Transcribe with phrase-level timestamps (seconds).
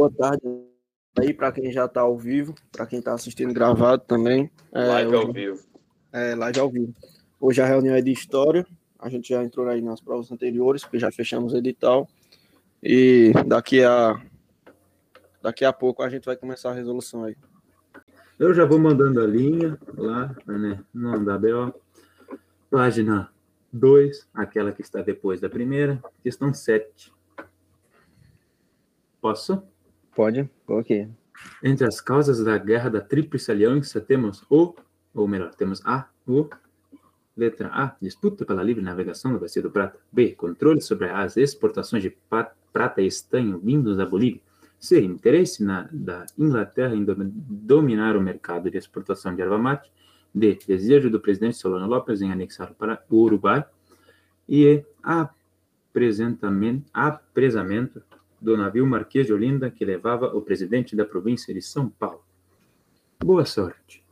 [0.00, 0.42] boa tarde
[1.18, 4.50] aí para quem já está ao vivo, para quem está assistindo gravado também.
[4.72, 5.60] É, live ao vivo.
[6.10, 6.94] É, live ao vivo.
[7.38, 8.66] Hoje a reunião é de história.
[8.98, 12.08] A gente já entrou aí nas provas anteriores, porque já fechamos o edital.
[12.82, 14.18] E daqui a
[15.42, 17.36] daqui a pouco a gente vai começar a resolução aí.
[18.38, 21.74] Eu já vou mandando a linha lá, né, no ABO.
[22.70, 23.30] Página
[23.70, 27.12] 2, aquela que está depois da primeira, questão 7.
[29.20, 29.62] Posso?
[30.14, 31.08] Pode, ok.
[31.62, 34.74] Entre as causas da guerra da Tríplice Aliança temos o,
[35.14, 36.48] ou melhor, temos a, o,
[37.36, 39.98] letra A, disputa pela livre navegação da Bacia do Prata.
[40.12, 42.14] B, controle sobre as exportações de
[42.72, 44.40] prata e estanho vindos da Bolívia.
[44.78, 49.90] C, interesse na, da Inglaterra em dominar o mercado de exportação de erva mate.
[50.34, 53.64] D, desejo do presidente Solano Lopes em anexar para o Uruguai.
[54.48, 54.84] E E,
[56.92, 58.02] apresamento
[58.40, 62.24] do navio Marquês de Olinda que levava o presidente da província de São Paulo.
[63.22, 64.02] Boa sorte.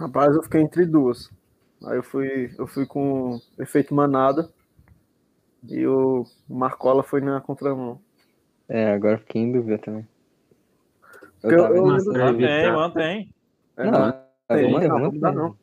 [0.00, 1.30] Rapaz, eu fiquei entre duas.
[1.84, 4.48] Aí eu fui, eu fui com efeito manada
[5.68, 8.00] e o Marcola foi na contramão.
[8.66, 10.08] É, agora fiquei em dúvida também.
[11.42, 13.34] Eu, eu, eu mantém, mantém.
[13.76, 15.56] É, não, mantém, não, não, não, não.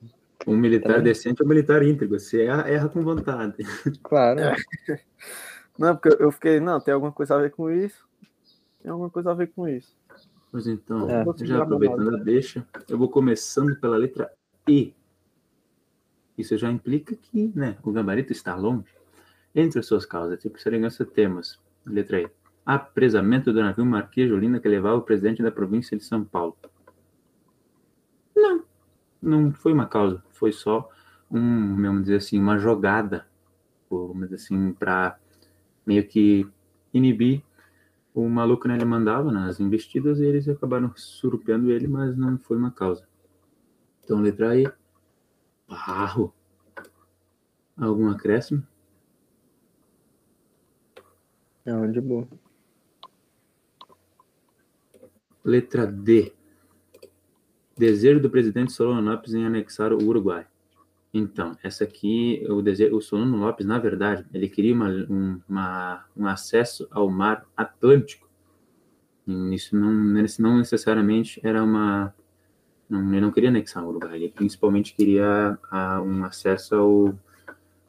[0.45, 2.19] Um militar decente é um militar íntegro.
[2.19, 3.55] Você erra, erra com vontade.
[4.03, 4.39] Claro.
[4.39, 4.55] É.
[5.79, 8.07] Não, porque eu fiquei, não, tem alguma coisa a ver com isso.
[8.81, 9.95] Tem alguma coisa a ver com isso.
[10.51, 11.25] Pois então, é.
[11.43, 14.31] já aproveitando a deixa, eu vou começando pela letra
[14.67, 14.93] E.
[16.37, 18.87] Isso já implica que né, o gabarito está longe.
[19.53, 22.29] Entre as suas causas, tipo serengança, temos, letra E,
[22.65, 26.55] apresamento do navio Marquês de Olinda que levava o presidente da província de São Paulo.
[28.35, 28.63] Não,
[29.21, 30.89] não foi uma causa, foi só
[31.29, 33.25] um, vamos dizer assim, uma jogada,
[33.89, 35.17] vamos dizer assim, para
[35.85, 36.47] meio que
[36.93, 37.41] inibir
[38.25, 42.57] o maluco, né, ele mandava nas investidas e eles acabaram surrupiando ele, mas não foi
[42.57, 43.07] uma causa.
[44.03, 44.67] Então, letra E,
[45.67, 46.33] barro.
[47.77, 48.65] Algum acréscimo?
[51.63, 52.27] Não, de boa.
[55.43, 56.33] Letra D.
[57.77, 60.47] Desejo do presidente Solano Lopes em anexar o Uruguai.
[61.17, 66.05] Então, essa aqui, o, desejo, o Solano Lopes, na verdade, ele queria uma, um, uma,
[66.15, 68.29] um acesso ao mar Atlântico.
[69.25, 72.13] E isso não, não necessariamente era uma.
[72.87, 77.19] Não, ele não queria anexar o Uruguai, ele principalmente queria a, um acesso ao,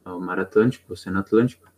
[0.03, 1.71] ao mar Atlântico, Oceano Atlântico,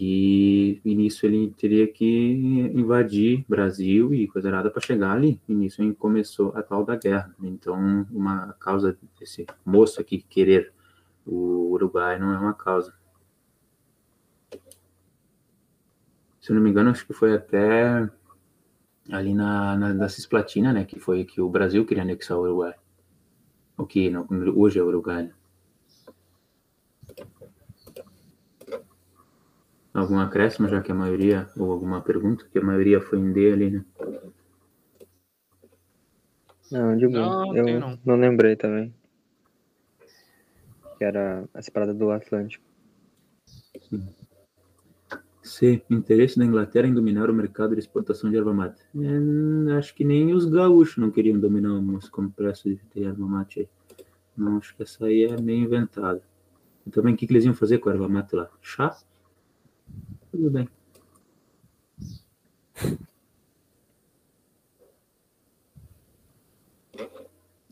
[0.00, 2.32] que nisso ele teria que
[2.74, 5.38] invadir Brasil e coisa nada para chegar ali.
[5.46, 7.34] Nisso começou a tal da guerra.
[7.42, 10.72] Então, uma causa desse moço aqui querer
[11.26, 12.94] o Uruguai não é uma causa.
[16.40, 18.08] Se eu não me engano, acho que foi até
[19.10, 22.74] ali na, na da Cisplatina, né, que foi que o Brasil queria anexar o Uruguai.
[23.76, 24.26] O que não,
[24.56, 25.30] hoje é o Uruguai.
[29.92, 33.52] Algum acréscimo, já que a maioria, ou alguma pergunta, que a maioria foi em D
[33.52, 33.84] ali, né?
[36.70, 37.46] Não, de boa.
[37.46, 37.98] Não, eu não.
[38.04, 38.94] não lembrei também.
[40.98, 42.64] Que era a separada do Atlântico.
[43.88, 44.06] Sim.
[45.42, 45.82] C.
[45.90, 48.80] Interesse da Inglaterra em dominar o mercado de exportação de erva mate.
[48.94, 53.68] É, acho que nem os gaúchos não queriam dominar os complexos de erva mate aí.
[54.36, 56.22] Não, acho que essa aí é meio inventada.
[56.86, 58.48] E também, o que, que eles iam fazer com a erva mate lá?
[58.60, 58.96] Chá?
[60.30, 60.68] Tudo bem.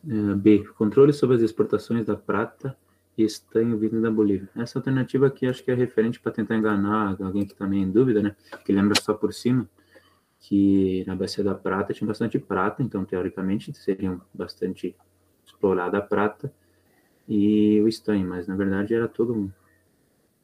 [0.07, 0.65] É, B.
[0.77, 2.77] Controle sobre as exportações da prata
[3.17, 4.49] e estanho vindo da Bolívia.
[4.57, 7.91] Essa alternativa aqui acho que é referente para tentar enganar alguém que está meio em
[7.91, 8.37] dúvida, né?
[8.65, 9.69] Que lembra só por cima
[10.41, 14.97] que na Bacia da Prata tinha bastante prata, então teoricamente seriam bastante
[15.45, 16.53] explorada a prata
[17.29, 19.53] e o estanho, mas na verdade era todo,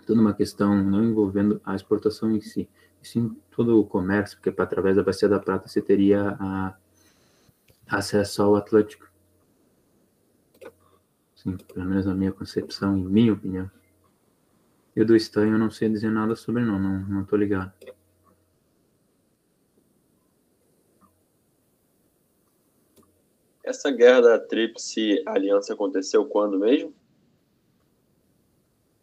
[0.04, 2.68] toda uma questão não envolvendo a exportação em si,
[3.02, 6.76] e sim todo o comércio, porque através da Bacia da Prata você teria a,
[7.86, 9.10] acesso ao Atlântico.
[11.34, 13.70] Sim, pelo menos na minha concepção, em minha opinião.
[14.96, 17.72] E o do estanho eu não sei dizer nada sobre não, não, não tô ligado.
[23.62, 26.94] Essa guerra da Tríplice Aliança aconteceu quando mesmo?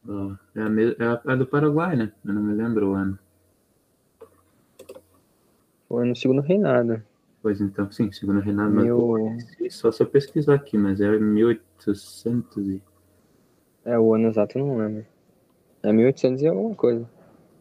[0.07, 2.11] Oh, é, a, é, a, do Paraguai, né?
[2.25, 3.19] Eu não me lembro o ano.
[5.87, 7.03] Foi no segundo reinado.
[7.41, 8.71] Pois então, sim, segundo reinado.
[8.71, 9.37] Mil...
[9.69, 12.81] Só se eu pesquisar aqui, mas é 1800 e...
[13.83, 15.05] É, o ano exato eu não lembro.
[15.83, 17.09] É 1800 e alguma coisa.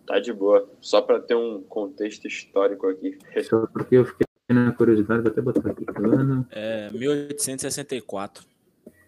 [0.07, 0.69] Tá de boa.
[0.81, 3.19] Só para ter um contexto histórico aqui.
[3.43, 5.85] Só porque eu fiquei na curiosidade, vou até botar aqui.
[5.89, 6.47] Ano...
[6.51, 8.45] É 1864.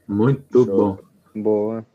[0.06, 0.76] Muito Show.
[0.76, 0.98] bom.
[1.42, 1.86] Boa.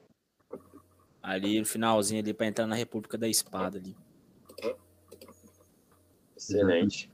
[1.28, 3.94] Ali no finalzinho ali para entrar na República da Espada ali.
[6.38, 7.12] Excelente.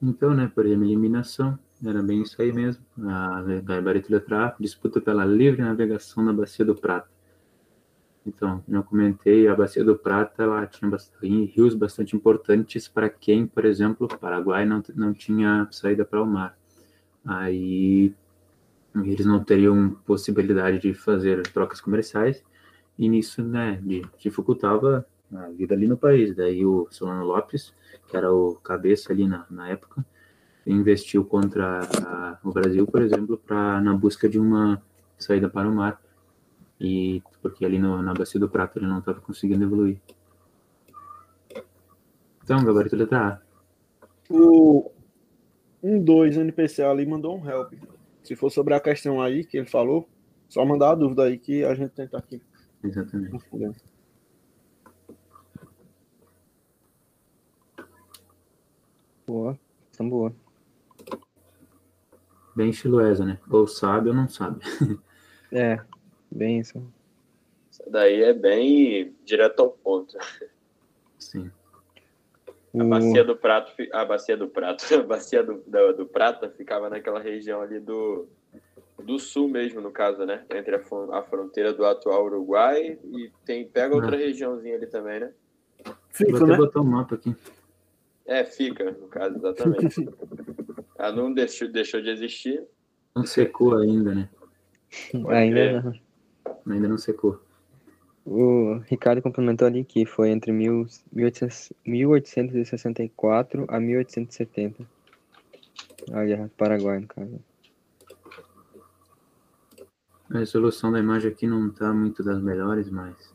[0.00, 2.84] Então, né, por eliminação, era bem isso aí mesmo.
[3.08, 7.10] A gabarito letra A, disputa pela livre navegação na Bacia do Prata.
[8.24, 13.48] Então, eu comentei, a Bacia do Prata ela tinha bastante, rios bastante importantes para quem,
[13.48, 16.56] por exemplo, o Paraguai não, não tinha saída para o mar.
[17.24, 18.14] Aí
[18.94, 22.44] eles não teriam possibilidade de fazer trocas comerciais
[23.00, 23.82] e nisso, né,
[24.18, 26.36] dificultava a vida ali no país.
[26.36, 27.72] Daí o Solano Lopes,
[28.06, 30.04] que era o cabeça ali na, na época,
[30.66, 34.82] investiu contra a, o Brasil, por exemplo, para na busca de uma
[35.18, 35.98] saída para o mar
[36.78, 39.98] e porque ali no, na bacia do prato ele não estava conseguindo evoluir.
[42.44, 43.40] Então, gabarito letra A.
[44.28, 44.90] O
[45.82, 47.72] 1-2 um, NPC ali mandou um help.
[48.22, 50.06] Se for sobre a questão aí que ele falou,
[50.50, 52.42] só mandar a dúvida aí que a gente tenta aqui.
[52.82, 53.44] Exatamente.
[59.26, 59.58] Boa,
[59.92, 60.34] são boa.
[62.56, 63.38] Bem estiloesa, né?
[63.48, 64.60] Ou sabe ou não sabe.
[65.52, 65.80] é.
[66.30, 66.82] Bem isso.
[67.70, 70.16] Isso daí é bem direto ao ponto.
[71.18, 71.50] Sim.
[72.78, 76.88] A bacia do prato, a bacia do prato, a bacia do, do, do, prata ficava
[76.88, 78.28] naquela região ali do,
[79.00, 80.44] do sul mesmo, no caso, né?
[80.54, 80.80] Entre a,
[81.12, 84.18] a fronteira do atual Uruguai e tem pega outra ah.
[84.18, 85.32] regiãozinha ali também, né?
[86.10, 86.56] Fica, Vou né?
[86.56, 87.34] botar um mapa aqui.
[88.26, 90.08] É, fica, no caso, exatamente.
[90.98, 92.62] Ela não deixou, deixou de existir.
[93.16, 94.28] Não secou ainda, né?
[95.28, 95.92] ainda não.
[96.72, 97.40] Ainda não secou.
[98.24, 104.86] O Ricardo complementou ali que foi entre mil, 1864 a 1870.
[106.12, 107.40] A Guerra do Paraguai, no caso.
[110.32, 113.34] A resolução da imagem aqui não está muito das melhores, mas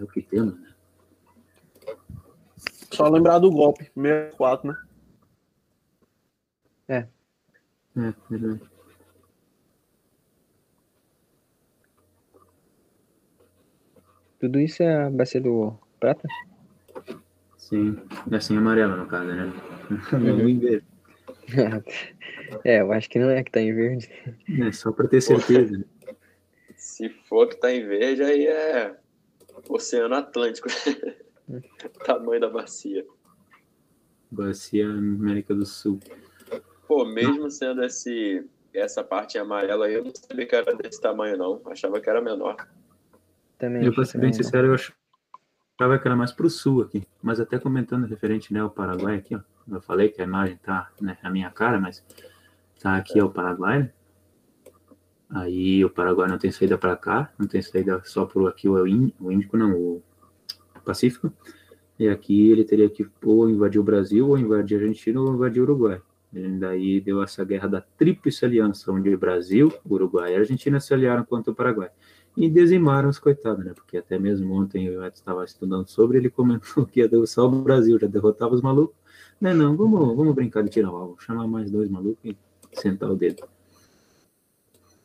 [0.00, 0.74] é o que temos, né?
[2.90, 4.76] Só lembrar do golpe, 64, né?
[6.88, 7.08] É.
[7.96, 8.60] É, verdade.
[14.40, 16.26] Tudo isso é a bacia do prata?
[17.56, 17.96] Sim,
[18.30, 19.52] é assim amarela no caso, né?
[20.12, 20.91] Não verde.
[22.64, 24.10] é, eu acho que não é que tá em verde.
[24.60, 25.84] É, só para ter certeza.
[26.76, 28.96] Se for que tá em verde, aí é
[29.68, 30.68] Oceano Atlântico.
[32.04, 33.04] Tamanho da bacia.
[34.30, 36.00] Bacia América do Sul.
[36.88, 38.44] Pô, mesmo sendo esse,
[38.74, 41.60] essa parte amarela aí, eu não sabia que era desse tamanho, não.
[41.66, 42.56] Achava que era menor.
[43.58, 43.84] Também.
[43.84, 44.74] Eu, pra ser bem sincero, eu
[45.78, 47.06] achava que era mais pro sul aqui.
[47.22, 49.40] Mas até comentando referente né, ao Paraguai aqui, ó.
[49.70, 52.04] Eu falei que a imagem tá né, na minha cara, mas
[52.80, 53.80] tá aqui é o Paraguai.
[53.80, 53.90] Né?
[55.30, 58.86] Aí o Paraguai não tem saída para cá, não tem saída só por aqui o
[58.86, 60.02] Índico, não, o
[60.84, 61.32] Pacífico.
[61.98, 65.60] E aqui ele teria que ou invadir o Brasil, ou invadir a Argentina, ou invadir
[65.60, 66.02] o Uruguai.
[66.32, 71.24] Daí deu essa guerra da Tríplice Aliança, onde o Brasil, Uruguai e Argentina se aliaram
[71.24, 71.90] contra o Paraguai.
[72.36, 73.72] E dizimaram os coitados, né?
[73.74, 77.62] Porque até mesmo ontem o Edson estava estudando sobre, ele comentou que ia derrotar o
[77.62, 78.96] Brasil, já derrotava os malucos.
[79.40, 82.36] Não, não, vamos, vamos brincar de tirar o alvo, chamar mais dois malucos e
[82.72, 83.42] sentar o dedo.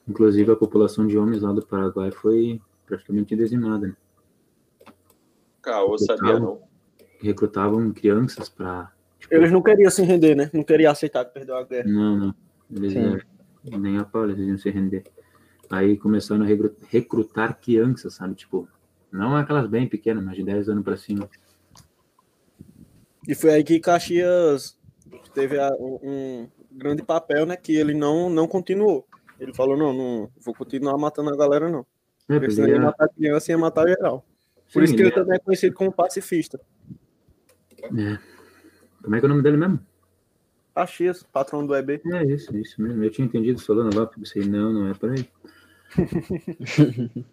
[0.08, 3.96] Inclusive, a população de homens lá do Paraguai foi praticamente dizimada, né?
[5.62, 6.62] Caô, sabia não.
[7.20, 10.50] Recrutavam crianças para Tipo, eles não queriam se render, né?
[10.54, 11.90] Não queriam aceitar que perdeu a guerra.
[11.90, 12.36] Não, não.
[12.72, 12.94] Eles
[13.64, 15.04] nem a pau, eles iam se render.
[15.70, 16.48] Aí começaram a
[16.90, 18.36] recrutar crianças, sabe?
[18.36, 18.68] Tipo,
[19.12, 21.30] não aquelas bem pequenas, mas de 10 anos para cima.
[23.28, 24.78] E foi aí que Caxias
[25.34, 27.58] teve a, um, grande papel, né?
[27.58, 29.06] Que ele não, não continuou.
[29.40, 31.86] Ele falou, não, não vou continuar matando a galera, não.
[32.30, 34.26] É, porque senão ia matar criança e ia matar geral.
[34.74, 35.14] Por Sim, isso que ele é...
[35.14, 36.60] também é conhecido como pacifista.
[37.84, 38.18] É.
[39.02, 39.80] Como é que é o nome dele mesmo?
[40.74, 42.02] Caxias, patrão do EB.
[42.06, 43.04] É isso, isso mesmo.
[43.04, 45.28] Eu tinha entendido Solano lá, pensei, não, não é para aí.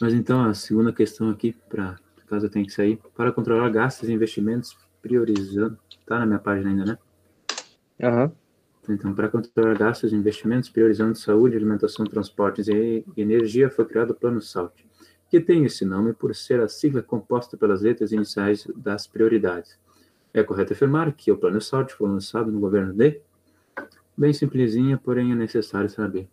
[0.00, 1.96] Mas então, a segunda questão aqui, para
[2.28, 5.78] caso eu tenha que sair, para controlar gastos e investimentos, priorizando.
[6.06, 6.98] Tá na minha página ainda, né?
[8.02, 8.24] Aham.
[8.24, 8.32] Uhum.
[8.94, 14.14] Então, para controlar gastos e investimentos, priorizando saúde, alimentação, transportes e energia, foi criado o
[14.14, 14.74] Plano SALT,
[15.30, 19.78] que tem esse nome por ser a sigla composta pelas letras iniciais das prioridades.
[20.34, 23.20] É correto afirmar que o Plano SALT foi lançado no governo de?
[24.16, 26.28] Bem simplesinha, porém é necessário saber.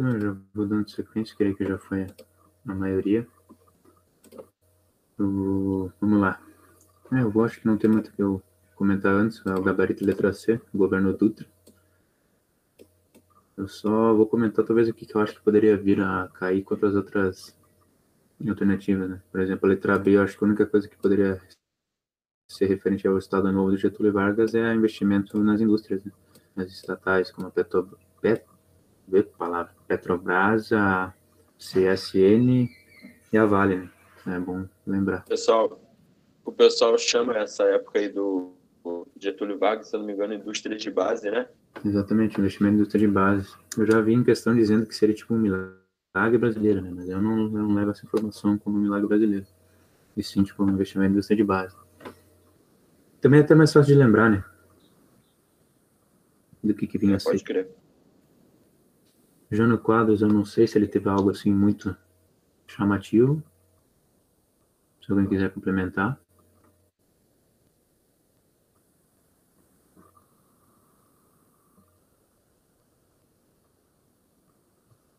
[0.00, 2.06] Então, eu já vou dando sequência, creio que já foi
[2.66, 3.28] a maioria.
[5.18, 6.40] Eu, vamos lá.
[7.12, 8.42] É, eu acho que não tem muito que eu
[8.74, 11.46] comentar antes, é o gabarito letra C, o governo Dutra.
[13.54, 16.88] Eu só vou comentar talvez aqui que eu acho que poderia vir a cair contra
[16.88, 17.54] as outras
[18.48, 19.22] alternativas, né?
[19.30, 21.42] Por exemplo, a letra B, eu acho que a única coisa que poderia
[22.48, 26.12] ser referente ao Estado Novo do Getúlio Vargas é investimento nas indústrias, né?
[26.56, 28.42] nas estatais, como a Petro, Pet,
[29.10, 31.12] ver palavra, Petrobras, a
[31.58, 32.68] CSN
[33.32, 33.90] e a Vale, né?
[34.26, 35.24] É bom lembrar.
[35.24, 35.80] Pessoal,
[36.44, 38.54] o pessoal chama essa época aí do
[39.18, 41.48] Getúlio Vargas, se não me engano, indústria de base, né?
[41.84, 43.54] Exatamente, investimento em indústria de base.
[43.76, 46.90] Eu já vi em questão dizendo que seria tipo um milagre brasileiro, né?
[46.94, 49.46] Mas eu não, eu não levo essa informação como um milagre brasileiro.
[50.16, 51.76] E sim, tipo, um investimento em indústria de base.
[53.20, 54.44] Também é até mais fácil de lembrar, né?
[56.62, 57.30] Do que, que vinha a ser.
[57.30, 57.68] Pode crer.
[59.50, 61.96] Jânio Quadros, eu não sei se ele teve algo assim muito
[62.66, 63.42] chamativo.
[65.04, 66.20] Se alguém quiser complementar.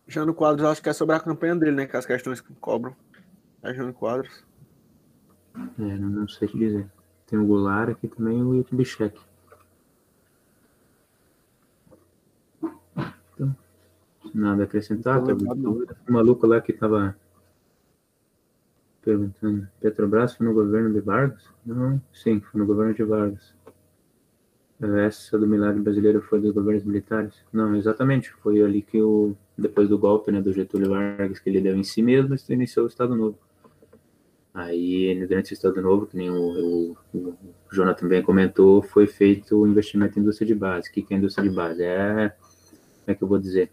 [0.08, 1.86] Jânio Quadros, acho que é sobre a campanha dele, né?
[1.86, 2.96] Que as questões que cobram.
[3.64, 4.46] É Jânio Quadros.
[5.56, 6.90] É, não, sei te dizer.
[7.28, 8.84] Tem o Goulart aqui também e o YouTube
[14.34, 17.16] Nada a acrescentar, O maluco lá que tava
[19.02, 21.44] perguntando, Petrobras foi no governo de Vargas?
[21.66, 23.54] Não, sim, foi no governo de Vargas.
[24.80, 27.34] Essa do milagre brasileiro foi dos governos militares?
[27.54, 31.62] Não, exatamente, foi ali que o, depois do golpe, né, do Getúlio Vargas, que ele
[31.62, 33.38] deu em si mesmo, iniciou o Estado Novo.
[34.54, 37.38] Aí, durante o Estado Novo, que nem o, o, o
[37.72, 40.90] Jonathan também comentou, foi feito o investimento em indústria de base.
[40.90, 41.84] O que é indústria de base?
[41.84, 43.72] É, como é que eu vou dizer?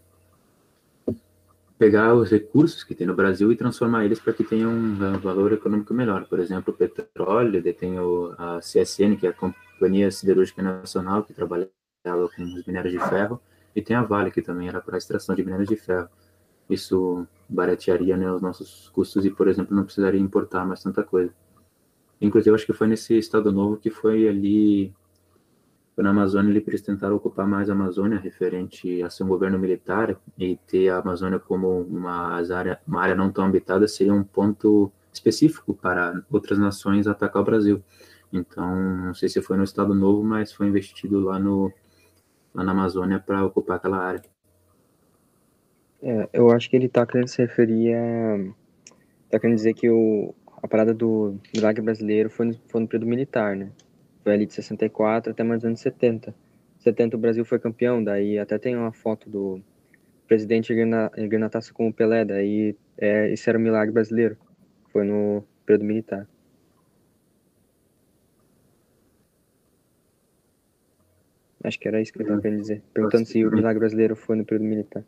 [1.79, 5.53] Pegar os recursos que tem no Brasil e transformar eles para que tenham um valor
[5.53, 6.25] econômico melhor.
[6.25, 7.95] Por exemplo, o petróleo, tem
[8.37, 11.71] a CSN, que é a Companhia Siderúrgica Nacional, que trabalhava
[12.03, 13.41] com os minérios de ferro,
[13.73, 16.09] E tem a Vale, que também era para extração de minérios de ferro.
[16.69, 21.33] Isso baratearia né, os nossos custos e, por exemplo, não precisaria importar mais tanta coisa.
[22.19, 24.93] Inclusive, acho que foi nesse Estado Novo que foi ali,
[26.03, 30.55] na Amazônia, eles tentaram ocupar mais a Amazônia, referente a ser um governo militar e
[30.67, 35.73] ter a Amazônia como uma área, uma área não tão habitada seria um ponto específico
[35.73, 37.83] para outras nações atacar o Brasil.
[38.31, 41.71] Então, não sei se foi no Estado Novo, mas foi investido lá, no,
[42.53, 44.21] lá na Amazônia para ocupar aquela área.
[46.01, 48.53] É, eu acho que ele tá querendo se referir a.
[49.29, 53.09] Tá querendo dizer que o, a parada do milagre brasileiro foi no, foi no período
[53.09, 53.71] militar, né?
[54.23, 56.33] Foi ali de 64 até mais ou menos 70.
[56.79, 59.61] 70 o Brasil foi campeão, daí até tem uma foto do
[60.27, 64.37] presidente erguendo a taça com o Pelé, daí é, esse era o milagre brasileiro.
[64.91, 66.27] Foi no período militar.
[71.63, 72.81] Acho que era isso que eu estava querendo dizer.
[72.93, 75.03] Perguntando se o milagre brasileiro foi no período militar.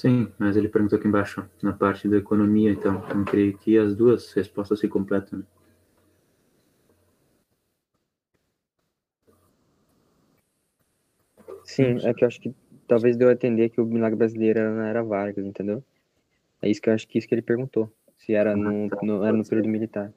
[0.00, 3.06] Sim, mas ele perguntou aqui embaixo, na parte da economia, então.
[3.10, 5.40] Eu creio que as duas respostas se completam.
[5.40, 5.44] Né?
[11.64, 12.54] Sim, é que eu acho que
[12.88, 15.84] talvez deu a entender que o milagre brasileiro era, era Vargas, entendeu?
[16.62, 17.92] É isso que eu acho que isso que ele perguntou.
[18.16, 20.10] Se era no, no era no período militar.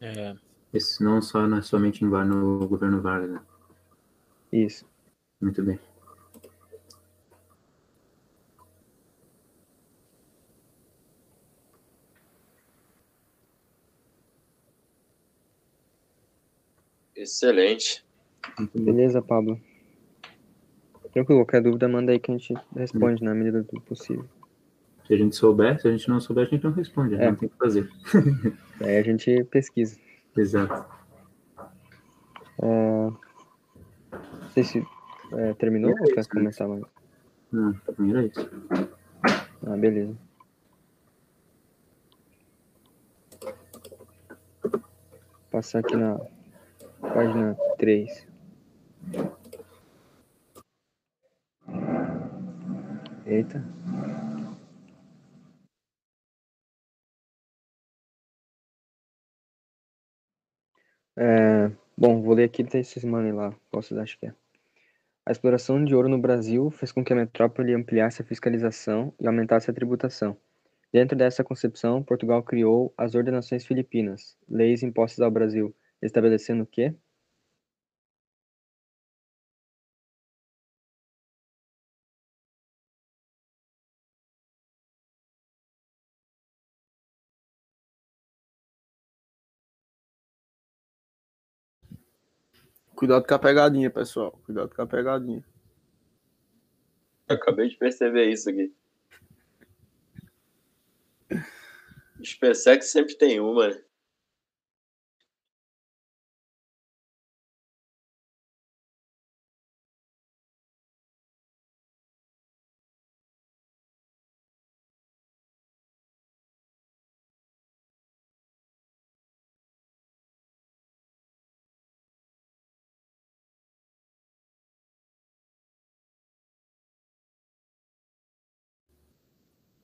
[0.00, 0.36] É,
[0.72, 3.28] Esse não só não é somente Var- no governo Vargas.
[3.30, 3.40] Né?
[4.52, 4.86] Isso.
[5.40, 5.80] Muito bem.
[17.26, 18.04] Excelente.
[18.72, 19.60] Beleza, Pablo.
[21.12, 24.24] Tranquilo, qualquer dúvida manda aí que a gente responde na medida do possível.
[25.04, 27.16] Se a gente souber, se a gente não souber, a gente não responde.
[27.16, 27.26] É.
[27.26, 27.90] Não tem o que fazer.
[28.80, 29.98] Aí a gente pesquisa.
[30.36, 30.84] Exato.
[32.62, 32.66] É...
[32.66, 34.86] Não sei se
[35.32, 36.84] é, terminou ou quer comentar mais?
[37.50, 38.50] Não, pra mim era isso.
[39.66, 40.16] Ah, beleza.
[45.50, 46.20] Passar aqui na
[47.16, 48.28] página 3.
[53.24, 53.64] Eita.
[61.16, 64.34] É, bom, vou ler aqui e vocês mandem lá vocês acham que é.
[65.24, 69.26] A exploração de ouro no Brasil fez com que a metrópole ampliasse a fiscalização e
[69.26, 70.36] aumentasse a tributação.
[70.92, 76.66] Dentro dessa concepção, Portugal criou as Ordenações Filipinas, leis impostas ao Brasil, estabelecendo o
[92.96, 94.32] Cuidado com a pegadinha, pessoal.
[94.44, 95.44] Cuidado com a pegadinha.
[97.28, 98.74] Acabei de perceber isso aqui.
[102.24, 103.82] SpaceX sempre tem uma, né?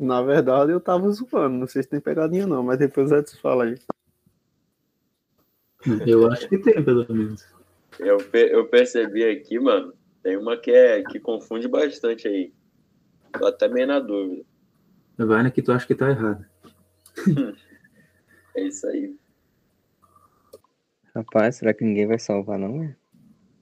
[0.03, 1.57] Na verdade, eu tava zoando.
[1.57, 3.79] Não sei se tem pegadinha, não, mas depois o Edson fala aí.
[6.05, 7.47] Eu acho que tem, pelo menos.
[8.01, 9.95] Eu, eu percebi aqui, mano.
[10.21, 12.53] Tem uma que, é, que confunde bastante aí.
[13.33, 14.45] Tô até meio na dúvida.
[15.17, 16.45] Vai na que tu acha que tá errado.
[18.55, 19.17] É isso aí.
[21.17, 22.83] Rapaz, será que ninguém vai salvar, não?
[22.83, 22.95] é?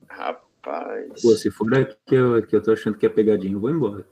[0.09, 1.22] Rapaz.
[1.22, 3.70] Pô, se for a que eu, que eu tô achando que é pegadinha, eu vou
[3.70, 4.05] embora.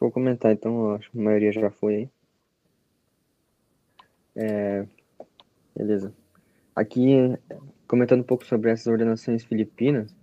[0.00, 2.10] Vou comentar então, acho que a maioria já foi aí.
[4.34, 4.86] É,
[5.76, 6.12] beleza.
[6.74, 7.36] Aqui,
[7.86, 10.16] comentando um pouco sobre essas ordenações filipinas,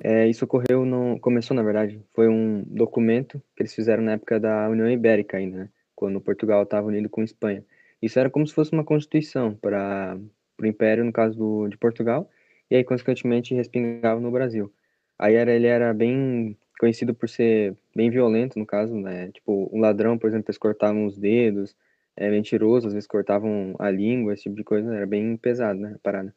[0.00, 4.40] é, isso ocorreu, no, começou na verdade, foi um documento que eles fizeram na época
[4.40, 5.68] da União Ibérica ainda, né?
[5.94, 7.64] Quando Portugal estava unido com Espanha.
[8.02, 10.18] Isso era como se fosse uma constituição para
[10.60, 12.28] o Império, no caso do, de Portugal,
[12.70, 14.72] e aí, consequentemente, respingava no Brasil.
[15.18, 19.30] Aí era, ele era bem conhecido por ser bem violento, no caso, né?
[19.32, 21.76] Tipo, um ladrão, por exemplo, eles cortavam os dedos,
[22.16, 25.92] é, mentiroso, às vezes cortavam a língua, esse tipo de coisa, era bem pesado, né,
[25.96, 26.34] a parada.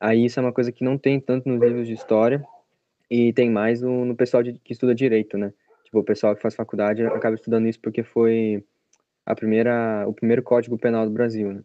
[0.00, 2.44] Aí isso é uma coisa que não tem tanto nos livros de história
[3.10, 5.52] e tem mais no, no pessoal de, que estuda direito, né?
[5.84, 8.62] Tipo, o pessoal que faz faculdade acaba estudando isso porque foi
[9.26, 11.62] a primeira, o primeiro código penal do Brasil, né?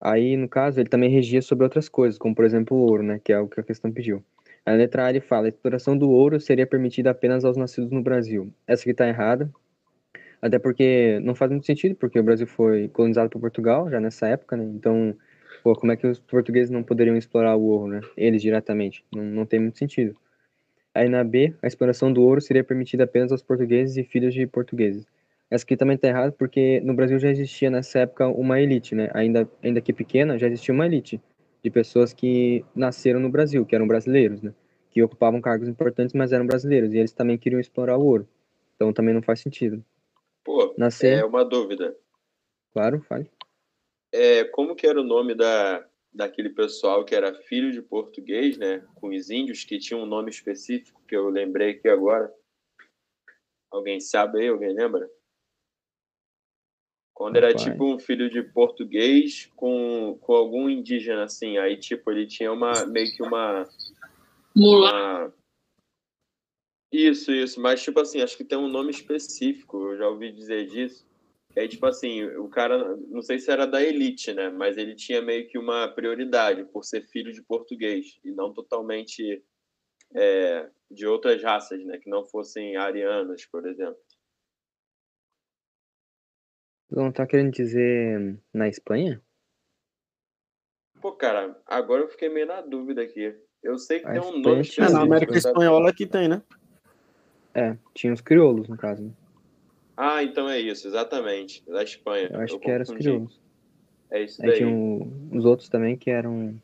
[0.00, 3.20] Aí, no caso, ele também regia sobre outras coisas, como, por exemplo, o ouro, né?
[3.22, 4.24] Que é o que a questão pediu.
[4.64, 8.02] A letra A ele fala: a exploração do ouro seria permitida apenas aos nascidos no
[8.02, 8.52] Brasil.
[8.66, 9.50] Essa aqui está errada,
[10.40, 14.28] até porque não faz muito sentido, porque o Brasil foi colonizado por Portugal já nessa
[14.28, 14.64] época, né?
[14.64, 15.16] Então,
[15.62, 18.00] pô, como é que os portugueses não poderiam explorar o ouro, né?
[18.16, 19.04] Eles diretamente.
[19.14, 20.16] Não, não tem muito sentido.
[20.94, 24.46] Aí na B, a exploração do ouro seria permitida apenas aos portugueses e filhos de
[24.46, 25.06] portugueses.
[25.50, 29.10] Essa aqui também está errada, porque no Brasil já existia nessa época uma elite, né?
[29.14, 31.20] Ainda, ainda que pequena, já existia uma elite
[31.68, 34.54] de pessoas que nasceram no Brasil, que eram brasileiros, né?
[34.90, 36.92] Que ocupavam cargos importantes, mas eram brasileiros.
[36.92, 38.28] E eles também queriam explorar o ouro.
[38.74, 39.84] Então também não faz sentido.
[40.42, 41.18] Pô, Nascer.
[41.18, 41.94] é uma dúvida.
[42.72, 43.30] Claro, fale.
[44.10, 48.82] É, como que era o nome da, daquele pessoal que era filho de português, né?
[48.94, 52.32] Com os índios, que tinha um nome específico, que eu lembrei aqui agora.
[53.70, 54.48] Alguém sabe aí?
[54.48, 55.08] Alguém lembra?
[57.18, 57.64] Quando era Rapaz.
[57.64, 61.58] tipo um filho de português com, com algum indígena, assim.
[61.58, 63.68] Aí, tipo, ele tinha uma meio que uma.
[64.54, 65.34] uma...
[66.92, 67.60] Isso, isso.
[67.60, 69.88] Mas, tipo assim, acho que tem um nome específico.
[69.88, 71.04] Eu já ouvi dizer disso.
[71.52, 74.48] Que aí, tipo assim, o cara, não sei se era da elite, né?
[74.48, 79.42] Mas ele tinha meio que uma prioridade por ser filho de português e não totalmente
[80.14, 81.98] é, de outras raças, né?
[81.98, 83.98] Que não fossem arianas, por exemplo.
[86.90, 89.22] Não tá querendo dizer na Espanha?
[91.00, 93.36] Pô, cara, agora eu fiquei meio na dúvida aqui.
[93.62, 95.02] Eu sei que A tem um nome tinha- É, na.
[95.02, 95.36] América?
[95.36, 96.42] Espanhola que tem, né?
[97.54, 99.02] É, tinha os crioulos, no caso.
[99.02, 99.12] Né?
[99.96, 101.64] Ah, então é isso, exatamente.
[101.66, 102.28] Da Espanha.
[102.32, 103.40] Eu acho que eram os crioulos.
[104.10, 104.58] É isso Aí daí.
[104.58, 106.54] tinha o- os outros também que eram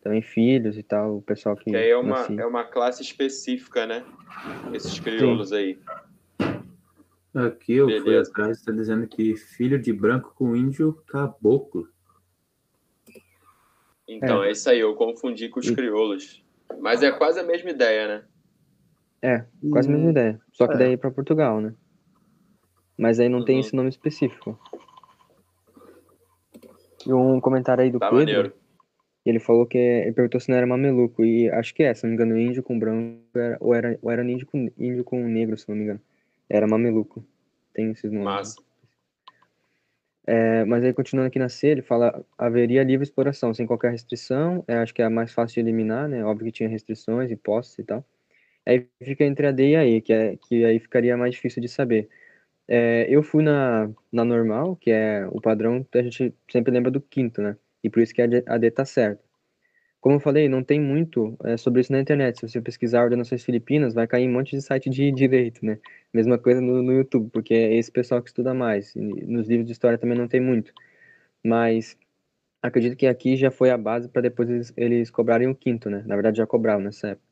[0.00, 2.40] também filhos e tal, o pessoal que Que aí é uma, nascia.
[2.40, 4.04] é uma classe específica, né?
[4.72, 5.78] Esses crioulos aí.
[7.34, 8.30] Aqui eu fui Beleza.
[8.30, 11.88] atrás, está dizendo que filho de branco com índio caboclo.
[14.06, 14.50] Então, é.
[14.50, 16.44] isso aí, eu confundi com os E- crioulos.
[16.80, 18.24] Mas é quase a mesma ideia, né?
[19.22, 20.40] É, quase a mesma ideia.
[20.52, 20.78] Só que é.
[20.78, 21.74] daí pra Portugal, né?
[22.98, 23.60] Mas aí não tem Uhum.
[23.60, 24.58] esse nome específico.
[27.06, 28.52] E um comentário aí do Tá Pedro, maneiro.
[29.24, 31.24] ele falou que é- ele perguntou se não era mameluco.
[31.24, 34.10] E acho que é, se não me engano, índio com branco, era, ou, era, ou
[34.10, 36.00] era índio com, índio com negro, se não me engano.
[36.52, 37.24] Era mameluco.
[37.72, 38.24] Tem esses nomes.
[38.24, 38.62] Massa.
[40.26, 44.62] É, mas aí, continuando aqui na C, ele fala haveria livre exploração, sem qualquer restrição.
[44.68, 46.22] É, acho que é a mais fácil de eliminar, né?
[46.22, 48.04] Óbvio que tinha restrições, impostos e tal.
[48.66, 51.62] Aí fica entre a D e a E, que, é, que aí ficaria mais difícil
[51.62, 52.10] de saber.
[52.68, 57.00] É, eu fui na, na normal, que é o padrão, a gente sempre lembra do
[57.00, 57.56] quinto, né?
[57.82, 59.24] E por isso que a D, a D tá certa.
[60.02, 62.40] Como eu falei, não tem muito é, sobre isso na internet.
[62.40, 65.78] Se você pesquisar ordenações filipinas, vai cair um monte de site de direito, né?
[66.12, 68.96] Mesma coisa no, no YouTube, porque é esse pessoal que estuda mais.
[68.96, 70.72] E nos livros de história também não tem muito.
[71.44, 71.96] Mas
[72.62, 76.02] acredito que aqui já foi a base para depois eles, eles cobrarem o quinto, né?
[76.04, 77.28] Na verdade, já cobravam nessa época.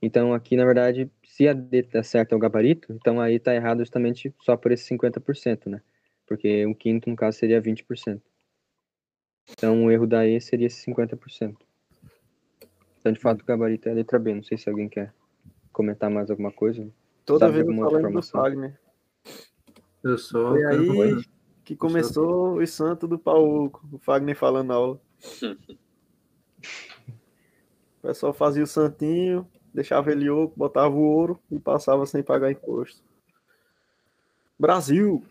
[0.00, 3.54] Então, aqui, na verdade, se a D tá certa é o gabarito, então aí tá
[3.54, 5.82] errado justamente só por esse 50%, né?
[6.26, 8.22] Porque o quinto, no caso, seria 20%.
[9.50, 11.71] Então, o erro da E seria esse 50%.
[13.02, 14.32] Então, de fato, o gabarito é a letra B.
[14.32, 15.12] Não sei se alguém quer
[15.72, 16.88] comentar mais alguma coisa.
[17.26, 18.22] Toda Sabe vez eu falando do?
[18.22, 18.80] Fagner.
[20.04, 21.24] Eu Foi quero aí
[21.64, 25.00] que começou o santo do Pauco, o Fagner falando na aula.
[27.98, 32.50] O pessoal fazia o santinho, deixava ele oco, botava o ouro e passava sem pagar
[32.50, 33.00] imposto.
[34.58, 35.24] Brasil!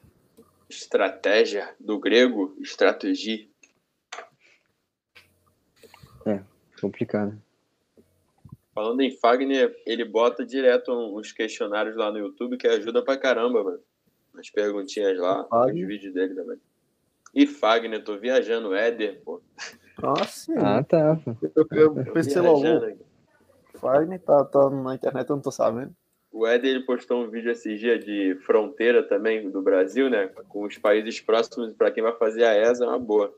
[0.70, 3.46] Estratégia do grego, estratégia.
[6.82, 7.40] Complicado.
[8.74, 13.64] Falando em Fagner, ele bota direto uns questionários lá no YouTube que ajuda pra caramba,
[13.64, 13.80] mano.
[14.38, 15.84] As perguntinhas lá, Fagner.
[15.84, 16.58] os vídeos dele também.
[17.34, 19.42] E Fagner, tô viajando, Éder, pô.
[20.02, 20.54] Ah, sim.
[20.58, 21.20] Ah, tá.
[21.56, 22.64] eu, eu pensei logo.
[23.76, 25.94] Fagner tá, tá na internet, eu não tô sabendo.
[26.32, 30.28] O Éder ele postou um vídeo esses dias de fronteira também do Brasil, né?
[30.48, 33.34] Com os países próximos, para quem vai fazer a ESA, é uma boa.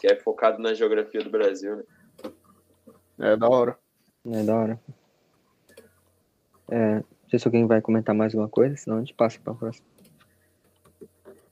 [0.00, 1.84] Que é focado na geografia do Brasil, né?
[3.20, 3.78] É da hora.
[4.24, 4.80] É da hora.
[6.70, 9.54] É, não sei se alguém vai comentar mais alguma coisa, senão a gente passa pra
[9.54, 9.86] próxima.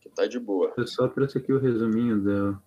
[0.00, 0.72] Que tá de boa.
[0.76, 2.62] Eu só trouxe aqui o resuminho do,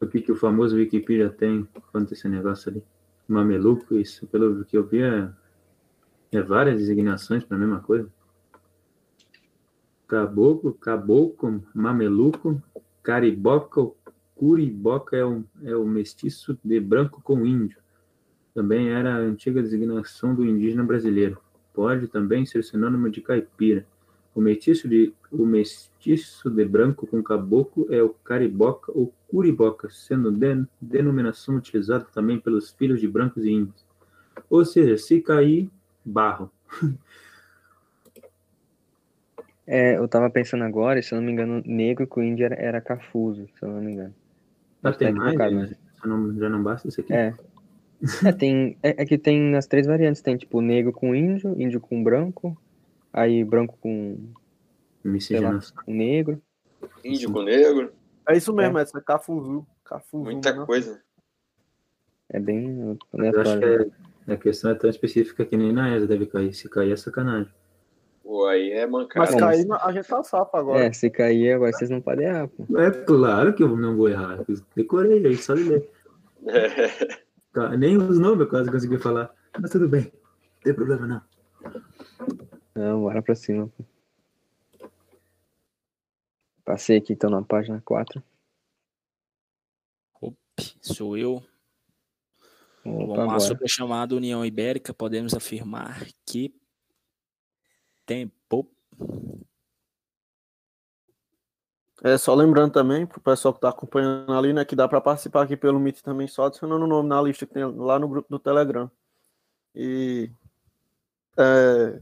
[0.00, 2.82] do que, que o famoso Wikipedia tem quanto a esse negócio ali.
[3.28, 5.30] Mameluco, isso, pelo que eu vi, é,
[6.32, 8.10] é várias designações para a mesma coisa.
[10.08, 12.60] caboclo, caboclo, mameluco,
[13.02, 13.92] cariboca,
[14.34, 17.78] curiboca é o, é o mestiço de branco com índio.
[18.60, 21.40] Também era a antiga designação do indígena brasileiro.
[21.72, 23.86] Pode também ser sinônimo de caipira.
[24.34, 30.30] O mestiço de, o mestiço de branco com caboclo é o cariboca ou curiboca, sendo
[30.30, 33.82] den, denominação utilizada também pelos filhos de brancos e índios.
[34.50, 35.70] Ou seja, se cair,
[36.04, 36.52] barro.
[39.72, 42.80] É, eu tava pensando agora, se eu não me engano, negro com índio era, era
[42.80, 44.12] cafuso, se eu não me engano.
[44.18, 45.36] Ah, Mas tem tá mais?
[45.38, 45.76] né?
[46.02, 47.12] Já não, já não basta isso aqui?
[47.12, 47.32] É.
[48.26, 50.22] É, tem, é, é que tem as três variantes.
[50.22, 52.56] Tem, tipo, negro com índio, índio com branco,
[53.12, 54.18] aí branco com,
[55.04, 56.40] lá, com negro.
[57.04, 57.92] Índio com negro,
[58.26, 59.66] É isso mesmo, é, é Cafuzu.
[59.84, 60.64] Cafuzu muita né?
[60.64, 61.00] coisa.
[62.28, 66.06] É bem Eu acho que é- a questão é tão específica que nem na ESA
[66.06, 66.54] deve cair.
[66.54, 67.52] Se cair é sacanagem.
[68.22, 69.32] Pô, aí é Mas mancada.
[69.32, 70.84] Bom, cair, a gente tá safo agora.
[70.84, 72.78] É, se cair agora vocês não podem errar, pô.
[72.78, 74.44] É claro que eu não vou errar.
[74.48, 75.90] Eu decorei aí, só de ler.
[77.78, 79.34] Nem os nomes eu quase consegui falar.
[79.58, 80.04] Mas tudo bem.
[80.04, 81.22] Não tem problema não.
[82.74, 83.70] Não, bora pra cima.
[86.64, 88.22] Passei aqui, então, na página 4.
[90.20, 90.36] Opa,
[90.80, 91.42] sou eu.
[92.84, 96.54] Opa, Vamos lá, sobre a chamada União Ibérica, podemos afirmar que
[98.06, 98.70] tempo
[102.02, 105.42] É, só lembrando também, pro pessoal que tá acompanhando ali, né, que dá para participar
[105.42, 108.28] aqui pelo Meet também, só adicionando o nome na lista que tem lá no grupo
[108.30, 108.90] do Telegram.
[109.74, 110.30] E
[111.38, 112.00] é,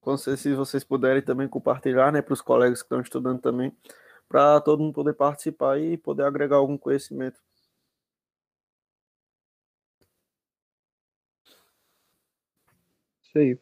[0.00, 3.76] com certeza, se vocês puderem também compartilhar, né, para os colegas que estão estudando também,
[4.28, 7.40] para todo mundo poder participar e poder agregar algum conhecimento.
[13.22, 13.58] Isso aí.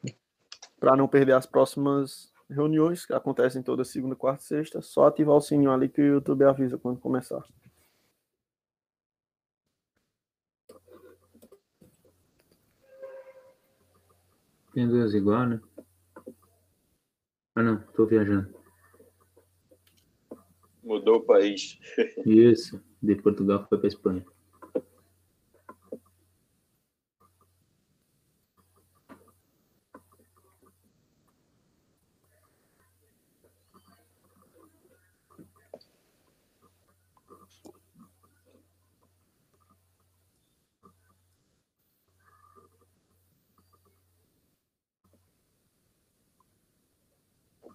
[0.81, 5.37] Para não perder as próximas reuniões que acontecem toda segunda, quarta e sexta, só ativar
[5.37, 7.43] o sininho ali que o YouTube avisa quando começar.
[14.73, 15.61] Tem duas igual, né?
[17.55, 18.55] Ah não, tô viajando.
[20.83, 21.79] Mudou o país.
[22.25, 22.83] Isso.
[23.03, 24.25] De Portugal foi pra Espanha.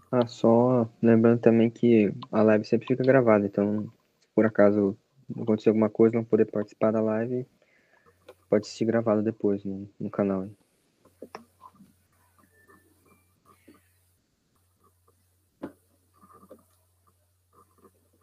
[0.10, 3.92] Ah, só lembrando também que a live sempre fica gravada, então,
[4.22, 4.98] se por acaso
[5.38, 7.46] acontecer alguma coisa, não poder participar da live,
[8.50, 10.44] pode assistir gravado depois no, no canal.
[10.44, 10.52] aí.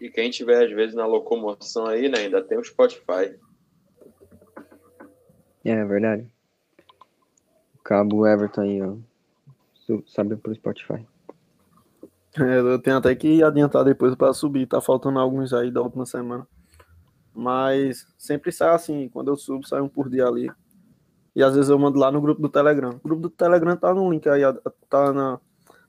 [0.00, 2.20] E quem tiver, às vezes, na locomoção aí, né?
[2.20, 3.38] Ainda tem o Spotify.
[5.64, 6.26] É, é verdade.
[7.74, 8.96] O cabo Everton aí, ó.
[10.06, 11.06] Sabe pro Spotify.
[12.38, 16.04] É, eu tenho até que adiantar depois para subir, tá faltando alguns aí da última
[16.04, 16.46] semana.
[17.32, 20.50] Mas sempre sai assim, quando eu subo, sai um por dia ali.
[21.34, 22.90] E às vezes eu mando lá no grupo do Telegram.
[23.02, 24.42] O grupo do Telegram tá no link aí,
[24.88, 25.40] tá na,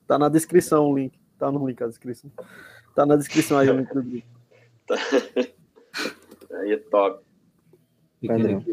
[0.06, 1.18] tá na descrição o link.
[1.38, 2.30] Tá no link a descrição.
[2.94, 4.26] Tá na descrição aí o link do grupo.
[6.58, 7.22] Aí é top.
[8.26, 8.64] Padrão.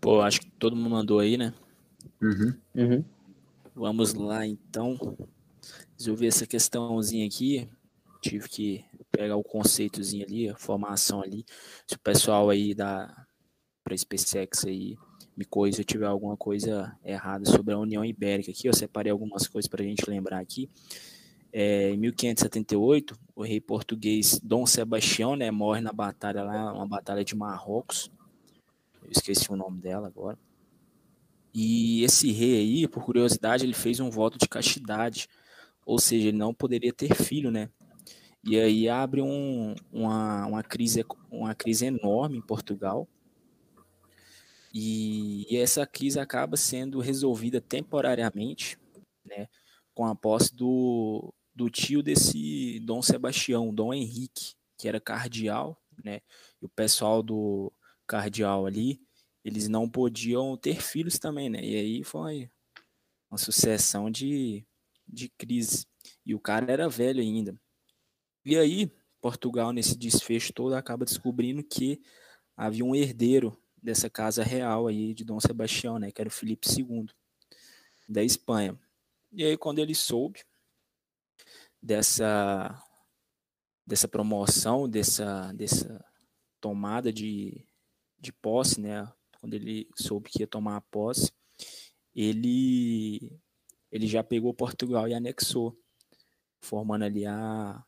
[0.00, 1.52] Pô, acho que todo mundo mandou aí, né?
[2.22, 2.54] Uhum.
[2.74, 3.04] Uhum.
[3.74, 4.96] Vamos lá, então.
[5.98, 7.68] Resolver essa questãozinha aqui.
[8.20, 11.44] Tive que pegar o conceitozinho ali, a formação ali.
[11.86, 13.26] Se o pessoal aí da
[13.84, 14.96] para SpaceX aí
[15.36, 19.46] me se eu tiver alguma coisa errada sobre a União Ibérica aqui, eu separei algumas
[19.46, 20.70] coisas para a gente lembrar aqui.
[21.52, 27.22] É, em 1578, o rei português Dom Sebastião, né, morre na batalha lá, uma batalha
[27.22, 28.10] de Marrocos.
[29.02, 30.38] Eu esqueci o nome dela agora.
[31.54, 35.28] E esse rei aí, por curiosidade, ele fez um voto de castidade,
[35.86, 37.70] ou seja, ele não poderia ter filho, né?
[38.44, 43.08] E aí abre um, uma, uma, crise, uma crise enorme em Portugal.
[44.74, 48.76] E, e essa crise acaba sendo resolvida temporariamente,
[49.24, 49.48] né?
[49.94, 56.20] Com a posse do, do tio desse Dom Sebastião, Dom Henrique, que era cardeal, né?
[56.60, 57.72] E o pessoal do
[58.06, 59.00] cardeal ali,
[59.44, 61.64] eles não podiam ter filhos também, né?
[61.64, 62.50] E aí foi
[63.30, 64.64] uma sucessão de,
[65.06, 65.86] de crise.
[66.24, 67.58] E o cara era velho ainda.
[68.44, 68.90] E aí,
[69.20, 72.00] Portugal, nesse desfecho todo, acaba descobrindo que
[72.56, 76.10] havia um herdeiro dessa casa real aí de Dom Sebastião, né?
[76.10, 77.06] Que era o Felipe II,
[78.08, 78.78] da Espanha.
[79.32, 80.44] E aí, quando ele soube
[81.82, 82.82] dessa
[83.86, 86.04] dessa promoção, dessa dessa
[86.60, 87.64] tomada de,
[88.18, 89.06] de posse, né?
[89.40, 91.32] Quando ele soube que ia tomar a posse,
[92.14, 93.38] ele
[93.96, 95.74] ele já pegou Portugal e anexou,
[96.60, 97.82] formando ali a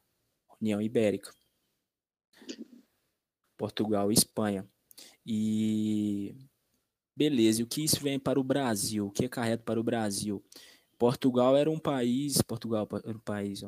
[0.59, 1.31] União Ibérica.
[3.59, 4.66] Portugal e Espanha.
[5.27, 6.35] E
[7.14, 9.07] beleza, e o que isso vem para o Brasil?
[9.07, 10.42] O que é carreto para o Brasil?
[10.97, 13.62] Portugal era um país, Portugal era um país,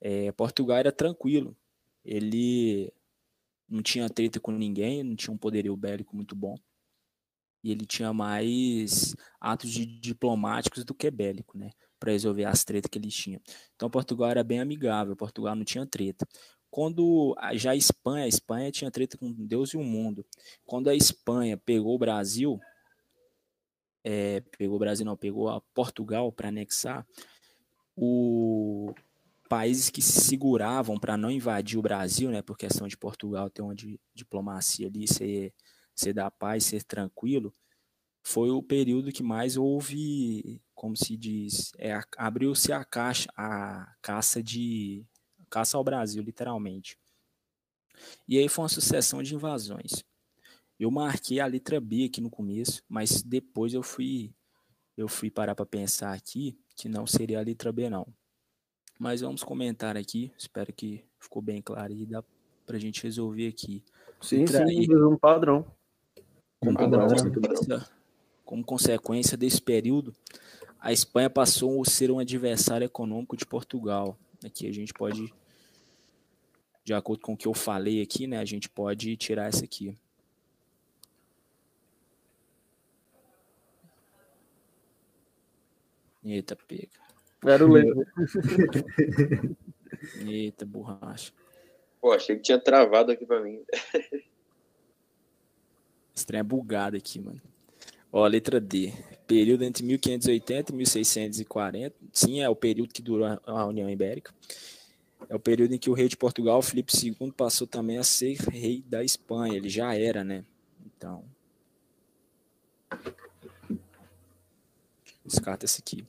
[0.00, 1.56] é, Portugal era tranquilo.
[2.04, 2.92] Ele
[3.68, 6.58] não tinha treta com ninguém, não tinha um poderio bélico muito bom.
[7.62, 11.70] E ele tinha mais atos de diplomáticos do que bélico, né?
[11.98, 13.40] Para resolver as tretas que ele tinha.
[13.76, 16.26] Então Portugal era bem amigável, Portugal não tinha treta.
[16.70, 20.24] Quando já a Espanha, a Espanha tinha treta com Deus e o mundo.
[20.64, 22.60] Quando a Espanha pegou o Brasil,
[24.04, 27.06] é, pegou o Brasil não, pegou a Portugal para anexar,
[27.96, 28.94] o
[29.48, 33.62] países que se seguravam para não invadir o Brasil, né, por questão de Portugal ter
[33.62, 33.74] uma
[34.14, 35.52] diplomacia ali, ser,
[36.00, 37.52] ser da paz, ser tranquilo,
[38.22, 44.42] foi o período que mais houve, como se diz, é, abriu-se a caixa, a caça
[44.42, 45.04] de
[45.48, 46.98] caça ao Brasil, literalmente.
[48.26, 50.04] E aí foi uma sucessão de invasões.
[50.78, 54.32] Eu marquei a letra B aqui no começo, mas depois eu fui
[54.96, 58.06] eu fui parar para pensar aqui que não seria a letra B não.
[58.98, 62.22] Mas vamos comentar aqui, espero que ficou bem claro e dá
[62.66, 63.82] para a gente resolver aqui.
[64.20, 65.66] Sim, sim, um padrão.
[66.60, 67.88] Como, padrão, consequência,
[68.44, 70.14] como consequência desse período,
[70.78, 74.16] a Espanha passou a ser um adversário econômico de Portugal.
[74.44, 75.32] Aqui a gente pode
[76.84, 79.96] de acordo com o que eu falei aqui, né, a gente pode tirar essa aqui.
[86.24, 86.88] Eita, pega.
[87.44, 88.04] Era o levo.
[90.26, 91.32] Eita, borracha.
[92.00, 93.62] Pô, achei que tinha travado aqui pra mim.
[96.14, 97.40] Esse trem é bugado aqui, mano.
[98.12, 98.92] Ó, letra D.
[99.26, 101.96] Período entre 1580 e 1640.
[102.12, 104.34] Sim, é o período que durou a União Ibérica.
[105.28, 108.36] É o período em que o rei de Portugal, Felipe II, passou também a ser
[108.50, 109.56] rei da Espanha.
[109.56, 110.44] Ele já era, né?
[110.84, 111.24] Então.
[115.24, 116.04] Descarta esse aqui.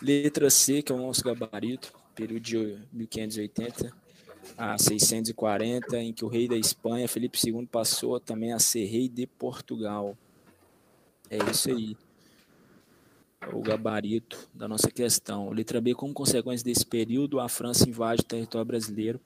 [0.00, 4.03] Letra C, que é o nosso gabarito, período de 1580
[4.56, 9.08] a 640, em que o rei da Espanha, Felipe II, passou também a ser rei
[9.08, 10.16] de Portugal.
[11.30, 11.96] É isso aí
[13.52, 15.50] o gabarito da nossa questão.
[15.50, 19.20] Letra B, como consequência desse período, a França invade o território brasileiro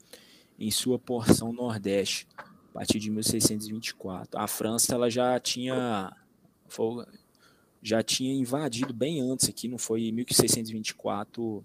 [0.57, 4.39] em sua porção nordeste, a partir de 1624.
[4.39, 6.15] A França ela já tinha
[7.81, 11.63] já tinha invadido bem antes aqui, não foi em 1624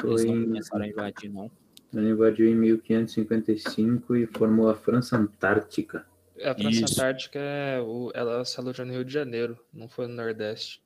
[0.00, 1.50] foi, eles não começaram a invadir, não.
[1.94, 6.06] Ele invadiu em 1555 e formou a França Antártica.
[6.42, 6.94] A França Isso.
[6.94, 10.82] Antártica é o, ela se alojou no Rio de Janeiro, não foi no Nordeste.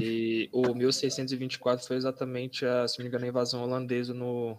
[0.00, 4.56] E o 1624 foi exatamente, a, se não me engano, a invasão holandesa no,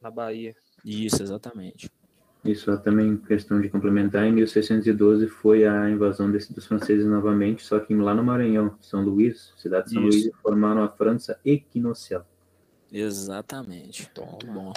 [0.00, 0.54] na Bahia.
[0.84, 1.90] Isso, exatamente.
[2.44, 7.80] Isso, também questão de complementar, em 1612 foi a invasão desse, dos franceses novamente, só
[7.80, 10.18] que lá no Maranhão, São Luís, cidade de São Isso.
[10.18, 12.24] Luís, formaram a França equinocial.
[12.92, 14.10] Exatamente.
[14.16, 14.72] Muito bom.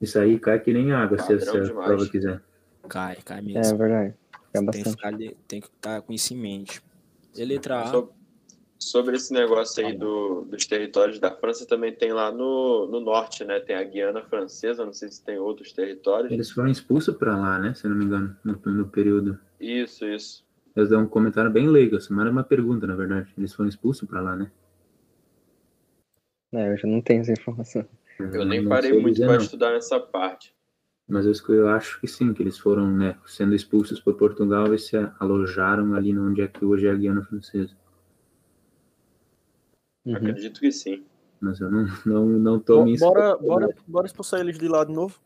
[0.00, 2.42] Isso aí cai que nem água, se, se a prova quiser.
[2.88, 3.74] Cai, cai mesmo.
[3.74, 4.14] É verdade.
[4.52, 5.12] Tem que, ficar,
[5.48, 6.82] tem que estar com isso em mente.
[7.36, 8.06] E letra A.
[8.78, 13.42] Sobre esse negócio aí do, dos territórios da França, também tem lá no, no norte,
[13.44, 13.58] né?
[13.60, 16.30] Tem a Guiana Francesa, não sei se tem outros territórios.
[16.30, 17.72] Eles foram expulsos para lá, né?
[17.72, 19.38] Se não me engano, no, no período.
[19.58, 20.44] Isso, isso.
[20.76, 23.32] Eles dão um comentário bem leigo, assim, mas é uma pergunta, na verdade.
[23.38, 24.50] Eles foram expulsos para lá, né?
[26.54, 27.84] É, eu já não tenho essa informação.
[28.18, 30.54] Eu, eu nem parei muito para estudar nessa parte.
[31.06, 34.78] Mas eu, eu acho que sim, que eles foram né, sendo expulsos por Portugal e
[34.78, 37.76] se alojaram ali onde é que hoje é a Guiana Francesa.
[40.06, 40.16] Uhum.
[40.16, 41.04] Acredito que sim.
[41.40, 44.84] Mas eu não, não, não tô Bo, me bora, bora, bora expulsar eles de lá
[44.84, 45.18] de novo?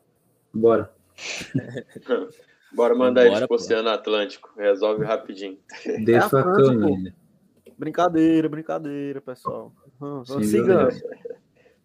[0.53, 0.91] Bora.
[2.73, 4.51] bora mandar bora, eles pro Oceano Atlântico.
[4.57, 5.59] Resolve rapidinho.
[6.03, 7.13] De é facão ainda.
[7.79, 9.73] Brincadeira, brincadeira, pessoal.
[10.01, 10.89] Uhum, siga.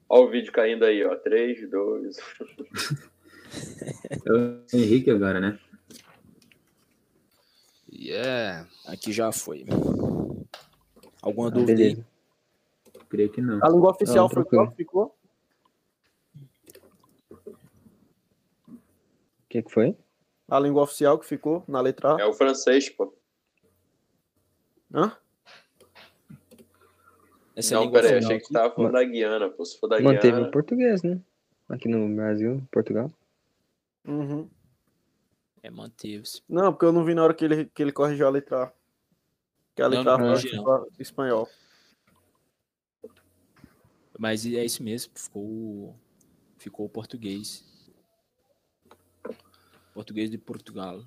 [0.08, 1.14] Olha o vídeo caindo aí, ó.
[1.14, 2.16] 3, 2.
[4.26, 5.56] É o Henrique agora, né?
[7.92, 8.68] Yeah.
[8.86, 9.64] Aqui já foi.
[11.22, 12.04] Alguma ah, dúvida beleza.
[12.92, 13.04] aí?
[13.08, 13.60] Creio que não.
[13.62, 15.16] A língua oficial não, foi qual que ficou?
[18.68, 18.78] O
[19.48, 19.96] que, que foi?
[20.48, 22.20] A língua oficial que ficou na letra A?
[22.20, 23.14] É o francês, pô.
[24.92, 25.16] Hã?
[27.56, 29.64] Essa não, peraí, achei que tava falando da Guiana, pô.
[29.64, 30.48] Se for da Manteve Guiana.
[30.48, 31.20] o português, né?
[31.68, 33.10] Aqui no Brasil, Portugal.
[34.06, 34.48] Uhum.
[35.62, 36.42] é manteve-se.
[36.48, 38.72] Não, porque eu não vi na hora que ele, que ele corrigiu a letra A.
[39.74, 41.48] Que a Não, letra A não pra espanhol.
[44.18, 45.96] Mas é isso mesmo, ficou,
[46.58, 47.64] ficou o português.
[49.92, 51.02] Português de Portugal.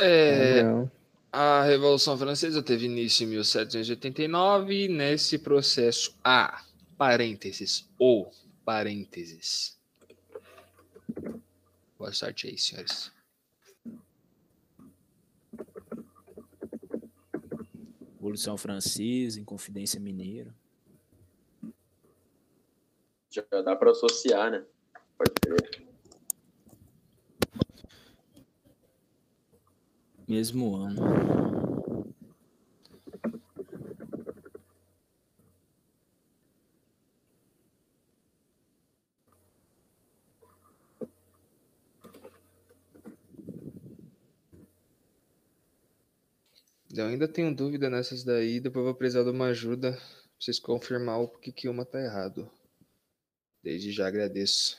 [0.00, 0.90] É, Não.
[1.32, 6.64] A Revolução Francesa teve início em 1789 e nesse processo a
[6.96, 8.30] parênteses ou
[8.64, 9.78] parênteses.
[11.98, 13.12] Boa sorte aí, senhores.
[18.14, 20.54] Revolução Francesa, Inconfidência Mineira.
[23.30, 24.64] Já dá pra associar, né?
[25.16, 25.87] Pode crer.
[30.28, 31.18] Mesmo ano.
[46.94, 50.00] Eu ainda tenho dúvida nessas daí, depois vou precisar de uma ajuda pra
[50.38, 52.50] vocês confirmar o que que uma tá errado.
[53.62, 54.78] Desde já agradeço.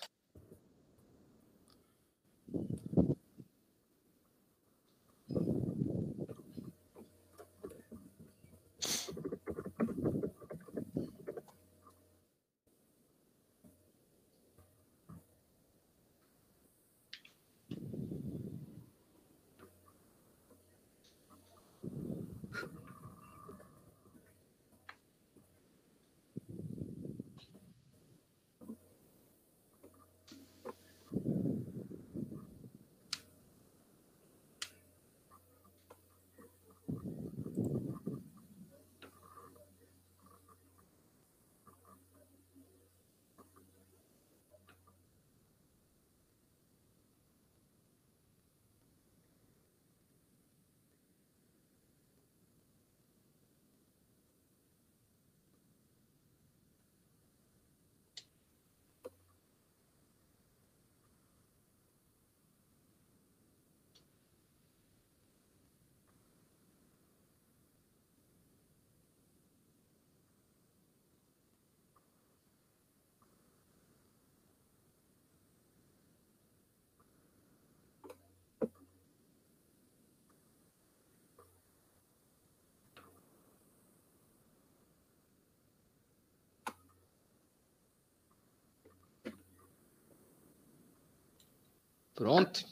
[92.19, 92.65] Pronto?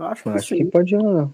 [0.00, 0.56] Acho que Acho sim.
[0.56, 1.30] que pode ir lá.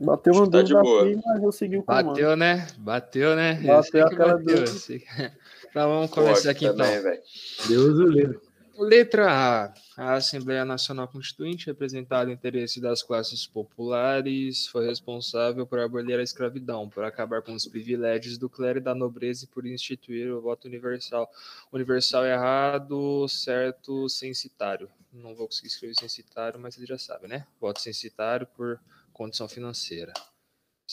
[0.00, 1.02] Bateu uma tá dúvida boa.
[1.02, 2.06] aqui, mas eu segui o comando.
[2.06, 2.66] Bateu, né?
[2.78, 3.60] Bateu, né?
[3.62, 4.56] Eu Bateu aquela bateu.
[4.56, 5.04] eu dúvida.
[5.70, 7.02] Então vamos Pô, começar aqui também, então.
[7.04, 7.22] velho.
[7.68, 8.40] Deus o livre.
[8.76, 9.74] Letra A.
[10.00, 16.22] A Assembleia Nacional Constituinte, representada o interesse das classes populares, foi responsável por abolir a
[16.22, 20.40] escravidão, por acabar com os privilégios do clero e da nobreza e por instituir o
[20.40, 21.30] voto universal.
[21.70, 24.88] Universal errado, certo censitário.
[25.12, 27.46] Não vou conseguir escrever censitário, mas vocês já sabem, né?
[27.60, 28.80] Voto censitário por
[29.12, 30.14] condição financeira.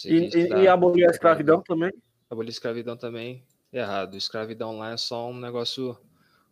[0.03, 1.93] E, e, e abolir a escravidão também?
[2.30, 3.41] Abolir escravidão também
[3.72, 4.18] errado.
[4.18, 5.97] Escravidão lá é só um negócio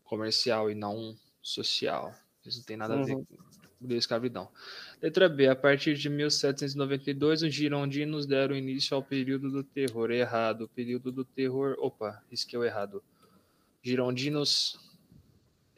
[0.06, 2.16] comercial e não social.
[2.46, 3.26] Isso não tem nada a ver Uhum.
[3.26, 3.36] com
[3.80, 4.50] abolir escravidão.
[5.02, 5.48] Letra B.
[5.48, 10.12] A partir de 1792, os girondinos deram início ao período do terror.
[10.12, 10.70] Errado.
[10.76, 11.76] Período do terror.
[11.80, 13.04] Opa, risquei o errado.
[13.84, 14.80] Girondinos.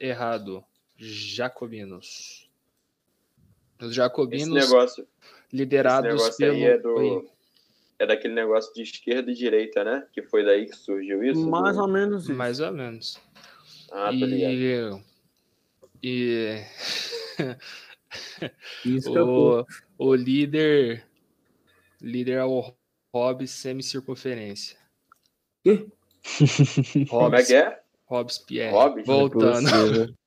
[0.00, 0.64] Errado.
[0.96, 2.48] Jacobinos.
[3.80, 6.54] Os Esse jacobinos negócio, esse liderados negócio pelo.
[6.54, 6.94] aí é do.
[6.94, 7.28] Oi.
[8.00, 10.06] É daquele negócio de esquerda e direita, né?
[10.12, 11.48] Que foi daí que surgiu isso?
[11.48, 11.82] Mais do...
[11.82, 12.34] ou menos isso.
[12.34, 13.20] Mais ou menos.
[13.90, 14.52] Ah, tá ligado.
[14.52, 15.02] E,
[16.02, 16.62] e
[18.94, 19.66] eu o,
[19.98, 21.04] o líder
[22.00, 22.72] líder é o
[23.12, 24.76] Hobbes semicircunferência.
[25.64, 25.86] Quê?
[27.08, 27.80] Como é que é?
[28.06, 28.72] Hobbes Pierre.
[28.72, 29.06] Hobbes?
[29.06, 30.14] Voltando.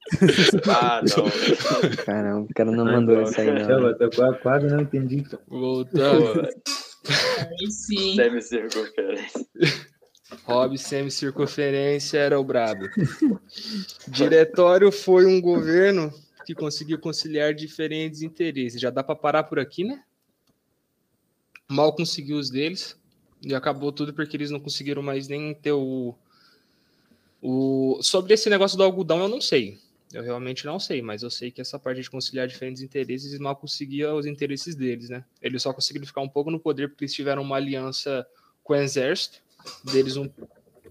[0.67, 1.95] Ah, não.
[2.03, 3.23] Caramba, o cara não mandou não.
[3.23, 3.87] isso aí, não.
[3.87, 5.23] Eu quase, quase não entendi.
[5.47, 6.41] Voltando.
[6.41, 8.15] Aí sim.
[8.15, 9.45] Semicircunferência.
[10.45, 12.85] Hobbes semicircunferência era o brabo.
[14.07, 16.11] Diretório foi um governo
[16.45, 18.79] que conseguiu conciliar diferentes interesses.
[18.79, 20.03] Já dá para parar por aqui, né?
[21.69, 22.97] Mal conseguiu os deles
[23.41, 26.15] e acabou tudo porque eles não conseguiram mais nem ter o,
[27.41, 29.79] o sobre esse negócio do algodão eu não sei.
[30.13, 33.55] Eu realmente não sei, mas eu sei que essa parte de conciliar diferentes interesses mal
[33.55, 35.23] conseguiam os interesses deles, né?
[35.41, 38.27] Eles só conseguiram ficar um pouco no poder porque eles tiveram uma aliança
[38.61, 39.41] com o exército
[39.83, 40.29] deles um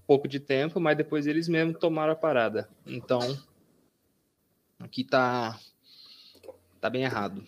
[0.05, 2.69] pouco de tempo, mas depois eles mesmos tomaram a parada.
[2.85, 3.19] Então,
[4.79, 5.59] aqui tá,
[6.79, 7.43] tá bem errado.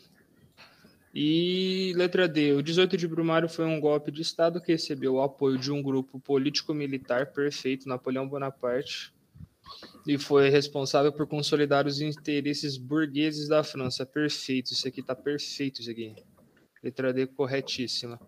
[1.13, 5.21] E letra D, o 18 de Brumário foi um golpe de Estado que recebeu o
[5.21, 9.13] apoio de um grupo político-militar perfeito, Napoleão Bonaparte,
[10.07, 14.05] e foi responsável por consolidar os interesses burgueses da França.
[14.05, 16.15] Perfeito, isso aqui tá perfeito, isso aqui.
[16.81, 18.19] Letra D corretíssima.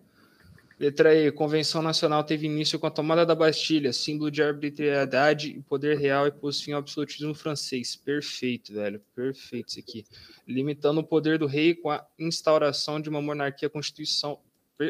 [0.78, 5.62] Letra E, Convenção Nacional teve início com a tomada da Bastilha, símbolo de arbitrariedade e
[5.62, 7.96] poder real e pôs fim ao absolutismo francês.
[7.96, 10.04] Perfeito, velho, perfeito isso aqui.
[10.46, 14.38] Limitando o poder do rei com a instauração de uma monarquia constituição,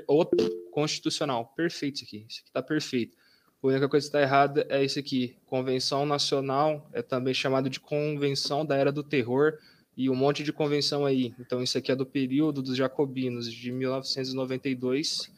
[0.09, 0.37] outro,
[0.73, 1.53] constitucional.
[1.57, 3.17] Perfeito isso aqui, isso aqui tá perfeito.
[3.63, 5.37] A única coisa que está errada é isso aqui.
[5.47, 9.53] Convenção Nacional é também chamado de Convenção da Era do Terror
[9.97, 11.33] e um monte de convenção aí.
[11.39, 15.36] Então isso aqui é do período dos Jacobinos, de 1992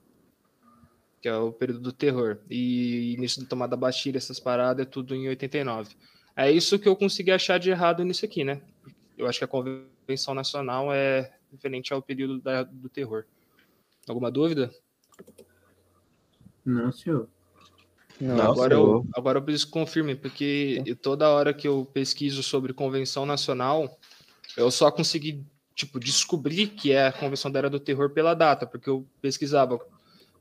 [1.21, 2.39] que é o período do terror.
[2.49, 5.93] E início da tomada da Bastilha, essas paradas, é tudo em 89.
[6.37, 8.61] É isso que eu consegui achar de errado nisso aqui, né?
[9.17, 13.25] Eu acho que a Convenção Nacional é referente ao período da, do terror.
[14.07, 14.73] Alguma dúvida?
[16.65, 17.27] Não, senhor.
[18.23, 22.71] Não, agora, eu, agora eu preciso que confirme, porque toda hora que eu pesquiso sobre
[22.71, 23.99] convenção nacional,
[24.55, 25.45] eu só consegui
[25.75, 29.77] tipo, descobrir que é a convenção da Era do Terror pela data, porque eu pesquisava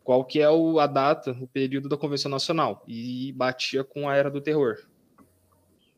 [0.04, 4.14] qual que é o, a data, o período da convenção nacional, e batia com a
[4.14, 4.76] Era do Terror.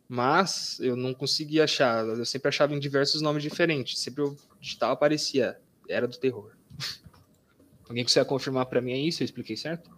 [0.09, 4.95] Mas eu não conseguia achar, eu sempre achava em diversos nomes diferentes, sempre eu digitava,
[4.95, 6.53] aparecia Era do Terror.
[7.87, 9.91] Alguém consegue confirmar para mim aí se eu expliquei certo?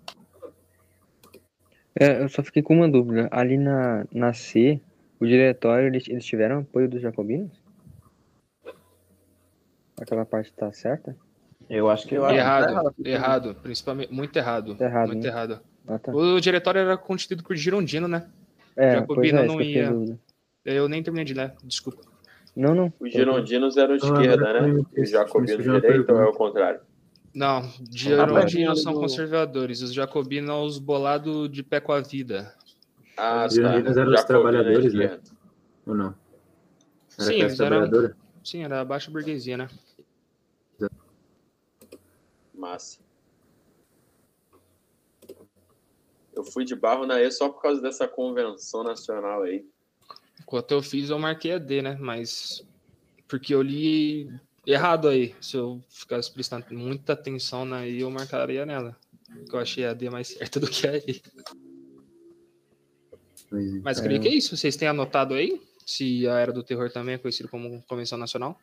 [1.98, 3.28] É, eu só fiquei com uma dúvida.
[3.30, 4.80] Ali na, na C,
[5.18, 7.50] o diretório, eles, eles tiveram apoio dos jacobinos?
[10.00, 11.16] Aquela parte tá certa?
[11.70, 15.30] Eu acho que eu errado, tá errado, errado, principalmente muito errado, Tá errado, muito né?
[15.30, 15.60] errado.
[15.88, 16.12] Ah, tá.
[16.14, 18.28] O diretório era constituído por Girondino, né?
[18.76, 20.18] É, Jacobino pois é, não eu ia- dúvida.
[20.64, 22.02] Eu nem terminei de ler, desculpa.
[22.54, 22.92] Não, não.
[23.00, 24.84] Os girondinos eram Ah, esquerda, né?
[24.96, 26.80] Os jacobinos direita ou é o contrário?
[27.36, 32.00] Não, pertinho Girondinos são do- conservadores, os jacobinos são os bolados de pé com a
[32.00, 32.56] vida.
[33.14, 35.20] Ah, Os girondinos eram os trabalhadores, né?
[35.86, 36.06] Ou não?
[37.18, 38.14] Era Sim, eles eram-?
[38.42, 39.68] Sim, era a baixa burguesia, né?
[42.54, 43.00] Massa.
[46.34, 49.68] Eu fui de barro na E só por causa dessa convenção nacional aí.
[50.40, 51.98] Enquanto eu fiz, eu marquei a D, né?
[52.00, 52.64] Mas.
[53.28, 54.30] Porque eu li
[54.66, 55.34] errado aí.
[55.40, 58.96] Se eu ficasse prestando muita atenção na I, eu marcaria nela.
[59.32, 60.92] Porque eu achei a D mais certa do que a.
[63.48, 63.80] Pois é.
[63.82, 64.56] Mas creio que é isso.
[64.56, 65.60] Vocês têm anotado aí?
[65.84, 68.58] Se a Era do Terror também é conhecido como Convenção Nacional?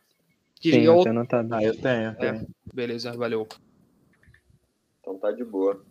[0.56, 1.04] Sim, Queria eu outro.
[1.04, 1.54] tenho anotado.
[1.54, 2.02] Ah, eu tenho.
[2.04, 2.46] eu É, tenho.
[2.72, 3.46] beleza, valeu.
[5.00, 5.82] Então tá de boa.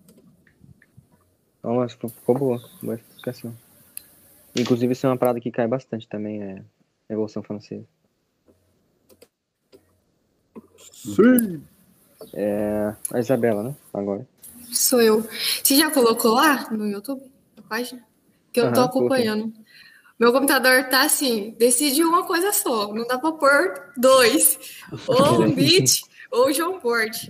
[1.64, 2.70] Nossa, ficou- ficou boa.
[2.82, 3.56] Boa explicação.
[4.56, 6.64] Inclusive, isso é uma parada que cai bastante também, é a
[7.10, 7.88] Revolução Francesa.
[10.92, 11.62] Sim.
[12.34, 13.76] É a Isabela, né?
[13.94, 14.28] Agora.
[14.72, 15.28] Sou eu.
[15.64, 17.22] Você já colocou lá no YouTube,
[17.56, 18.04] na página?
[18.52, 19.54] Que eu tô Aham, acompanhando.
[20.20, 22.94] Meu computador tá assim, decide uma coisa só.
[22.94, 24.58] Não dá pra pôr dois.
[25.08, 27.30] Ou o Beat ou o João Port.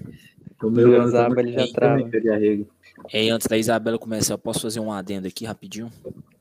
[0.62, 2.10] O meu Zaba, ele já trava.
[2.10, 2.68] queria arrego.
[3.12, 5.92] E antes da Isabela começar, eu posso fazer um adendo aqui rapidinho?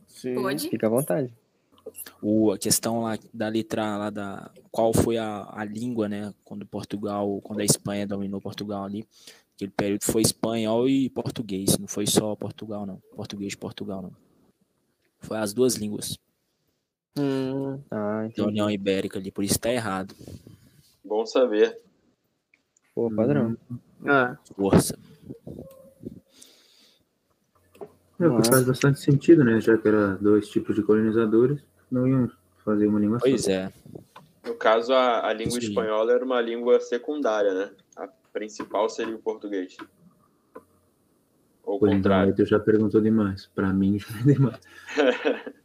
[0.07, 0.35] Sim.
[0.35, 0.69] Pode?
[0.69, 1.33] Fica à vontade.
[2.21, 6.33] O, a questão lá da letra lá da qual foi a, a língua, né?
[6.45, 9.07] Quando Portugal, quando a Espanha dominou Portugal ali,
[9.55, 14.13] aquele período foi espanhol e português, não foi só Portugal não, português de Portugal não.
[15.21, 16.19] Foi as duas línguas
[17.19, 18.49] Hum, Ah, da entendi.
[18.49, 20.15] União Ibérica ali, por isso tá errado.
[21.05, 21.79] Bom saber.
[22.95, 23.57] Pô, padrão.
[24.07, 24.37] é.
[24.55, 24.99] Força.
[28.21, 29.61] É, faz bastante sentido, né?
[29.61, 31.61] Já que era dois tipos de colonizadores,
[31.93, 32.31] não iam
[32.65, 33.51] fazer uma língua Pois só.
[33.51, 33.73] é.
[34.45, 35.69] No caso, a, a língua Sim.
[35.69, 37.71] espanhola era uma língua secundária, né?
[37.97, 39.77] A principal seria o português.
[41.63, 42.35] Ou o Pois então, contrário.
[42.35, 43.47] tu já perguntou demais.
[43.55, 44.61] Pra mim já é demais.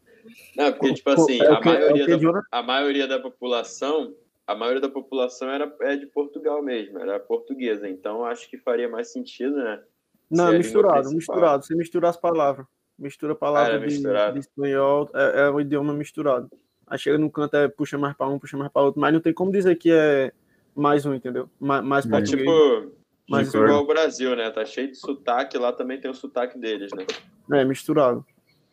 [0.55, 4.13] Não, porque, tipo assim, é o a que- é maioria, da, a maioria da população,
[4.45, 7.87] a maioria da população era é de Portugal mesmo, era portuguesa.
[7.87, 9.81] Então, acho que faria mais sentido, né?
[10.29, 11.63] Não, misturado, misturado.
[11.65, 12.65] Você mistura as palavras.
[12.97, 14.33] Mistura a palavra era de, misturado.
[14.33, 16.49] de espanhol, é, é o idioma misturado.
[16.87, 19.19] Aí chega no canto, é, puxa mais pra um, puxa mais pra outro, mas não
[19.19, 20.31] tem como dizer que é
[20.75, 21.49] mais um, entendeu?
[21.59, 22.39] Mais, mais É É português.
[22.39, 22.91] tipo,
[23.29, 24.49] Mas tipo igual o Brasil, né?
[24.49, 27.05] Tá cheio de sotaque, lá também tem o sotaque deles, né?
[27.51, 28.25] É, misturado.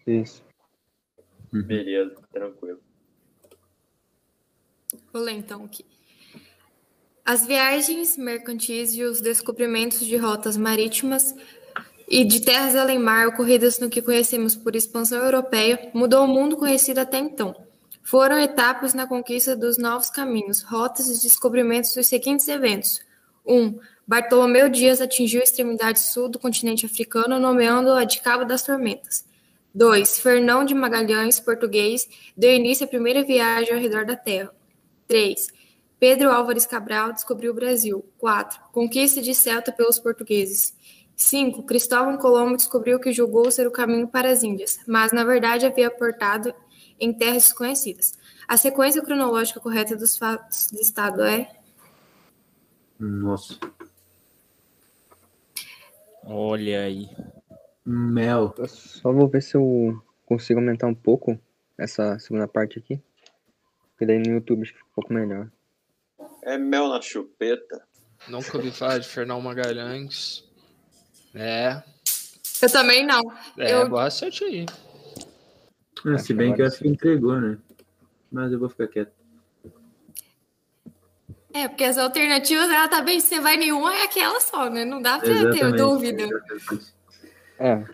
[0.06, 0.42] Isso.
[1.52, 2.80] Beleza, tranquilo.
[5.12, 5.84] Vou ler então aqui.
[7.24, 11.34] As viagens mercantis e os descobrimentos de rotas marítimas
[12.08, 16.56] e de terras além mar ocorridas no que conhecemos por expansão europeia mudou o mundo
[16.56, 17.54] conhecido até então.
[18.02, 23.00] Foram etapas na conquista dos novos caminhos, rotas e descobrimentos dos seguintes eventos.
[23.46, 23.56] 1.
[23.56, 29.24] Um, Bartolomeu Dias atingiu a extremidade sul do continente africano, nomeando-a de Cabo das Tormentas.
[29.74, 30.18] 2.
[30.20, 34.54] Fernão de Magalhães, português, deu início à primeira viagem ao redor da Terra.
[35.08, 35.48] 3.
[35.98, 38.04] Pedro Álvares Cabral descobriu o Brasil.
[38.18, 38.60] 4.
[38.72, 40.74] Conquista de Celta pelos portugueses.
[41.16, 41.62] 5.
[41.62, 45.90] Cristóvão Colombo descobriu que julgou ser o caminho para as Índias, mas na verdade havia
[45.90, 46.54] portado
[46.98, 48.18] em terras desconhecidas.
[48.46, 51.50] A sequência cronológica correta dos fatos listado é.
[52.98, 53.58] Nossa.
[56.24, 57.08] Olha aí.
[57.84, 58.54] Mel.
[58.56, 61.38] Eu só vou ver se eu consigo aumentar um pouco
[61.76, 63.00] essa segunda parte aqui.
[63.90, 65.50] Porque daí no YouTube acho que fica um pouco melhor.
[66.42, 67.86] É mel na chupeta.
[68.28, 70.44] Nunca ouvi falar de Fernão Magalhães.
[71.34, 71.82] É.
[72.62, 73.20] Eu também não.
[73.58, 74.66] É, Eu- boa sorte aí.
[76.06, 77.58] Ah, se bem que eu acho que entregou, né?
[78.30, 79.12] Mas eu vou ficar quieto.
[81.52, 84.84] É, porque as alternativas, ela tá bem, se você vai nenhuma, é aquela só, né?
[84.84, 85.76] Não dá pra ter Exatamente.
[85.76, 86.28] dúvida.
[87.58, 87.84] É.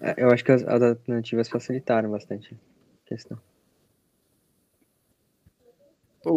[0.00, 3.38] É, Eu acho que as, as alternativas facilitaram bastante a questão.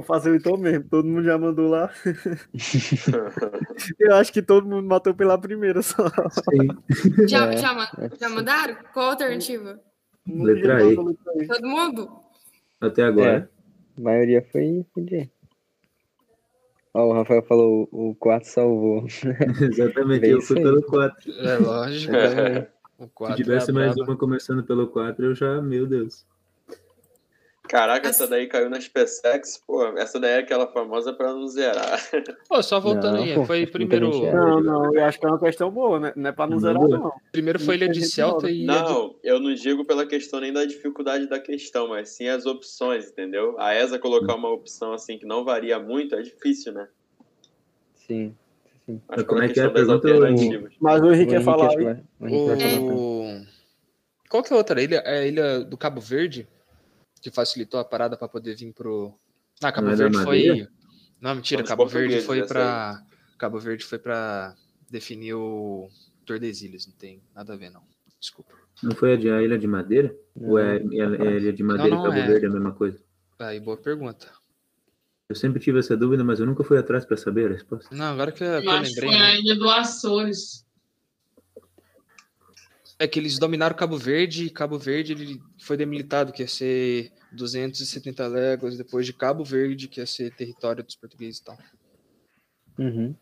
[0.06, 0.90] Fazer então mesmo.
[0.90, 1.92] Todo mundo já mandou lá.
[4.00, 6.08] Eu acho que todo mundo matou pela primeira só.
[6.10, 6.68] Sim.
[7.28, 8.78] Já, É, já, é já mandaram?
[8.94, 9.80] Qual a alternativa?
[10.28, 10.96] Letra E.
[10.96, 12.10] Todo mundo?
[12.82, 13.50] Até agora.
[13.98, 15.30] A maioria foi foi.
[16.94, 19.06] Ó, o Rafael falou o 4 salvou.
[19.62, 20.64] Exatamente, Bem eu fui aí.
[20.64, 21.32] pelo 4.
[21.32, 22.14] É lógico.
[22.98, 26.26] O Se 4 tivesse é mais uma começando pelo 4, eu já, meu Deus.
[27.68, 29.84] Caraca, essa daí caiu nas PSEX, pô.
[29.98, 32.00] Essa daí é aquela famosa pra não zerar.
[32.48, 34.10] Pô, só voltando Não, aí, pô, foi primeiro.
[34.32, 36.14] Não, não, eu acho que é uma questão boa, né?
[36.16, 37.12] Não é pra não Não, zerar, não.
[37.32, 38.60] Primeiro foi Ilha de Celta e.
[38.60, 42.46] De- Não, eu não digo pela questão nem da dificuldade da questão, mas sim as
[42.46, 43.56] opções, entendeu?
[43.60, 46.88] A ESA colocar uma opção assim que não varia muito é difícil, né?
[47.96, 48.36] Sim.
[48.86, 49.02] sim.
[49.08, 50.74] Mas Como é que é a questão das pergunta, alternativas.
[50.80, 51.70] Mas o Henrique O quer Henrique falar
[52.20, 52.96] o
[53.42, 53.46] O...
[54.30, 54.98] Qual que é a outra ilha?
[55.06, 56.48] É a ilha do Cabo Verde,
[57.22, 59.14] que facilitou a parada para poder vir pro.
[59.62, 60.68] Ah, Cabo Não Verde foi.
[61.20, 63.04] Não, mentira, Cabo Verde foi para
[63.38, 64.56] Cabo Verde foi para
[64.90, 65.90] definir o
[66.26, 67.84] Tordesilhas, não tem nada a ver não.
[68.20, 68.54] Desculpa.
[68.82, 70.16] Não foi a, de, a Ilha de Madeira?
[70.36, 72.28] Ou é, é, é Ilha de Madeira não, e Cabo é.
[72.28, 73.00] Verde é a mesma coisa?
[73.40, 74.32] Aí, boa pergunta.
[75.28, 77.94] Eu sempre tive essa dúvida, mas eu nunca fui atrás para saber a resposta.
[77.96, 79.26] Não, agora que eu, Eu eu acho que lembrei, foi né?
[79.26, 80.65] a Ilha do Açores.
[82.98, 87.12] É que eles dominaram Cabo Verde e Cabo Verde ele foi demilitado, que ia ser
[87.34, 91.58] 270 léguas, depois de Cabo Verde, que ia ser território dos portugueses e tal.
[92.80, 93.16] Uhum.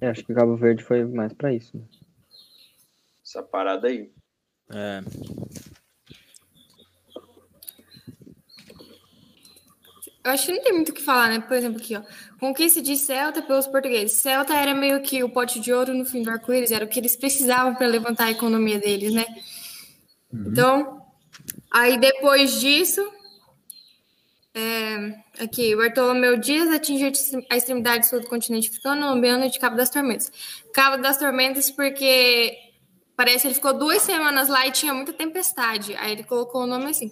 [0.00, 1.76] É, acho que Cabo Verde foi mais pra isso.
[1.76, 1.84] né?
[3.24, 4.10] Essa parada aí.
[4.70, 5.00] É,
[10.24, 11.40] Eu acho que não tem muito o que falar, né?
[11.40, 12.02] Por exemplo, aqui, ó.
[12.38, 14.12] Conquista de Celta pelos portugueses.
[14.18, 17.00] Celta era meio que o pote de ouro no fim do arco-íris, era o que
[17.00, 19.26] eles precisavam para levantar a economia deles, né?
[20.32, 21.02] Então,
[21.72, 23.02] aí depois disso,
[24.54, 27.10] é, aqui, Bartolomeu Dias atingiu
[27.50, 30.30] a extremidade sul do continente africano, nomeando de Cabo das Tormentas.
[30.72, 32.56] Cabo das Tormentas porque
[33.16, 35.96] parece que ele ficou duas semanas lá e tinha muita tempestade.
[35.96, 37.10] Aí ele colocou o nome assim.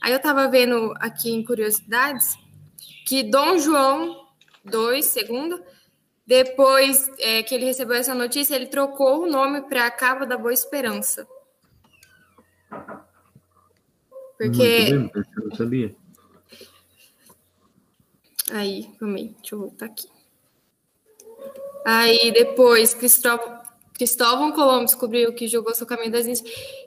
[0.00, 2.36] Aí eu tava vendo aqui em curiosidades
[3.04, 4.26] que Dom João
[4.64, 5.62] II, segundo,
[6.26, 10.52] depois é, que ele recebeu essa notícia, ele trocou o nome para Cabo da Boa
[10.52, 11.26] Esperança.
[14.38, 14.90] Porque.
[14.90, 15.94] Bem, eu não sabia.
[18.50, 20.08] Aí, calma aí, deixa eu voltar aqui.
[21.84, 23.61] Aí depois, Cristóvão,
[24.02, 26.42] Cristóvão Colombo descobriu que jogou seu caminho das Índias.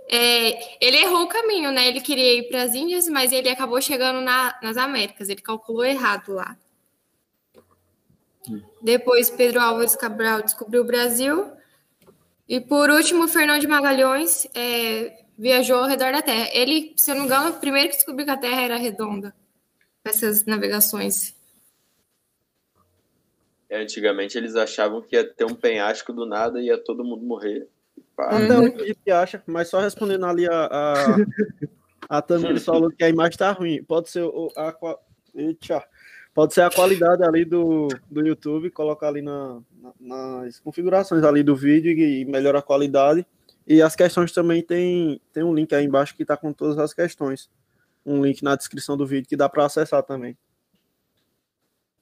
[0.09, 1.87] É, ele errou o caminho, né?
[1.87, 5.29] Ele queria ir para as Índias, mas ele acabou chegando na- nas Américas.
[5.29, 6.57] Ele calculou errado lá.
[8.81, 11.51] Depois, Pedro Álvares Cabral descobriu o Brasil.
[12.49, 16.49] E por último, Fernão de Magalhães é, viajou ao redor da Terra.
[16.51, 19.33] Ele, se eu não me engano, primeiro que descobriu que a Terra era redonda.
[20.03, 21.33] Essas navegações.
[23.69, 27.23] É, Antigamente eles achavam que ia ter um penhasco do nada e ia todo mundo
[27.25, 27.67] morrer.
[28.15, 28.29] Pá.
[28.29, 30.65] Até hoje a gente acha, mas só respondendo ali a.
[30.71, 33.83] A, a Tamires falou que a imagem tá ruim.
[33.83, 34.99] Pode ser o, a, qua-
[35.33, 35.83] Eita.
[36.33, 41.41] Pode ser a qualidade ali do, do YouTube, colocar ali na, na- nas configurações ali
[41.43, 43.25] do vídeo e, e melhora a qualidade.
[43.65, 46.93] E as questões também tem, tem um link aí embaixo que tá com todas as
[46.93, 47.49] questões.
[48.05, 50.37] um link na descrição do vídeo que dá para acessar também.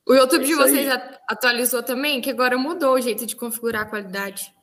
[0.06, 0.88] O YouTube de vocês
[1.28, 4.54] atualizou também, que agora mudou o jeito de configurar a qualidade.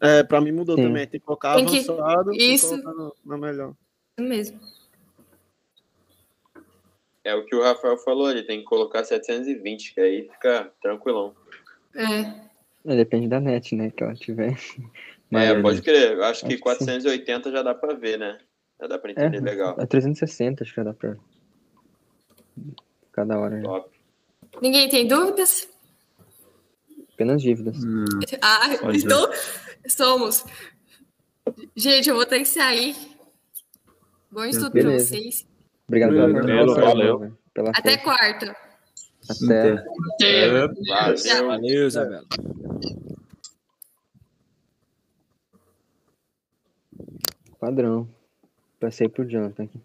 [0.00, 0.84] É, para mim mudou Sim.
[0.84, 1.06] também.
[1.06, 2.42] Tem que colocar tem avançado que...
[2.42, 3.12] Isso.
[3.24, 3.74] na melhor.
[4.18, 4.60] Isso mesmo.
[7.24, 11.34] É o que o Rafael falou, ele tem que colocar 720, que aí fica tranquilão.
[11.94, 12.92] É.
[12.92, 14.56] é depende da net, né, que ela tiver.
[15.30, 16.12] é, pode crer.
[16.12, 18.38] Eu acho que 480 já dá pra ver, né?
[18.80, 19.76] Já dá pra entender é, legal.
[19.78, 21.16] É 360, acho que já dá pra.
[23.12, 23.62] Cada hora.
[23.62, 23.91] Top.
[24.60, 25.68] Ninguém tem dúvidas?
[27.14, 27.76] Apenas dívidas.
[27.82, 28.04] Hum.
[28.40, 29.30] Ah, então
[29.88, 30.44] somos.
[31.76, 32.96] Gente, eu vou ter que sair.
[34.30, 35.46] Bom estudo pra vocês.
[35.86, 37.38] Obrigado pela Valeu, valeu.
[37.52, 38.56] Pela Até quarta.
[39.28, 39.84] Até.
[40.14, 40.48] Até.
[40.50, 42.26] Valeu, valeu Isabela.
[47.60, 48.08] Padrão.
[48.80, 49.80] Passei por Jonathan aqui.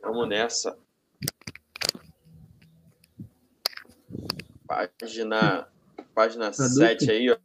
[0.00, 0.78] Vamos nessa.
[4.66, 5.66] Página,
[6.14, 7.36] página 7 aí, ó.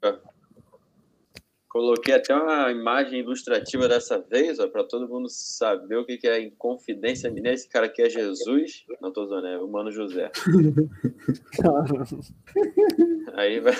[1.69, 6.27] Coloquei até uma imagem ilustrativa dessa vez, ó, para todo mundo saber o que, que
[6.27, 7.55] é Inconfidência Mineira.
[7.55, 8.83] Esse cara aqui é Jesus.
[9.01, 10.29] Não tô zoando, é o Mano José.
[13.35, 13.71] Aí vai.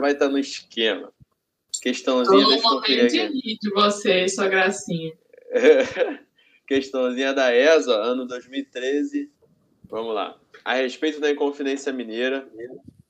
[0.00, 1.12] Vai estar tá no esquema.
[1.80, 3.58] Questãozinha, eu conferir aqui.
[3.60, 5.12] de vocês, sua gracinha.
[6.66, 9.30] Questãozinha da ESA, ano 2013.
[9.90, 10.38] Vamos lá.
[10.64, 12.48] A respeito da Inconfidência Mineira,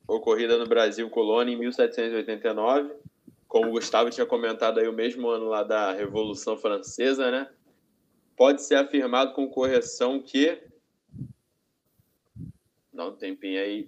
[0.07, 3.03] ocorrida no Brasil colônia em 1789
[3.53, 7.51] como o Gustavo tinha comentado aí, o mesmo ano lá da Revolução Francesa, né?
[8.34, 10.59] Pode ser afirmado com correção que.
[12.90, 13.86] Dá um tempinho aí.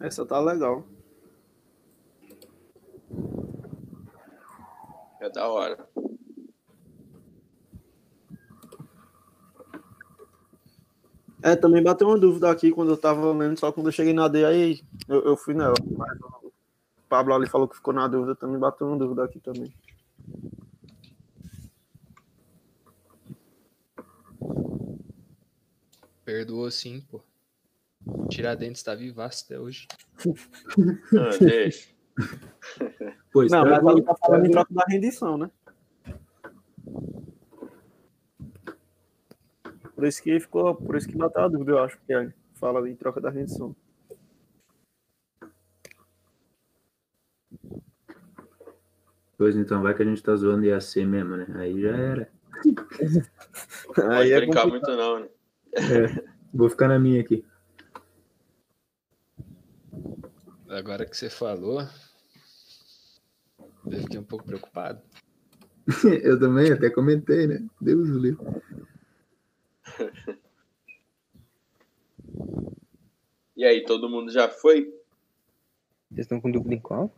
[0.00, 0.84] Essa tá legal.
[5.20, 5.86] É da hora.
[11.42, 14.28] É, também bateu uma dúvida aqui quando eu tava lendo, só quando eu cheguei na
[14.28, 15.74] D, aí eu, eu fui nela.
[15.96, 16.52] Mas o
[17.08, 19.72] Pablo ali falou que ficou na dúvida, também bateu uma dúvida aqui também.
[26.24, 27.20] Perdoou sim, pô.
[28.30, 29.86] Tiradentes tá vivaço até hoje.
[31.14, 31.88] Ah, deixa.
[33.32, 35.50] Pois, não, mas ele tá falando em troca da rendição, né?
[39.94, 42.96] Por isso que ficou, por isso que bateu a dúvida, eu acho, que fala em
[42.96, 43.74] troca da rendição.
[49.38, 51.46] Pois então, vai que a gente tá zoando IAC mesmo, né?
[51.54, 52.30] Aí já era.
[53.96, 55.28] Não pode é brincar muito não, né?
[55.72, 57.44] É, vou ficar na minha aqui.
[60.70, 61.80] Agora que você falou,
[63.86, 65.02] eu fiquei um pouco preocupado.
[66.22, 67.68] eu também, até comentei, né?
[67.80, 68.62] Deus do livro.
[73.56, 74.84] E aí, todo mundo já foi?
[76.08, 77.14] Vocês estão com dúvida em qual?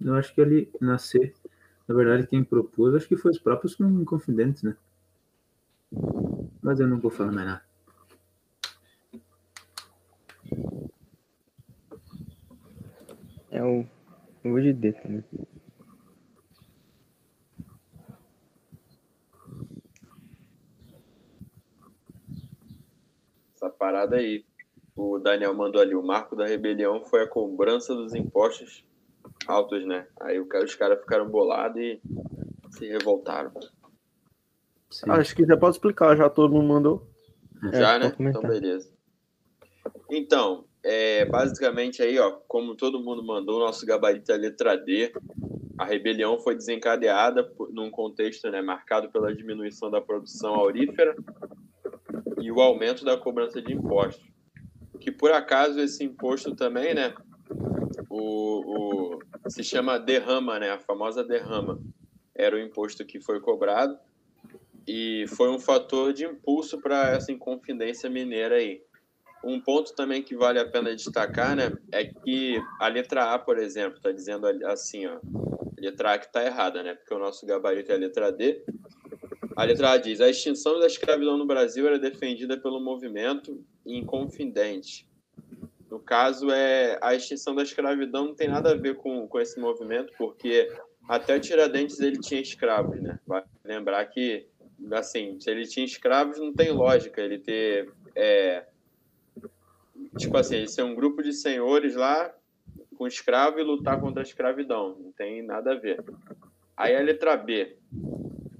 [0.00, 1.34] Eu acho que ali nascer,
[1.88, 4.76] na verdade, quem propôs, acho que foi os próprios confidentes, né?
[6.62, 7.69] Mas eu não vou falar mais nada.
[13.50, 13.84] É o.
[14.44, 15.24] Eu vou de D também.
[23.54, 24.44] Essa parada aí.
[24.96, 25.94] O Daniel mandou ali.
[25.94, 28.84] O marco da rebelião foi a cobrança dos impostos
[29.46, 30.06] altos, né?
[30.20, 32.00] Aí os caras ficaram bolados e
[32.70, 33.52] se revoltaram.
[34.90, 35.10] Sim.
[35.10, 37.08] Acho que já pode explicar, já todo mundo mandou.
[37.72, 38.16] Já, é, né?
[38.18, 38.90] Então, beleza.
[40.10, 45.12] Então, é, basicamente aí, ó, como todo mundo mandou, nosso gabarito é a letra D.
[45.78, 51.14] A rebelião foi desencadeada por, num contexto né, marcado pela diminuição da produção aurífera
[52.40, 54.26] e o aumento da cobrança de impostos.
[54.98, 57.14] Que por acaso esse imposto também, né,
[58.08, 59.18] o, o,
[59.48, 61.80] se chama derrama, né, a famosa derrama,
[62.34, 63.98] era o imposto que foi cobrado
[64.86, 68.82] e foi um fator de impulso para essa inconfidência mineira aí.
[69.42, 73.58] Um ponto também que vale a pena destacar, né, é que a letra A, por
[73.58, 77.46] exemplo, está dizendo assim, ó, a letra A que está errada, né, porque o nosso
[77.46, 78.62] gabarito é a letra D.
[79.56, 85.08] A letra A diz: a extinção da escravidão no Brasil era defendida pelo movimento Inconfidente.
[85.90, 89.58] No caso, é a extinção da escravidão não tem nada a ver com, com esse
[89.58, 90.72] movimento, porque
[91.08, 93.18] até Tiradentes ele tinha escravos, né?
[93.26, 94.46] Vai lembrar que,
[94.92, 97.92] assim, se ele tinha escravos, não tem lógica ele ter.
[98.14, 98.64] É,
[100.18, 102.34] tipo assim, ser um grupo de senhores lá
[102.96, 104.96] com escravo e lutar contra a escravidão.
[104.98, 106.04] Não tem nada a ver.
[106.76, 107.76] Aí a letra B.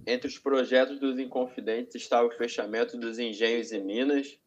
[0.06, 4.38] Entre os projetos dos Inconfidentes estava o fechamento dos engenhos e minas.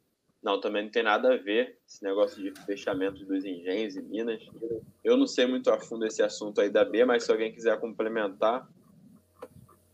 [0.42, 4.42] Não, também não tem nada a ver esse negócio de fechamento dos engenhos e minas.
[5.04, 7.80] Eu não sei muito a fundo esse assunto aí da B, mas se alguém quiser
[7.80, 8.68] complementar.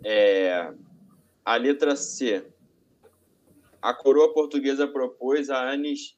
[0.03, 0.74] É...
[1.43, 2.45] A letra C.
[3.82, 5.72] A coroa portuguesa propôs a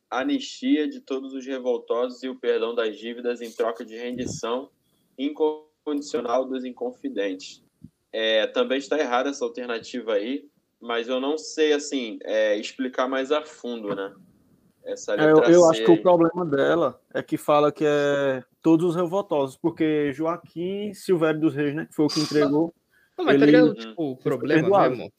[0.09, 4.70] anistia de todos os revoltosos e o perdão das dívidas em troca de rendição
[5.18, 7.64] incondicional dos inconfidentes.
[8.12, 10.45] É, também está errada essa alternativa aí,
[10.80, 14.14] mas eu não sei assim é, explicar mais a fundo, né?
[14.84, 18.89] Essa é, eu, eu acho que o problema dela é que fala que é todos
[18.89, 22.74] os revoltosos, porque Joaquim Silvério dos Reis, né, que foi o que entregou.
[23.18, 23.51] Não, mas tá ele...
[23.57, 25.12] tá ligado, tipo, o problema mesmo?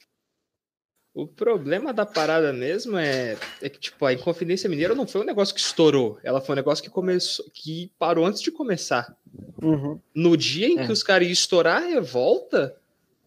[1.14, 5.24] O problema da parada mesmo é, é que, tipo, a Inconfidência Mineira não foi um
[5.24, 6.18] negócio que estourou.
[6.24, 9.14] Ela foi um negócio que começou, que parou antes de começar.
[9.62, 10.00] Uhum.
[10.14, 10.86] No dia em é.
[10.86, 12.74] que os caras iam estourar a revolta,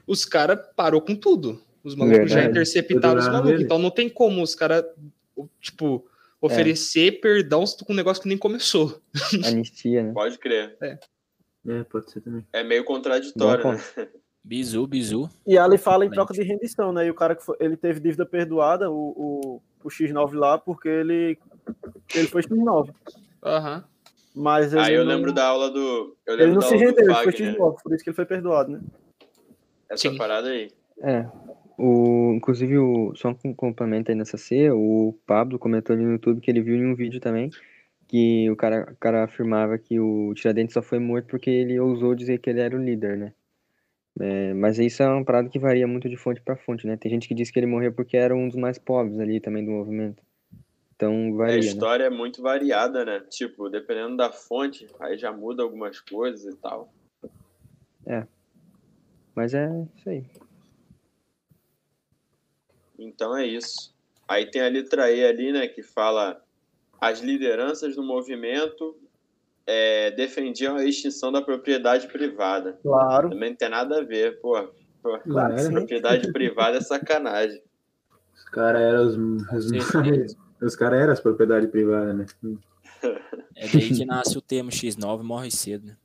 [0.08, 1.62] os caras parou com tudo.
[1.84, 2.42] Os malucos Verdade.
[2.42, 3.62] já interceptaram os malucos.
[3.62, 4.84] Então não tem como os caras,
[5.62, 6.04] tipo,
[6.42, 7.18] oferecer é.
[7.18, 9.00] perdão com um negócio que nem começou.
[9.46, 10.12] Anistia, né?
[10.12, 10.76] Pode crer.
[10.82, 10.98] É.
[11.68, 12.44] é pode ser também.
[12.52, 13.80] É meio contraditório, né?
[14.46, 15.28] Bizu, bizu.
[15.46, 17.08] E ali fala em troca de rendição, né?
[17.08, 20.88] E o cara que foi, ele teve dívida perdoada, o, o, o X9 lá, porque
[20.88, 21.40] ele,
[22.14, 22.94] ele foi X9.
[23.44, 23.78] Aham.
[23.78, 23.84] Uhum.
[24.38, 25.16] Mas Aí eu não...
[25.16, 26.16] lembro da aula do.
[26.28, 28.82] ele não se rendeu, ele foi X9, por isso que ele foi perdoado, né?
[29.90, 30.18] Essa Sim.
[30.18, 30.70] parada aí.
[31.02, 31.26] É.
[31.78, 36.42] O, inclusive, o, só um complemento aí nessa C, o Pablo comentou ali no YouTube
[36.42, 37.50] que ele viu em um vídeo também
[38.08, 42.16] que o cara, o cara afirmava que o Tiradentes só foi morto porque ele ousou
[42.16, 43.34] dizer que ele era o líder, né?
[44.20, 46.96] É, mas isso é uma parada que varia muito de fonte para fonte, né?
[46.96, 49.66] Tem gente que diz que ele morreu porque era um dos mais pobres ali também
[49.66, 50.24] do movimento.
[50.96, 51.56] Então varia.
[51.56, 51.66] a né?
[51.66, 52.16] história né?
[52.16, 53.20] é muito variada, né?
[53.30, 56.94] Tipo, dependendo da fonte, aí já muda algumas coisas e tal.
[58.06, 58.26] É.
[59.36, 60.26] Mas é isso aí.
[62.98, 63.94] Então é isso.
[64.28, 66.42] Aí tem a letra E ali, né, que fala
[67.00, 68.98] as lideranças do movimento
[69.68, 72.78] é, defendiam a extinção da propriedade privada.
[72.82, 73.30] Claro.
[73.30, 74.62] Também não tem nada a ver, pô.
[75.02, 77.62] pô claro, propriedade privada é sacanagem.
[78.34, 82.26] Os caras eram os, os, os caras eram as propriedades privadas, né?
[83.56, 85.98] É daí que nasce o termo X9 morre cedo, né?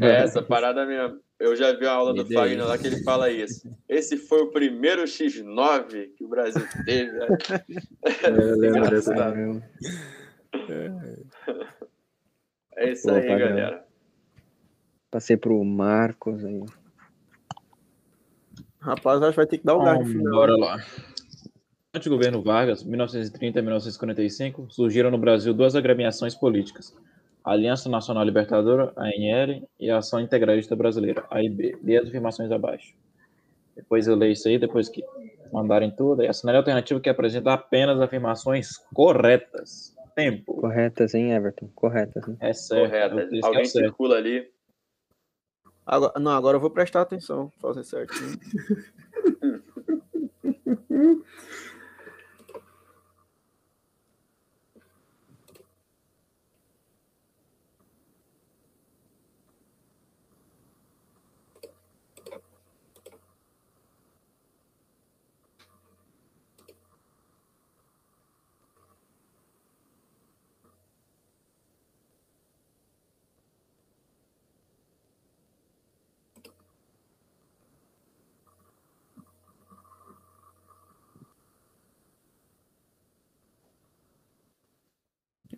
[0.00, 1.18] é, essa parada mesmo.
[1.38, 3.68] Eu já vi a aula do Fagner lá que ele fala isso.
[3.88, 7.12] Esse foi o primeiro X9 que o Brasil teve.
[7.12, 7.26] Né?
[8.22, 9.12] É, eu lembro dessa.
[12.76, 13.84] É isso aí, galera.
[15.10, 16.64] Passei pro Marcos aí.
[18.80, 20.76] Rapaz, acho que vai ter que dar o um gás Bora lá.
[21.92, 26.94] Durante o governo Vargas, 1930 e 1945, surgiram no Brasil duas agremiações políticas.
[27.44, 31.78] A Aliança Nacional Libertadora, ANL, e a Ação Integralista Brasileira, AIB.
[31.82, 32.94] Lê as afirmações abaixo.
[33.76, 35.04] Depois eu leio isso aí, depois que
[35.52, 36.22] mandarem tudo.
[36.22, 40.60] E assinale a alternativa que apresenta apenas afirmações corretas tempo.
[40.60, 41.70] Corretas, hein, Everton?
[41.74, 42.28] Corretas.
[42.28, 42.36] Hein?
[42.40, 42.90] É certo.
[42.90, 43.42] Corretas.
[43.42, 43.86] Alguém é certo.
[43.86, 44.52] circula ali.
[45.86, 48.38] Agora, não, agora eu vou prestar atenção, fazer certinho.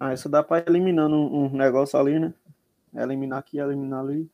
[0.00, 2.32] Ah, isso dá pra ir eliminando um, negócio ali, né?
[2.94, 4.30] Eliminar aqui, eliminar ali.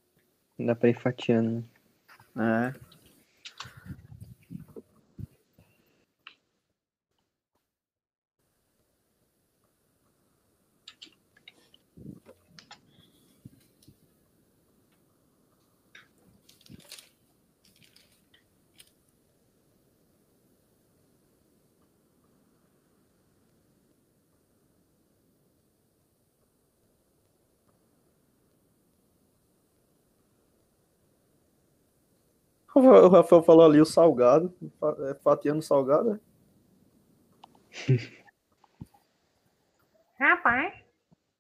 [0.59, 1.65] Dá pra ir fatiando,
[2.35, 2.75] né?
[2.79, 2.92] É.
[33.05, 34.55] O Rafael falou ali o salgado,
[35.09, 36.21] é, fatiando salgado.
[40.19, 40.75] Rapaz.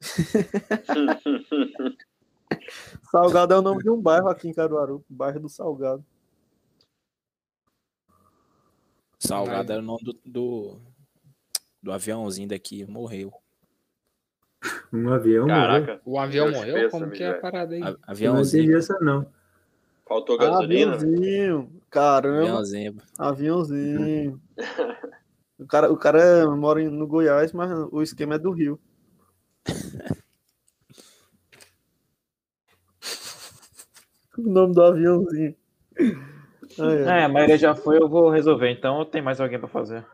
[3.10, 6.04] Salgado é o nome de um bairro aqui em Caruaru, bairro do Salgado.
[9.18, 10.80] Salgado era o nome do, do,
[11.82, 13.32] do aviãozinho daqui, morreu.
[14.92, 15.60] Um avião morreu.
[15.62, 16.74] Caraca, O avião Deus morreu?
[16.74, 17.82] pensa, Como que é a parada aí?
[17.82, 18.62] A- Eu não Aviãozinho.
[18.64, 19.26] entendi essa, não.
[20.06, 20.94] Faltou gasolina?
[20.94, 22.96] Aviãozinho, caramba, Aviãozinho.
[23.18, 24.40] aviãozinho.
[25.58, 28.80] O cara, o cara mora no Goiás, mas o esquema é do Rio.
[34.38, 35.54] O nome do aviãozinho.
[36.80, 37.20] Ai, ai.
[37.20, 38.70] É, a maioria já foi, eu vou resolver.
[38.70, 40.04] Então tem mais alguém pra fazer.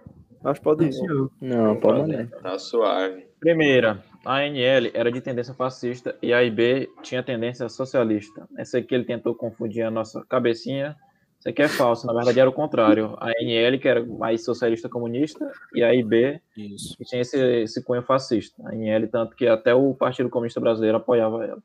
[0.44, 0.92] Acho que pode ir.
[0.92, 1.30] Senhor.
[1.40, 2.26] Não, pode mandar.
[2.42, 3.27] Tá suave.
[3.40, 8.48] Primeira, a ANL era de tendência fascista e a IB tinha tendência socialista.
[8.56, 10.96] Essa aqui ele tentou confundir a nossa cabecinha.
[11.38, 13.16] Isso aqui é falso, na verdade era o contrário.
[13.20, 16.96] A ANL, que era mais socialista comunista, e a IB, Isso.
[16.96, 18.60] que tinha esse, esse cunho fascista.
[18.66, 21.62] A ANL, tanto que até o Partido Comunista Brasileiro apoiava ela.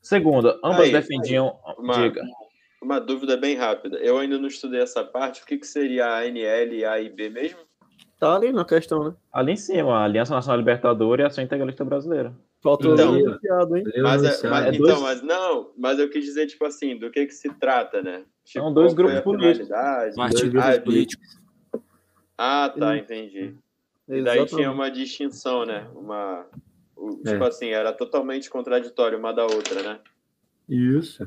[0.00, 1.58] Segunda, ambas Aí, defendiam.
[1.76, 2.22] Uma, Diga.
[2.80, 3.98] uma dúvida bem rápida.
[3.98, 5.42] Eu ainda não estudei essa parte.
[5.42, 7.58] O que, que seria a ANL e a AIB mesmo?
[8.22, 9.14] Tá ali na questão, né?
[9.32, 12.32] Ali em cima, a Aliança Nacional Libertadora e a Ação Integralista Brasileira.
[12.62, 13.82] Faltou Então, ali o piado, hein?
[14.00, 17.10] Mas, não é- mas- é então, mas não, mas eu quis dizer, tipo assim, do
[17.10, 18.22] que que se trata, né?
[18.44, 19.66] Tipo, São dois grupos políticos.
[19.66, 20.14] finalidade?
[20.14, 21.22] Partido grupos Ah, político.
[22.38, 23.56] Ah, tá, entendi.
[24.08, 24.54] E daí Exatamente.
[24.54, 25.88] tinha uma distinção, né?
[25.92, 26.46] Uma,
[27.26, 27.32] É.
[27.32, 29.98] tipo assim, era totalmente contraditório uma da outra, né?
[30.68, 31.24] Isso.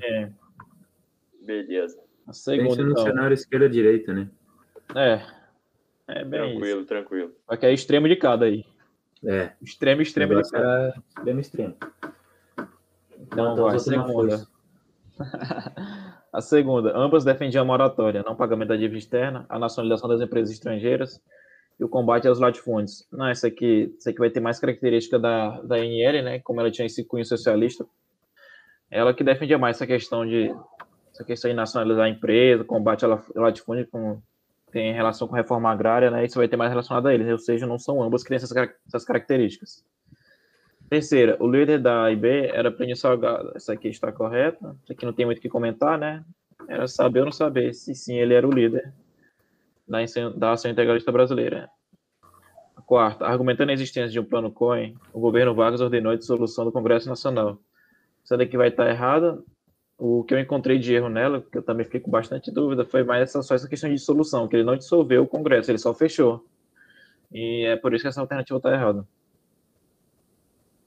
[1.42, 2.00] Beleza.
[2.26, 3.04] A segunda, Pensa no então.
[3.04, 4.30] cenário esquerda-direita, né?
[4.96, 5.35] É.
[6.08, 6.60] É bem isso.
[6.60, 7.32] Tranquilo, tranquilo.
[7.50, 8.66] Só que é extremo de cada aí.
[9.26, 9.52] É.
[9.62, 10.96] Extremo, extremo de cada.
[11.18, 11.76] extremo, extremo.
[13.18, 14.48] Então, Então, vai, segunda.
[16.36, 20.54] A segunda, ambas defendiam a moratória, não pagamento da dívida externa, a nacionalização das empresas
[20.54, 21.22] estrangeiras
[21.80, 23.08] e o combate aos latifúndios.
[23.10, 26.40] Não, essa aqui, essa aqui vai ter mais característica da, da NL, né?
[26.40, 27.86] Como ela tinha esse cunho socialista.
[28.92, 30.54] Ela que defendia mais essa questão de
[31.10, 34.22] essa questão de nacionalizar a empresa, combate ao latifúndio, com,
[34.76, 36.26] tem relação com reforma agrária, né?
[36.26, 38.52] Isso vai ter mais relacionado a eles, ou seja, não são ambas que têm essas,
[38.86, 39.86] essas características.
[40.90, 43.54] Terceira, o líder da IB era Plínio Salgado.
[43.56, 44.76] Essa aqui está correta.
[44.84, 46.26] Isso aqui não tem muito o que comentar, né?
[46.68, 48.94] Era saber ou não saber se sim ele era o líder
[49.88, 51.70] da, ação- da ação integralista brasileira.
[52.86, 56.72] Quarta, argumentando a existência de um plano COIN, o governo Vargas ordenou a dissolução do
[56.74, 57.58] Congresso Nacional.
[58.26, 59.42] Essa daqui vai estar errada.
[59.98, 63.04] O que eu encontrei de erro nela, que eu também fiquei com bastante dúvida, foi
[63.04, 65.94] mais essa, só essa questão de dissolução, que ele não dissolveu o Congresso, ele só
[65.94, 66.46] fechou.
[67.32, 69.08] E é por isso que essa alternativa está errada.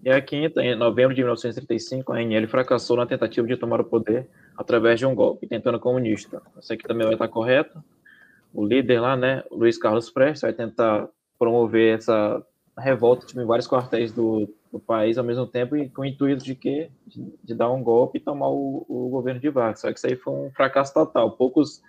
[0.05, 3.85] E a quinta, em novembro de 1935, a ANL fracassou na tentativa de tomar o
[3.85, 6.41] poder através de um golpe, tentando comunista.
[6.57, 7.83] Essa aqui também vai estar correta.
[8.55, 12.45] O líder lá, né, Luiz Carlos Prestes, vai tentar promover essa
[12.77, 16.45] revolta tipo, em vários quartéis do, do país ao mesmo tempo e com o intuito
[16.45, 19.81] de que de, de dar um golpe e tomar o, o governo de Vargas.
[19.81, 21.33] Só que isso aí foi um fracasso total.
[21.33, 21.83] Poucos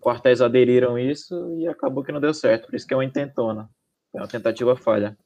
[0.00, 2.66] quartéis aderiram a isso e acabou que não deu certo.
[2.66, 3.68] Por isso que é uma intentona.
[4.14, 5.16] É uma tentativa falha.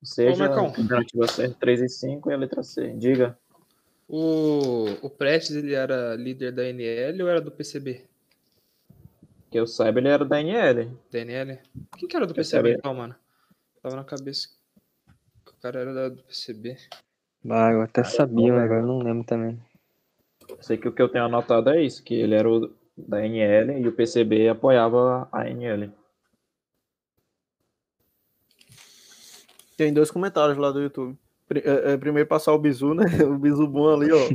[0.00, 0.64] Ou seja, Marcão.
[0.64, 2.94] a alternativa certa 3 e 5 e a letra C.
[2.94, 3.38] Diga.
[4.08, 8.04] O, o Prestes, ele era líder da NL ou era do PCB?
[9.50, 10.90] Que eu saiba, ele era da NL.
[11.10, 11.58] Da NL?
[11.96, 13.14] Quem que era do Eu PCB então, mano?
[13.82, 14.54] Tava na cabeça que
[15.60, 16.76] cara era da- do PCB.
[17.50, 19.60] Ah, eu até sabia, mas agora eu não lembro também.
[20.60, 23.80] Sei que o que eu tenho anotado é isso, que ele era o da NL
[23.80, 25.92] e o PCB apoiava a NL.
[29.76, 31.16] Tem dois comentários lá do YouTube.
[31.50, 33.04] É, é, primeiro passar o bizu, né?
[33.30, 34.28] O bizu bom ali, ó.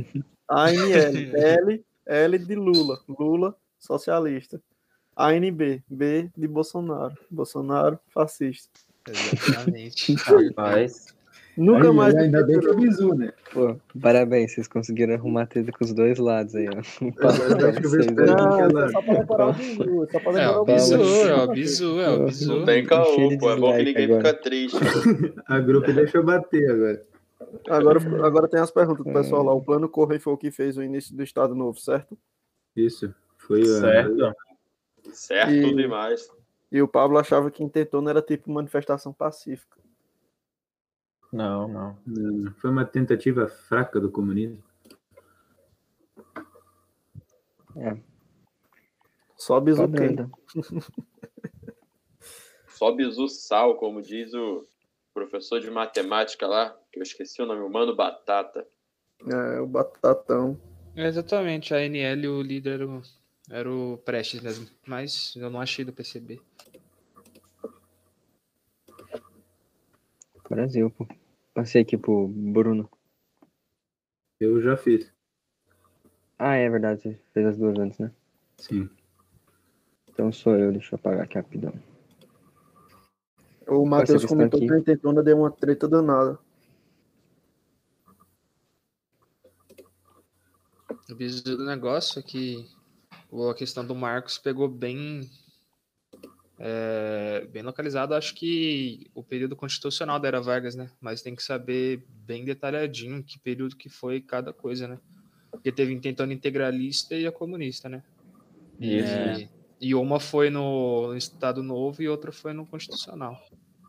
[0.48, 3.00] ANL, L, L de Lula.
[3.06, 4.60] Lula, socialista.
[5.16, 7.16] ANB, B de Bolsonaro.
[7.30, 8.80] Bolsonaro, fascista.
[9.08, 10.14] Exatamente.
[10.24, 11.13] Rapaz,
[11.56, 12.14] Nunca Aí, mais.
[12.16, 13.32] Ainda bem que é bizu, né?
[13.52, 16.72] Pô, parabéns, vocês conseguiram arrumar a treta com os dois lados aí, ó.
[17.04, 18.68] Eu.
[18.72, 20.02] Não, é só pra decorar o bizu.
[20.04, 20.94] É só pra É, decorar o bizu.
[21.28, 22.56] é o bizu, é o bizu.
[22.58, 23.50] Não tem caô, pô.
[23.50, 24.18] É bom que ninguém agora.
[24.28, 24.76] fica triste.
[25.46, 27.02] A grupo deixa eu bater agora.
[27.68, 29.52] Agora, agora tem as perguntas do pessoal lá.
[29.52, 32.16] O plano Correio foi o que fez o início do Estado Novo, certo?
[32.74, 33.14] Isso.
[33.38, 34.32] Foi certo.
[35.12, 36.28] Certo E- demais.
[36.72, 39.76] E o Pablo achava que intentona era tipo manifestação pacífica.
[41.34, 41.98] Não, não.
[42.06, 44.62] Não, Foi uma tentativa fraca do comunismo.
[49.36, 50.30] Só bizu então.
[52.68, 54.64] Só bizu sal, como diz o
[55.12, 58.64] professor de matemática lá, que eu esqueci o nome, o Mano Batata.
[59.26, 60.56] É, o Batatão.
[60.94, 63.02] É, exatamente, a NL, o líder era o,
[63.50, 64.68] era o Prestes mesmo.
[64.86, 66.40] Mas eu não achei do PCB.
[70.48, 71.08] Brasil, pô.
[71.54, 72.90] Passei aqui pro Bruno.
[74.40, 75.10] Eu já fiz.
[76.36, 78.10] Ah, é verdade, você fez as duas antes, né?
[78.58, 78.90] Sim.
[80.08, 81.72] Então sou eu, deixa eu apagar aqui rapidão.
[83.68, 84.66] O Matheus comentou aqui.
[84.66, 86.38] que a intentona deu uma treta danada.
[91.10, 92.68] O bizu do negócio é que
[93.30, 95.30] o- a questão do Marcos pegou bem
[96.58, 98.14] é, bem localizado.
[98.14, 100.90] Acho que o período constitucional da Era Vargas, né?
[101.00, 104.98] Mas tem que saber bem detalhadinho que período que foi cada coisa, né?
[105.50, 108.02] Porque teve intentona integralista e a comunista, né?
[108.80, 109.48] E,
[109.80, 113.40] e uma foi no, Estado Novo e outra foi no Constitucional.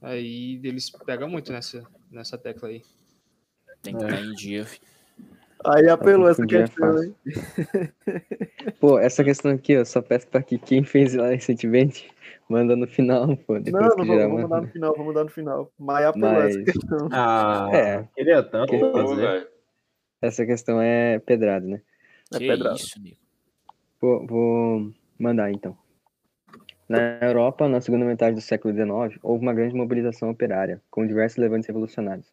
[0.02, 2.84] Aí eles pegam muito nessa, nessa tecla aí.
[3.82, 4.68] Tem que estar em dia.
[5.64, 7.16] Aí apelou essa é questão, hein?
[8.80, 12.08] Pô, essa questão aqui, eu só peço pra que quem fez lá recentemente
[12.50, 13.54] manda no final, pô.
[13.60, 14.42] Não, não já vou, vou manda.
[14.48, 15.72] mudar no final, vou mudar no final.
[15.78, 17.10] Mas apelou essa Mas- questão.
[17.12, 18.08] Ah, É.
[18.16, 19.16] queria tanto Que- fazer.
[19.16, 19.48] velho.
[20.22, 21.82] Essa questão é pedrada, né?
[22.34, 22.76] É Que pedrada.
[22.76, 23.18] isso, nego.
[24.02, 25.78] Vou, vou mandar então.
[26.88, 31.38] Na Europa, na segunda metade do século XIX, houve uma grande mobilização operária, com diversos
[31.38, 32.32] levantes revolucionários.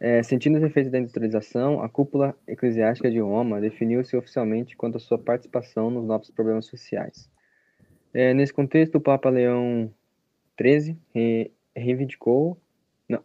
[0.00, 5.00] É, sentindo os efeitos da industrialização, a cúpula eclesiástica de Roma definiu-se oficialmente quanto à
[5.00, 7.30] sua participação nos novos problemas sociais.
[8.14, 9.92] É, nesse contexto, o Papa Leão
[10.60, 12.56] XIII re- reivindicou,
[13.08, 13.20] não,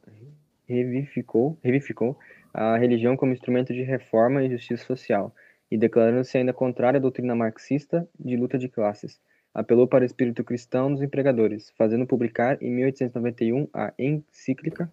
[0.68, 2.18] revivificou, revivificou
[2.52, 5.34] a religião como instrumento de reforma e justiça social,
[5.70, 9.22] e declarando-se ainda contrário à doutrina marxista de luta de classes.
[9.54, 14.90] Apelou para o espírito cristão dos empregadores, fazendo publicar em 1891 a encíclica.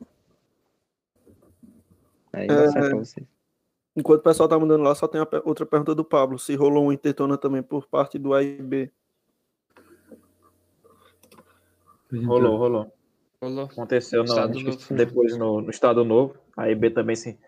[2.32, 2.68] Aí É.
[2.68, 3.26] sai pra vocês.
[3.96, 6.38] Enquanto o pessoal tá mandando lá, só tem outra pergunta do Pablo.
[6.38, 8.90] Se rolou um intentona também por parte do AIB.
[12.12, 12.92] Rolou, rolou.
[13.40, 13.64] Rolou.
[13.66, 14.94] Aconteceu no, Estado acho que Novo.
[14.94, 16.36] depois no, no Estado Novo.
[16.56, 17.38] A IB também se,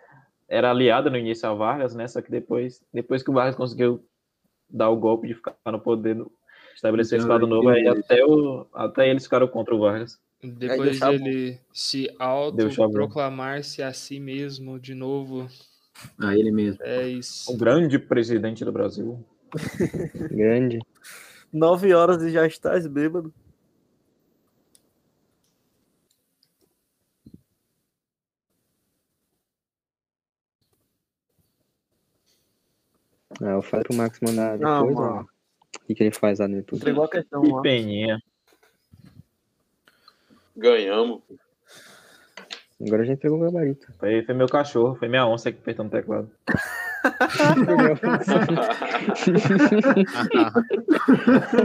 [0.48, 2.06] era aliada no início a Vargas, né?
[2.06, 4.04] Só que depois, depois que o Vargas conseguiu
[4.68, 6.30] dar o golpe de ficar no poder, no-
[6.74, 10.18] estabelecer o Então, Estado Novo, aí até, o, até eles ficaram contra o Vargas.
[10.42, 15.48] Depois deixar ele se autoproclamar-se a si mesmo de novo.
[16.20, 16.80] Ah, ele mesmo.
[16.84, 17.52] É isso.
[17.52, 19.24] O grande presidente do Brasil.
[20.30, 20.78] Grande.
[21.52, 23.32] Nove horas e já estás bêbado.
[33.40, 35.10] Ah, eu falo pro Max mandar Não, depois, ó.
[35.14, 35.28] mano.
[35.76, 36.78] O que, que ele faz lá no YouTube?
[36.78, 37.62] Entregou a questão Que lá.
[37.62, 38.18] peninha.
[40.56, 41.22] Ganhamos.
[42.80, 43.92] Agora já entregou o gabarito.
[43.98, 46.30] Foi, foi meu cachorro, foi minha onça que apertando o teclado.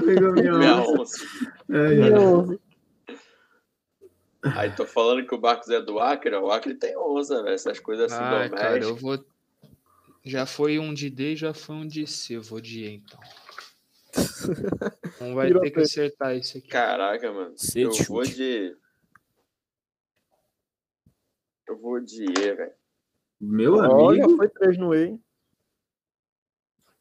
[0.05, 1.01] Pegou minha Minha onça.
[1.01, 1.25] onça.
[1.69, 2.59] Ai, ai.
[4.57, 6.41] Aí tô falando que o Marcos é do Acre, ó.
[6.47, 7.55] o Acre tem onça, velho.
[7.55, 9.01] Essas coisas assim Ai, cara, eu domésticas.
[9.01, 9.25] vou.
[10.23, 12.35] Já foi um de D, já foi um de C.
[12.37, 13.19] Eu vou de E, então.
[15.19, 16.67] Não vai ter que acertar isso aqui.
[16.67, 17.53] Caraca, mano.
[17.57, 18.07] Cê eu chute.
[18.09, 18.75] vou de.
[21.67, 22.71] Eu vou de E, velho.
[23.39, 24.37] Meu Olha, amigo.
[24.37, 25.05] foi três no E.
[25.07, 25.23] hein?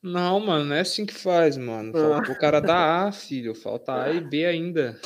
[0.03, 1.93] Não, mano, não é assim que faz, mano.
[1.93, 3.55] Falta o cara da A, filho.
[3.55, 5.01] Falta A e B ainda.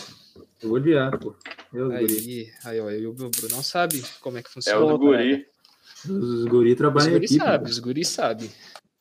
[0.62, 1.36] Eu vou de A, pô.
[1.70, 2.06] Meu guri.
[2.06, 4.82] Aí, aí, ó, aí o meu Bruno não sabe como é que É funciona.
[4.86, 5.46] o do guri.
[6.08, 7.44] Os guri Os trabalham em guri equipe.
[7.44, 8.50] sabe, os guri sabe.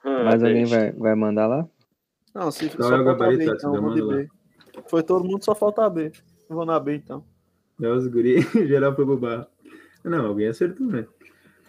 [0.03, 1.67] Ah, Mas alguém vai, vai mandar lá?
[2.33, 4.29] Não, se Qual só é o gabarito, B, então eu vou de Manda B.
[4.89, 6.11] Foi todo mundo, só falta B.
[6.49, 7.25] Eu vou na B, então.
[7.81, 9.47] É os guri, geral foi pro barro.
[10.03, 11.07] Não, alguém acertou, né?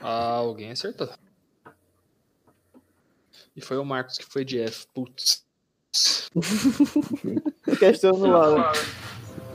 [0.00, 1.08] Ah, alguém acertou.
[3.56, 4.86] E foi o Marcos que foi de F.
[4.92, 5.46] Putz.
[7.78, 8.72] Questiono lá.
[8.72, 8.78] né?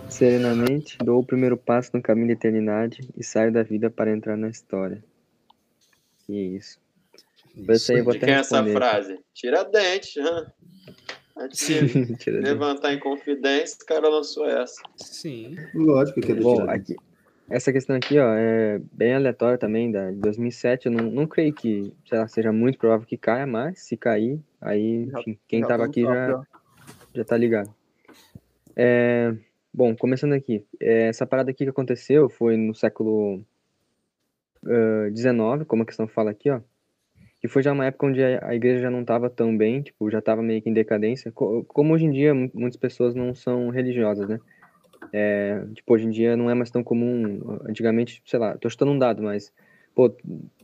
[0.10, 4.35] Serenamente, dou o primeiro passo no caminho da eternidade e saio da vida para entrar
[4.35, 5.03] na história.
[6.31, 6.79] Que isso.
[7.57, 9.19] Aí eu vou De quem é essa frase?
[9.33, 10.13] Tira dente,
[11.51, 12.41] Tira dentro.
[12.41, 14.81] levantar em confidência, o cara lançou essa.
[14.95, 15.57] Sim.
[15.75, 16.95] Lógico que é Bom, aqui,
[17.49, 20.85] essa questão aqui, ó, é bem aleatória também, da de 2007.
[20.85, 24.39] Eu não, não creio que, sei lá, seja muito provável que caia, mas se cair,
[24.61, 26.47] aí, enfim, quem já tava aqui já, já.
[27.13, 27.75] já tá ligado.
[28.73, 29.35] É,
[29.73, 30.65] bom, começando aqui.
[30.79, 33.43] É, essa parada aqui que aconteceu foi no século
[35.11, 36.61] XIX, como a questão fala aqui, ó.
[37.41, 40.19] Que foi já uma época onde a igreja já não estava tão bem, tipo, já
[40.19, 41.31] estava meio que em decadência.
[41.31, 44.39] Co- Como hoje em dia mu- muitas pessoas não são religiosas, né?
[45.13, 47.39] É, tipo, hoje em dia não é mais tão comum.
[47.67, 49.51] Antigamente, sei lá, tô chutando um dado, mas,
[49.95, 50.09] pô,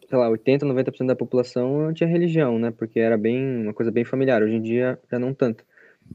[0.07, 2.71] sei lá, 80, 90% da população tinha religião, né?
[2.71, 4.41] Porque era bem, uma coisa bem familiar.
[4.43, 5.65] Hoje em dia já não tanto.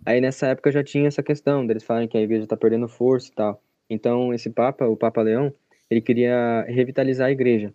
[0.06, 3.28] Aí nessa época já tinha essa questão deles falarem que a igreja tá perdendo força
[3.30, 3.62] e tal.
[3.90, 5.52] Então esse Papa, o Papa Leão,
[5.92, 7.72] ele queria revitalizar a igreja,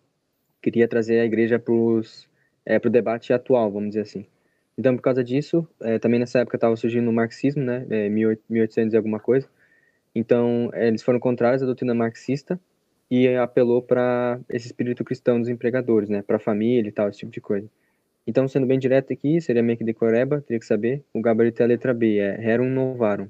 [0.59, 1.73] queria trazer a igreja para
[2.65, 4.25] é, o debate atual, vamos dizer assim.
[4.75, 8.93] Então, por causa disso, é, também nessa época estava surgindo o marxismo, né, é, 1800
[8.93, 9.47] e alguma coisa.
[10.15, 12.59] Então, é, eles foram contrários à doutrina marxista
[13.09, 17.19] e apelou para esse espírito cristão dos empregadores, né, para a família e tal, esse
[17.19, 17.69] tipo de coisa.
[18.25, 21.03] Então, sendo bem direto aqui, seria meio que decoreba, teria que saber.
[21.13, 23.29] O gabarito é a letra B, é Rerum Novarum,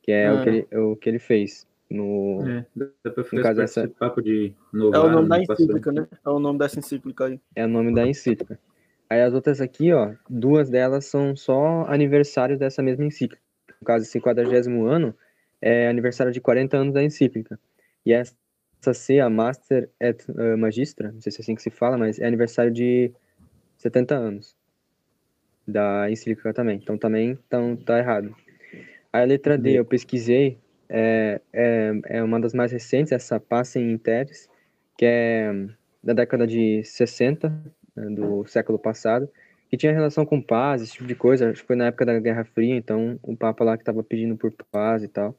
[0.00, 0.34] que é ah.
[0.34, 1.66] o, que ele, o que ele fez.
[1.92, 5.04] No, é, dá pra no caso esse papo de Novarum.
[5.04, 6.08] É o nome da encíclica, né?
[6.24, 7.40] É o nome dessa encíclica aí.
[7.54, 8.58] É o nome da encíclica.
[9.10, 13.42] Aí as outras aqui, ó, duas delas são só aniversários dessa mesma encíclica.
[13.78, 15.14] No caso, esse 40 ano
[15.60, 17.60] é aniversário de 40 anos da encíclica.
[18.06, 18.34] E essa
[18.94, 22.18] C, a Master et uh, Magistra, não sei se é assim que se fala, mas
[22.18, 23.12] é aniversário de
[23.76, 24.56] 70 anos
[25.68, 26.80] da encíclica também.
[26.82, 28.34] Então também então, tá errado.
[29.12, 30.58] A letra D eu pesquisei,
[30.94, 34.48] é, é, é uma das mais recentes, essa Passem Interes,
[34.98, 35.50] que é
[36.04, 37.48] da década de 60,
[37.96, 39.26] né, do século passado,
[39.70, 41.50] que tinha relação com paz, esse tipo de coisa.
[41.50, 44.36] Acho que foi na época da Guerra Fria, então o Papa lá que estava pedindo
[44.36, 45.34] por paz e tal.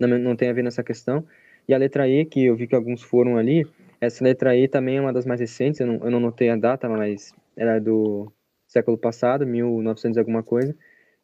[0.00, 1.26] Não, não tem a ver nessa questão.
[1.68, 3.66] E a letra E, que eu vi que alguns foram ali,
[4.00, 6.56] essa letra E também é uma das mais recentes, eu não, eu não notei a
[6.56, 8.32] data, mas ela é do
[8.66, 10.74] século passado, 1900 alguma coisa.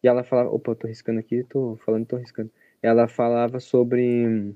[0.02, 2.50] E ela falava, opa, tô riscando aqui, tô falando, tô riscando.
[2.82, 4.54] Ela falava sobre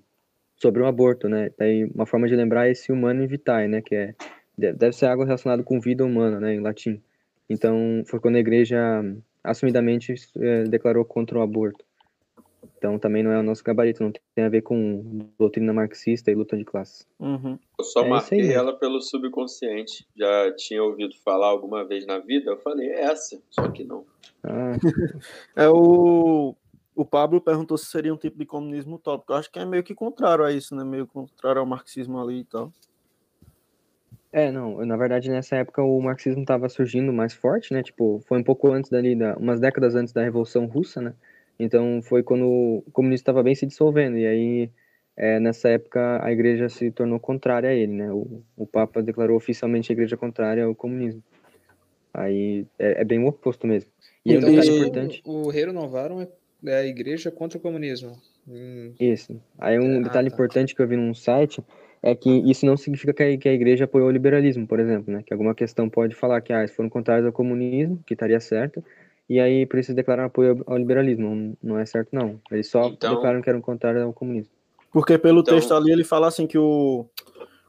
[0.57, 1.51] sobre o aborto, né?
[1.59, 4.15] Daí uma forma de lembrar é esse humano vitae, né, que é
[4.57, 7.03] deve ser algo relacionado com vida humana, né, em latim.
[7.51, 8.79] Então, foi quando a igreja
[9.43, 11.85] assumidamente é, declarou contra o aborto.
[12.79, 16.35] Então, também não é o nosso gabarito, não tem a ver com doutrina marxista e
[16.35, 17.07] luta de classes.
[17.19, 17.59] Uhum.
[17.79, 20.07] Eu só é marquei ela pelo subconsciente.
[20.17, 24.05] Já tinha ouvido falar alguma vez na vida, eu falei, é essa, só que não.
[24.43, 24.73] Ah.
[25.57, 26.55] é o
[26.95, 29.33] o Pablo perguntou se seria um tipo de comunismo utópico.
[29.33, 30.85] Eu acho que é meio que contrário a isso, né?
[30.85, 32.73] Meio contrário ao marxismo ali e tal.
[34.33, 37.83] É, não, na verdade nessa época o marxismo estava surgindo mais forte, né?
[37.83, 41.15] Tipo, foi um pouco antes dali, da, umas décadas antes da Revolução Russa, né?
[41.59, 44.71] Então foi quando o comunismo estava bem se dissolvendo, e aí
[45.17, 48.13] é, nessa época a igreja se tornou contrária a ele, né?
[48.13, 51.23] O, o Papa declarou oficialmente a igreja contrária ao comunismo.
[52.13, 53.91] Aí é, é bem o oposto mesmo.
[54.25, 55.23] E então, um detalhe importante.
[55.25, 56.29] O, o Reiro Novarum é,
[56.67, 58.17] é a igreja contra o comunismo.
[58.49, 58.93] Hum.
[58.99, 59.41] Isso.
[59.59, 60.35] Aí um ah, detalhe tá.
[60.35, 61.63] importante que eu vi num site
[62.03, 65.13] é que isso não significa que a, que a igreja apoiou o liberalismo, por exemplo,
[65.13, 65.23] né?
[65.25, 68.85] Que alguma questão pode falar que ah, eles foram contrários ao comunismo, que estaria certo,
[69.29, 71.57] e aí por isso declarar apoio ao liberalismo.
[71.63, 72.39] Não, é certo, não.
[72.51, 74.53] Eles só então, declaram que eram contrários ao comunismo.
[74.93, 77.07] Porque pelo então, texto ali ele fala assim que o,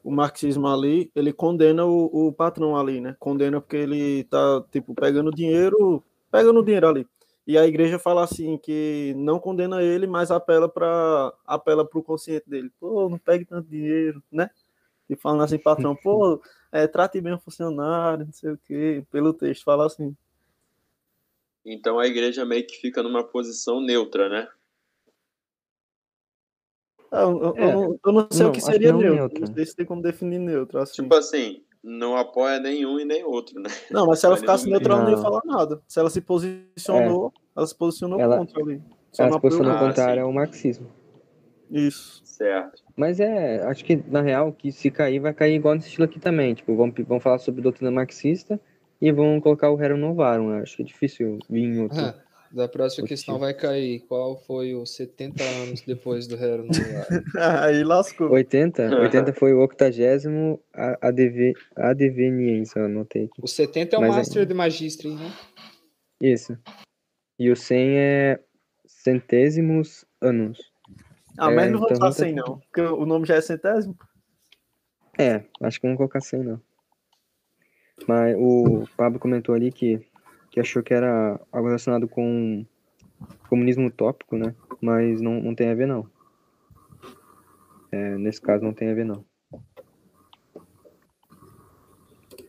[0.04, 3.16] o marxismo ali, ele condena o, o patrão ali, né?
[3.18, 7.08] Condena porque ele tá, tipo, pegando dinheiro, pegando dinheiro ali.
[7.48, 12.04] E a igreja fala assim que não condena ele, mas apela para apela para o
[12.04, 12.72] consciente dele.
[12.80, 14.50] Pô, não pegue tanto dinheiro, né?
[15.08, 16.42] E falando assim, patrão, pô,
[16.72, 19.06] é, trate bem o funcionário, não sei o quê.
[19.12, 20.16] Pelo texto fala assim.
[21.64, 24.48] Então a igreja meio que fica numa posição neutra, né?
[27.12, 29.40] Eu, eu, é, eu, não, eu não, sei não, o que seria neutro.
[29.40, 30.80] Não sei se tem como definir neutro.
[30.80, 31.04] Assim.
[31.04, 33.70] Tipo assim, não apoia nenhum e nem outro, né?
[33.92, 35.80] Não, mas se ela ficasse neutra, ela não ia falar nada.
[35.88, 37.40] Se ela se posicionou, é.
[37.60, 38.82] ela se posicionou ela, contra ali.
[39.12, 40.88] Só ela se posicionou contrária ao marxismo.
[41.70, 42.22] Isso.
[42.26, 42.84] Certo.
[42.98, 46.20] Mas é, acho que na real, que se cair, vai cair igual nesse estilo aqui
[46.20, 46.56] também.
[46.56, 48.60] Tipo, vão, vão falar sobre doutrina marxista
[49.00, 50.52] e vão colocar o Rerum Novarum.
[50.60, 52.00] Acho que é difícil vir em outro.
[52.00, 52.16] Ah,
[52.52, 54.02] da próxima questão vai cair.
[54.02, 56.68] Qual foi os 70 anos depois do Novarum?
[57.62, 58.32] Aí lascou.
[58.32, 59.00] 80?
[59.00, 60.60] 80 foi o 80
[61.02, 63.30] ADV, adveniência, eu anotei.
[63.42, 64.46] O 70 é o Mas Master é...
[64.46, 65.34] de Magistre, né?
[66.22, 66.58] Isso.
[67.38, 68.40] E o 100 é
[68.86, 70.60] centésimos anos.
[71.38, 73.98] Ah, mas é, não vou então, 100 não, porque o nome já é centésimo.
[75.18, 76.62] É, acho que não vou colocar 100 não.
[78.08, 80.06] Mas o Pablo comentou ali que
[80.56, 82.66] que achou que era algo relacionado com
[83.50, 84.56] comunismo utópico, né?
[84.80, 86.10] Mas não, não tem a ver, não.
[87.92, 89.26] É, nesse caso, não tem a ver, não.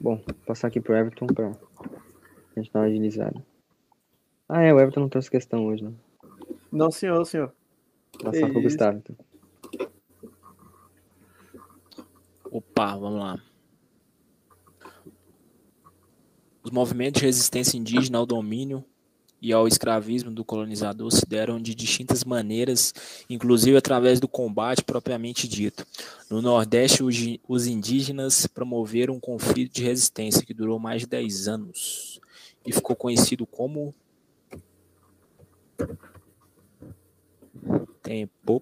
[0.01, 3.45] Bom, vou passar aqui pro Everton pra a gente dar uma agilizada.
[4.49, 5.93] Ah, é, o Everton não trouxe questão hoje, né?
[6.71, 7.53] Não, senhor, senhor.
[8.23, 9.17] Passar pro Gustavo, então.
[12.53, 13.43] Opa, vamos lá.
[16.67, 18.85] Os movimentos de resistência indígena ao domínio
[19.41, 22.93] e ao escravismo do colonizador se deram de distintas maneiras,
[23.31, 25.87] inclusive através do combate propriamente dito.
[26.29, 27.05] No Nordeste,
[27.47, 32.21] os indígenas promoveram um conflito de resistência que durou mais de 10 anos
[32.67, 33.95] e ficou conhecido como
[38.03, 38.61] Tempo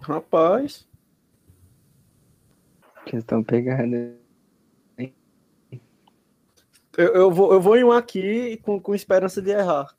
[0.00, 0.88] Rapaz.
[3.04, 4.18] Questão pegada.
[6.96, 9.94] Eu, eu, vou, eu vou em um aqui com, com esperança de errar.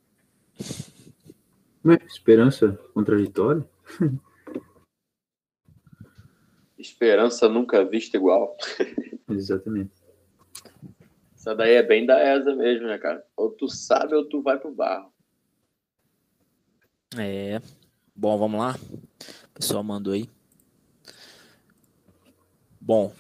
[1.86, 3.66] Ué, esperança contraditória?
[7.02, 8.56] Esperança nunca vista igual.
[9.28, 9.91] Exatamente.
[11.36, 13.26] Essa daí é bem da ESA mesmo, né, cara?
[13.36, 15.11] Ou tu sabe ou tu vai pro barro.
[17.18, 17.60] É.
[18.15, 18.76] Bom, vamos lá.
[18.76, 20.30] O pessoal mandou aí.
[22.80, 23.11] Bom.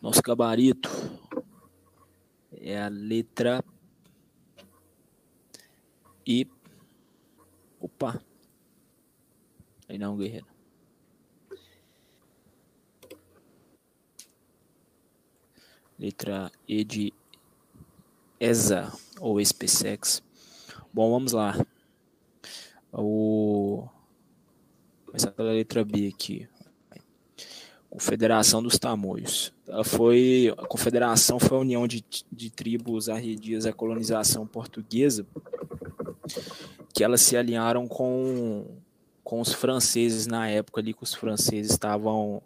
[0.00, 0.88] Nosso gabarito
[2.52, 3.62] é a letra
[6.26, 6.48] E.
[7.78, 8.18] Opa.
[9.90, 10.55] Aí não, guerreiro.
[15.98, 17.12] Letra E de
[18.38, 20.22] ESA ou SpaceX.
[20.92, 21.54] Bom, vamos lá.
[22.92, 23.88] O
[25.06, 26.46] começar pela letra B aqui.
[27.88, 29.54] Confederação dos Tamoios.
[29.66, 35.26] Ela foi a confederação foi a união de, de tribos arredias à colonização portuguesa
[36.92, 38.66] que elas se alinharam com
[39.24, 42.42] com os franceses na época ali que os franceses estavam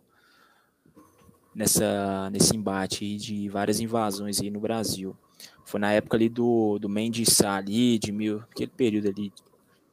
[1.54, 5.16] nessa nesse embate de várias invasões aí no Brasil.
[5.64, 9.32] Foi na época ali do do Mendes ali de mil aquele período ali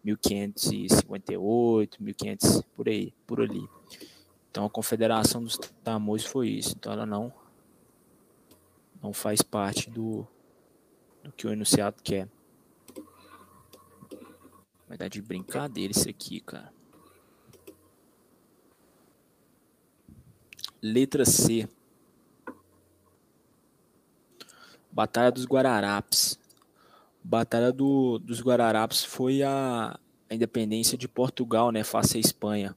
[0.04, 3.68] 1558, 1500 por aí, por ali.
[4.50, 6.76] Então a Confederação dos Tamoios foi isso.
[6.78, 7.34] Então ela não
[9.02, 10.28] não faz parte do,
[11.24, 12.28] do que o enunciado quer.
[14.88, 16.74] Vai dar de brincadeira isso aqui, cara.
[20.88, 21.68] Letra C.
[24.90, 26.40] Batalha dos Guararapes.
[27.22, 30.00] Batalha do, dos Guararapes foi a,
[30.30, 32.76] a independência de Portugal, né, face à Espanha.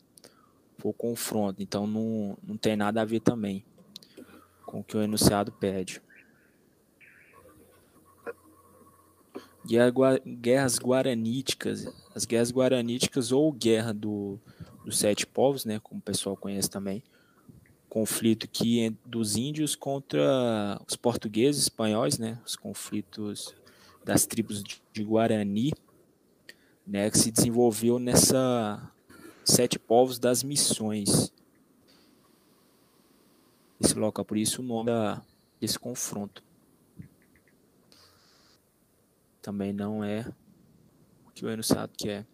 [0.77, 3.65] Foi o confronto, então não, não tem nada a ver também
[4.67, 6.03] com o que o enunciado pede.
[9.65, 14.41] Guerras Guaraníticas, as guerras guaraníticas ou guerra do,
[14.85, 17.03] dos sete povos, né, como o pessoal conhece também,
[17.91, 23.53] conflito que dos índios contra os portugueses, espanhóis, né, os conflitos
[24.05, 25.73] das tribos de Guarani,
[26.87, 28.91] né, que se desenvolveu nessa
[29.45, 31.33] sete povos das missões.
[33.81, 35.21] Esse local, por isso o nome da,
[35.61, 36.45] desse confronto.
[39.43, 40.33] Também não é
[41.27, 42.25] o que o enunciado quer.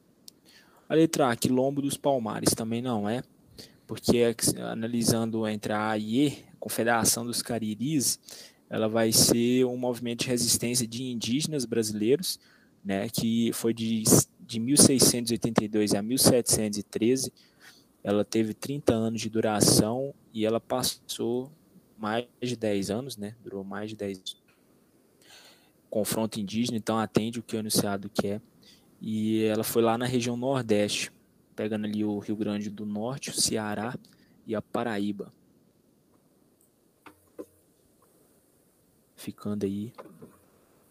[0.88, 3.22] A letra A, Quilombo dos Palmares, também não é,
[3.86, 8.18] porque analisando entre a A e E, Confederação dos Cariris,
[8.68, 12.40] ela vai ser um movimento de resistência de indígenas brasileiros,
[12.84, 14.02] né, que foi de,
[14.40, 17.32] de 1682 a 1713.
[18.02, 21.50] Ela teve 30 anos de duração e ela passou
[21.98, 24.36] mais de 10 anos, né, durou mais de 10 anos.
[25.88, 28.40] Confronto indígena, então atende o que o enunciado quer.
[29.00, 31.12] E ela foi lá na região Nordeste,
[31.56, 33.94] pegando ali o Rio Grande do Norte, o Ceará
[34.46, 35.32] e a Paraíba.
[39.26, 39.92] ficando aí.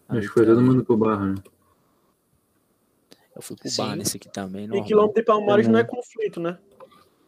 [0.08, 1.34] Acho que foi todo mundo pro barro, né?
[3.34, 4.64] Eu fui pro bar nesse aqui também.
[4.64, 5.70] E quilômetro de Palmares é.
[5.70, 6.58] não é conflito, né?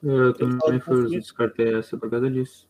[0.03, 2.69] Eu também fui descartei essa por causa disso.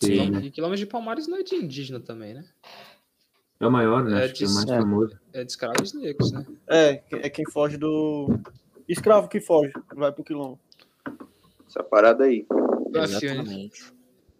[0.00, 0.40] Sim, né?
[0.40, 2.44] e quilômetro de Palmares não é de indígena também, né?
[3.60, 4.22] É o maior, né?
[4.22, 5.20] É Acho de, que é o mais é, famoso.
[5.32, 6.46] É de escravos negros, né?
[6.68, 8.28] É, é quem foge do.
[8.88, 10.60] Escravo que foge, vai pro quilômetro.
[11.66, 12.46] Essa parada aí.
[12.94, 13.92] Exatamente.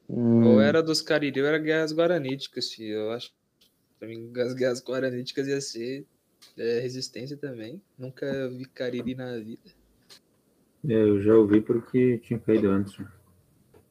[0.09, 0.45] Hum.
[0.45, 2.95] Ou era dos Cariri ou era guerras guaraníticas, filho.
[2.95, 3.33] Eu acho
[4.01, 6.07] que as guerras guaraníticas ia ser
[6.57, 7.81] é, resistência também.
[7.99, 9.71] Nunca vi Cariri na vida.
[10.87, 12.95] É, eu já ouvi porque tinha caído antes.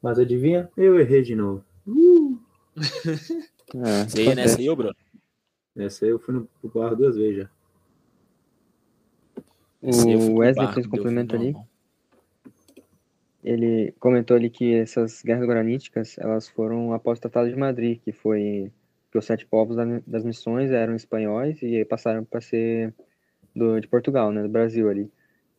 [0.01, 0.69] Mas adivinha?
[0.77, 1.65] Eu errei de novo.
[1.87, 2.39] Uh!
[3.75, 4.95] é, Você ia nessa aí, Bruno?
[5.75, 7.49] Essa aí eu fui no barro duas vezes já.
[9.83, 11.55] O Wesley fez complemento ali.
[13.43, 18.13] Ele comentou ali que essas guerras guaraníticas, elas foram após o Tratado de Madrid, que
[18.13, 18.71] foi
[19.11, 19.75] que os sete povos
[20.07, 22.93] das missões eram espanhóis e passaram para ser
[23.53, 25.11] do, de Portugal, né, do Brasil ali.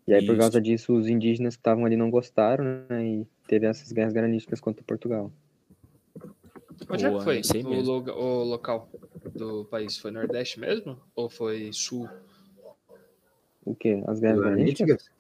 [0.09, 0.33] E aí, Isso.
[0.33, 4.13] por causa disso, os indígenas que estavam ali não gostaram, né, e teve essas guerras
[4.13, 5.31] guaraníticas contra Portugal.
[6.89, 8.91] Onde é que foi o, lo o, local
[9.35, 9.97] do país?
[9.97, 10.99] Foi Nordeste mesmo?
[11.15, 12.09] Ou foi Sul?
[13.65, 14.03] O quê?
[14.07, 15.11] As guerras guaraníticas?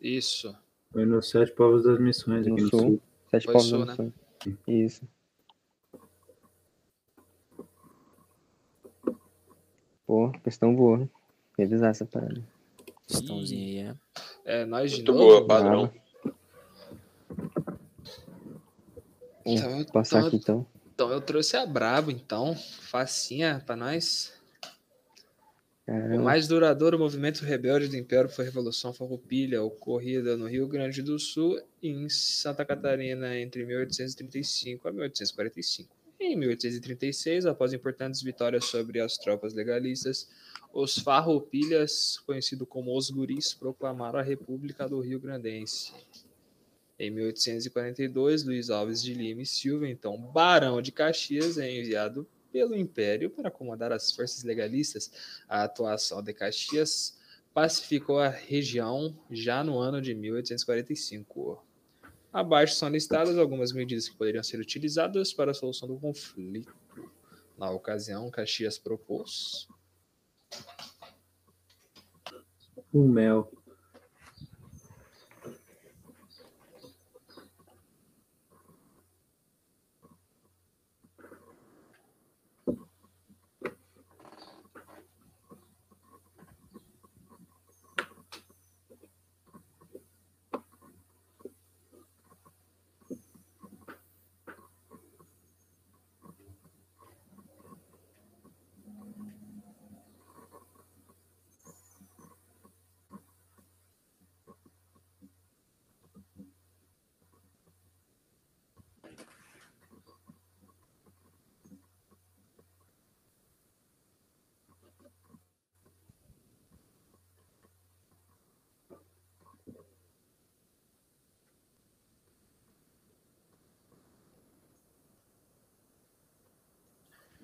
[0.00, 0.54] Isso.
[0.92, 2.80] Foi nos Sete Povos das Missões, No aqui no sul.
[2.80, 3.00] sul.
[3.30, 4.12] Sete Foi povos sul, da né?
[4.44, 4.58] missão.
[4.66, 5.08] Isso.
[10.06, 10.98] Pô, questão boa.
[10.98, 11.08] né?
[11.58, 12.42] Revisar essa parada.
[13.06, 13.96] Questãozinha aí,
[14.44, 14.62] é.
[14.62, 15.24] É, nós de Muito novo.
[15.24, 15.92] boa, padrão.
[19.44, 20.66] Então, Vou passar então- aqui então.
[20.94, 22.54] Então eu trouxe a Brabo, então.
[22.54, 24.32] Facinha pra nós.
[25.82, 26.22] O Caramba.
[26.22, 31.18] mais duradouro movimento rebelde do Império foi a Revolução Farroupilha, ocorrida no Rio Grande do
[31.18, 36.02] Sul e em Santa Catarina entre 1835 a 1845.
[36.20, 40.30] Em 1836, após importantes vitórias sobre as tropas legalistas,
[40.72, 45.92] os Farroupilhas, conhecidos como os Guris, proclamaram a República do Rio Grandense.
[46.96, 52.76] Em 1842, Luiz Alves de Lima e Silva, então Barão de Caxias, é enviado pelo
[52.76, 55.10] Império para acomodar as forças legalistas.
[55.48, 57.18] A atuação de Caxias
[57.54, 61.64] pacificou a região já no ano de 1845.
[62.32, 66.74] Abaixo são listadas algumas medidas que poderiam ser utilizadas para a solução do conflito.
[67.58, 69.68] Na ocasião, Caxias propôs
[72.92, 73.50] O mel.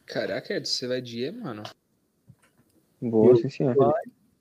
[0.09, 1.63] Caraca, você vai de E, mano?
[3.01, 3.77] Boa, sim, senhor.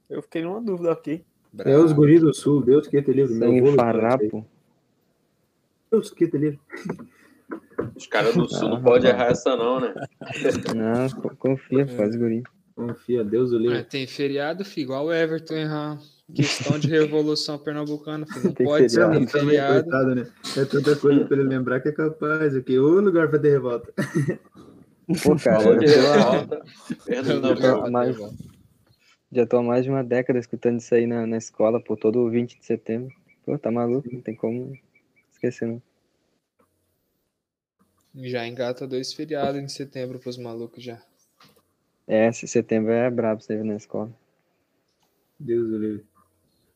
[0.09, 1.25] Eu fiquei numa dúvida aqui.
[1.65, 3.35] É os guris do sul, Deus que te livre.
[3.35, 4.23] meu Sangue farrapo.
[4.37, 4.43] aí.
[5.91, 6.59] Deus que te livre.
[7.95, 9.93] Os caras do sul Ah, não podem errar essa, não, né?
[10.75, 12.43] Não, co- confia, faz guri.
[12.75, 13.83] Confia, Deus o É, livre.
[13.83, 15.99] tem feriado, filho, igual o Everton errar.
[16.35, 18.45] Questão de revolução pernambucana, filho.
[18.45, 19.17] Não Tem pode ser, feriado.
[19.17, 19.81] tem Também, feriado.
[19.81, 20.27] coitado, né?
[20.57, 22.55] É tanta coisa pra ele lembrar que é capaz.
[22.55, 23.93] Aqui, o lugar pra ter revolta.
[25.23, 26.61] Pô, cara, Falou de revolta.
[27.89, 28.15] Mais,
[29.31, 32.29] já tô há mais de uma década escutando isso aí na, na escola, pô, todo
[32.29, 33.11] 20 de setembro.
[33.45, 34.73] Pô, tá maluco, não tem como
[35.31, 35.81] esquecer, não.
[38.23, 40.99] Já engata dois feriados em setembro pros malucos já.
[42.07, 44.11] É, esse setembro é brabo você na escola.
[45.39, 46.05] Deus o livre.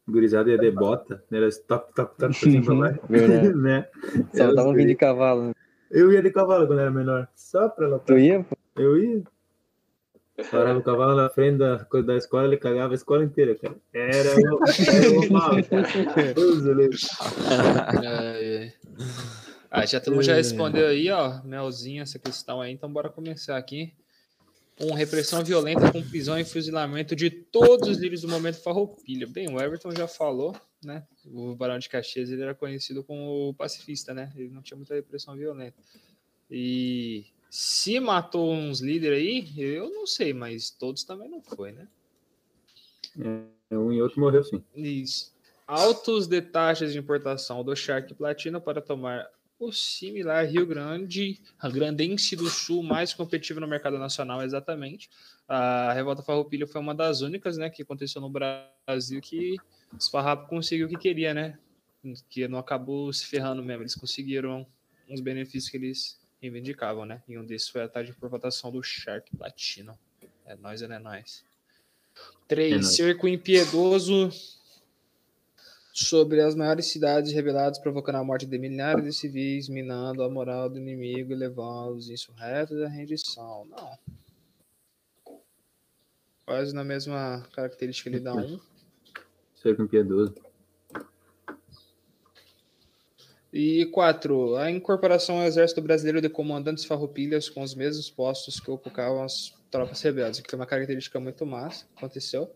[0.08, 1.38] Gurizada ia de bota, né?
[1.40, 3.00] Era top, top, top, assim pra.
[3.10, 3.54] Verdade.
[3.58, 3.88] né?
[4.34, 5.54] Só Eu tava vindo de cavalo, né?
[5.90, 7.28] Eu ia de cavalo quando era menor.
[7.36, 8.00] Só pra lá.
[8.00, 8.56] Tu ia, pô?
[8.76, 9.24] Eu ia.
[10.50, 13.76] Parava o cavalo na frente da, da escola, ele cagava a escola inteira, cara.
[13.94, 16.34] Era o, era o mal, cara.
[16.34, 16.98] Deus o livre.
[18.00, 18.74] Ai, ai.
[19.74, 23.56] Ah, já todo mundo já respondeu aí, ó, Melzinho, essa questão aí, então bora começar
[23.56, 23.94] aqui.
[24.78, 29.26] Com repressão violenta com prisão e fuzilamento de todos os líderes do momento Farroupilha.
[29.28, 30.54] Bem, o Everton já falou,
[30.84, 31.08] né?
[31.26, 34.34] O Barão de Caxias ele era conhecido como pacifista, né?
[34.36, 35.78] Ele não tinha muita repressão violenta.
[36.50, 41.88] E se matou uns líderes aí, eu não sei, mas todos também não foi, né?
[43.70, 44.62] É, um e outro morreu sim.
[44.76, 45.32] Isso.
[45.66, 49.30] Altos de taxas de importação do Shark Platino para tomar
[49.62, 55.10] o similar Rio Grande, a Grandense do Sul, mais competitivo no mercado nacional, exatamente.
[55.48, 59.58] A revolta farroupilha foi uma das únicas, né, que aconteceu no Brasil que
[59.96, 61.60] os farrapos conseguiu o que queria, né?
[62.30, 63.84] Que não acabou se ferrando mesmo.
[63.84, 64.66] Eles conseguiram
[65.08, 67.22] uns benefícios que eles reivindicavam, né?
[67.28, 69.98] E um desses foi a taxa de importação do Shark Platino.
[70.46, 71.44] É nós, é, não é nós.
[72.48, 72.96] Três, É nóis.
[72.96, 74.32] cerco impiedoso
[76.08, 80.70] sobre as maiores cidades rebeladas, provocando a morte de milhares de civis, minando a moral
[80.70, 83.66] do inimigo e levando os insurretos à rendição.
[83.70, 83.98] Não.
[86.46, 88.60] Quase na mesma característica ele dá um.
[89.56, 90.36] Ser piedoso.
[93.54, 98.72] E quatro, a incorporação ao exército brasileiro de comandantes farroupilhas com os mesmos postos que
[98.72, 102.50] ocupavam as tropas rebeldes, que é uma característica muito massa, aconteceu.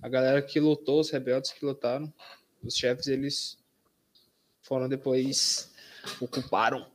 [0.00, 2.12] A galera que lutou, os rebeldes que lutaram,
[2.62, 3.58] os chefes, eles
[4.60, 5.70] foram depois,
[6.20, 6.86] ocuparam,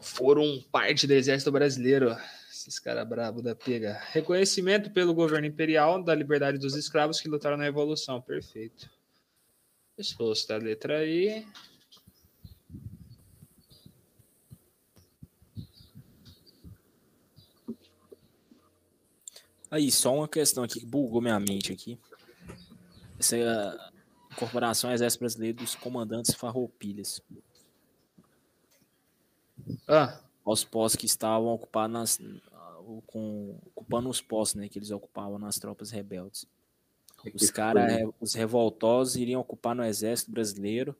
[0.00, 2.16] foram parte do exército brasileiro.
[2.50, 4.00] Esses caras brabo da pega.
[4.10, 8.20] Reconhecimento pelo governo imperial da liberdade dos escravos que lutaram na Revolução.
[8.20, 8.90] Perfeito.
[9.96, 11.46] Exposto a letra I.
[19.70, 21.98] Aí, só uma questão aqui que bugou minha mente aqui.
[23.18, 23.87] Essa é
[24.38, 27.20] Corporação Exército Brasileiro dos Comandantes Farroupilhas.
[29.86, 32.20] Ah, Os postos que estavam ocupados nas,
[33.06, 36.46] com, ocupando os postos né, que eles ocupavam nas tropas rebeldes.
[37.24, 40.96] É Os caras, foi- os revoltosos iriam ocupar no Exército Brasileiro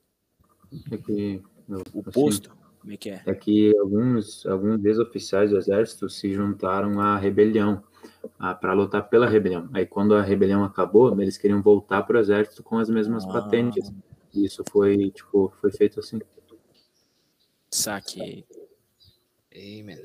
[0.71, 2.58] é o assim, posto.
[2.79, 3.21] Como é que é?
[3.25, 7.83] É que alguns, alguns ex-oficiais do exército se juntaram à rebelião,
[8.61, 9.69] para lutar pela rebelião.
[9.73, 13.33] Aí, quando a rebelião acabou, eles queriam voltar para o exército com as mesmas Ah.
[13.33, 13.91] patentes.
[14.33, 16.19] E isso foi, tipo, foi feito assim.
[17.71, 18.45] Saquei.
[19.51, 20.01] ei, mano.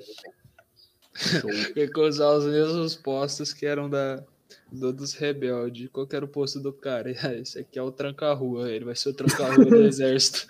[1.15, 1.51] Show.
[1.75, 4.25] Tem que usar os mesmos postos que eram da,
[4.71, 5.89] do, dos rebeldes.
[5.93, 7.13] Qual que era o posto do cara?
[7.25, 8.71] Ah, Esse aqui é o tranca-rua.
[8.71, 10.47] Ele vai ser o tranca-rua do exército.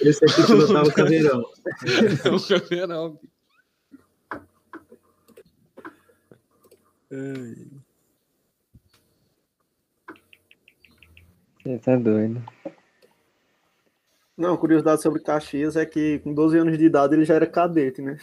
[0.00, 1.44] Esse aqui pilotava o caveirão.
[2.24, 3.18] É o caveirão.
[11.64, 12.42] Você tá doido.
[14.38, 18.00] Não, curiosidade sobre Caxias é que com 12 anos de idade ele já era cadete,
[18.00, 18.16] né?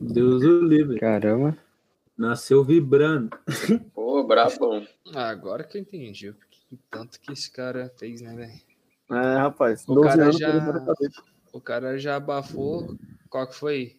[0.00, 0.98] Deus o livre.
[0.98, 1.56] Caramba.
[2.16, 3.30] Nasceu vibrando.
[3.94, 4.86] Pô, brabão.
[5.14, 8.60] Ah, agora que eu entendi o que- tanto que esse cara fez, né, velho?
[9.22, 10.84] É, rapaz, O 12 cara anos já-.
[11.52, 12.96] O cara já abafou.
[13.28, 13.96] Qual que foi?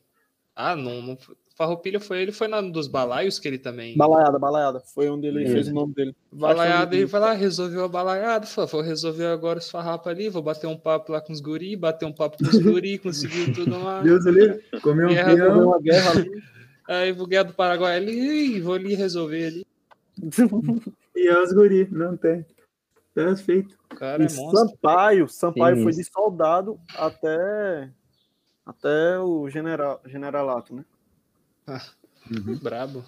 [0.56, 1.02] Ah, não.
[1.02, 3.95] não foi- Farroupilha foi ele, foi na dos balaios que ele também.
[3.95, 4.80] Balaiada, balaiada.
[4.80, 5.48] Foi onde ele É.
[5.48, 6.15] fez o nome dele.
[6.31, 10.41] Balaiada, ele vai lá, resolveu a balaiada, falou, vou resolver agora os farrapos ali, vou
[10.41, 12.98] bater um papo lá com os guri, bater um papo com os guri,
[13.45, 14.02] conseguiu tudo lá.
[14.02, 14.64] Deus livre.
[14.81, 15.68] Comeu um Guerra peão.
[15.68, 16.44] uma guerra ali.
[16.88, 18.11] Aí o Guerra do Paraguai ali,
[18.57, 19.68] "Ih, vou ali resolver ali.
[21.15, 21.88] E é os guri.
[21.91, 22.43] Não tem.
[23.14, 23.77] Perfeito.
[23.91, 24.68] O cara é E monstro.
[24.69, 26.03] Sampaio, Sampaio foi Sinistro.
[26.03, 27.91] de soldado até
[28.65, 30.84] até o general, generalato, né?
[32.64, 33.05] Brabo.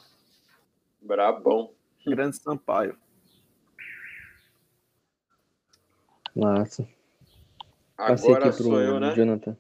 [1.02, 1.72] Brabão.
[2.06, 2.96] Grande Sampaio.
[6.36, 6.88] Massa.
[7.98, 9.14] Passei Agora aqui pro sou eu, né?
[9.16, 9.58] Jonathan.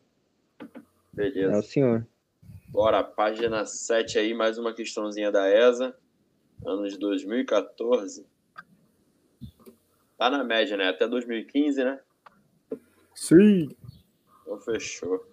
[0.62, 0.66] É
[1.14, 1.58] Beleza.
[1.58, 2.08] o senhor.
[2.76, 5.96] Bora, página 7 aí, mais uma questãozinha da ESA.
[6.66, 8.28] Ano de 2014.
[10.18, 10.90] Tá na média, né?
[10.90, 12.02] Até 2015, né?
[13.14, 13.70] Sim.
[14.42, 15.26] Então fechou.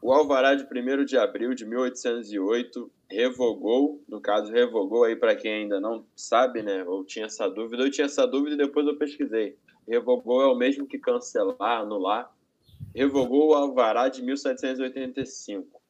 [0.00, 5.64] O alvará de 1 de abril de 1808 revogou, no caso, revogou aí para quem
[5.64, 6.84] ainda não sabe, né?
[6.84, 9.58] Ou tinha essa dúvida, eu tinha essa dúvida e depois eu pesquisei.
[9.88, 12.32] Revogou é o mesmo que cancelar, anular.
[12.94, 15.81] Revogou o alvará de 1785,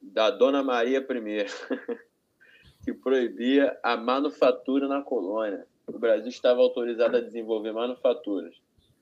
[0.00, 1.46] da Dona Maria I,
[2.84, 5.66] que proibia a manufatura na colônia.
[5.86, 8.54] O Brasil estava autorizado a desenvolver manufaturas.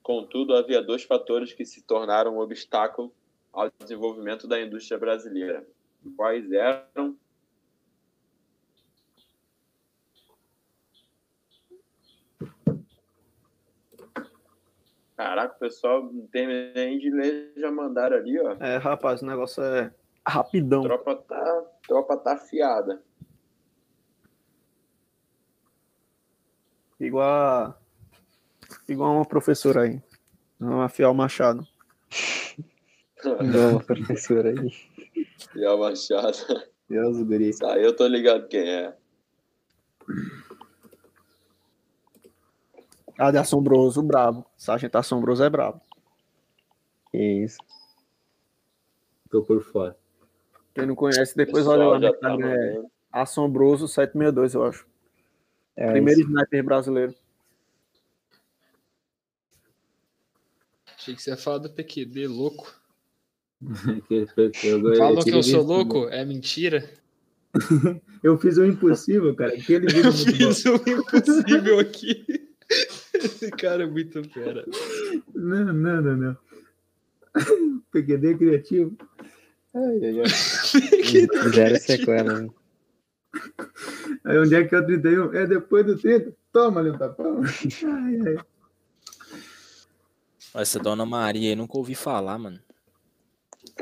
[0.03, 3.13] Contudo, havia dois fatores que se tornaram um obstáculo
[3.53, 5.67] ao desenvolvimento da indústria brasileira.
[6.17, 7.17] Quais eram?
[15.17, 18.57] Caraca, o pessoal não terminei de ler, já mandaram ali, ó.
[18.61, 19.91] É, rapaz, o negócio é
[20.27, 20.83] rapidão.
[20.83, 23.03] Tropa tá, tropa tá afiada.
[26.99, 27.79] Igual a,
[28.89, 30.03] igual uma professora aí.
[30.61, 31.67] Uma Fiel Machado.
[33.21, 34.73] Igual a professora aí.
[35.55, 36.39] E a Machado.
[36.89, 37.51] Deus, guri.
[37.65, 38.97] Aí eu tô ligado quem é.
[43.19, 44.45] A de Assombroso, brabo.
[44.57, 45.81] Sargento Assombroso é brabo.
[47.11, 47.59] Que isso.
[49.31, 49.97] Tô por fora.
[50.75, 52.37] Quem não conhece, depois olha lá no tá.
[52.41, 52.83] É.
[53.13, 54.87] Assombroso 762, eu acho.
[55.77, 56.29] É Primeiro isso.
[56.29, 57.15] sniper brasileiro.
[60.97, 62.75] Achei que você ia falar do PQD, louco.
[64.99, 66.09] Falou que eu sou louco?
[66.09, 66.89] É mentira?
[68.23, 69.53] Eu fiz o impossível, cara.
[69.53, 72.25] Aquele vídeo Eu fiz o impossível aqui.
[73.15, 74.65] Esse cara é muito fera.
[75.35, 76.37] Não, não, não, não.
[77.93, 78.97] PQD criativo.
[79.75, 81.51] Ai, ai, ai.
[81.53, 82.41] Zero sequela.
[82.43, 82.49] né?
[84.25, 85.35] Aí onde é que é o 31?
[85.35, 86.33] É depois do 30?
[86.53, 87.41] Toma ali um tapão.
[87.43, 88.45] Ai, ai.
[90.63, 92.61] Essa Dona Maria aí, nunca ouvi falar, mano.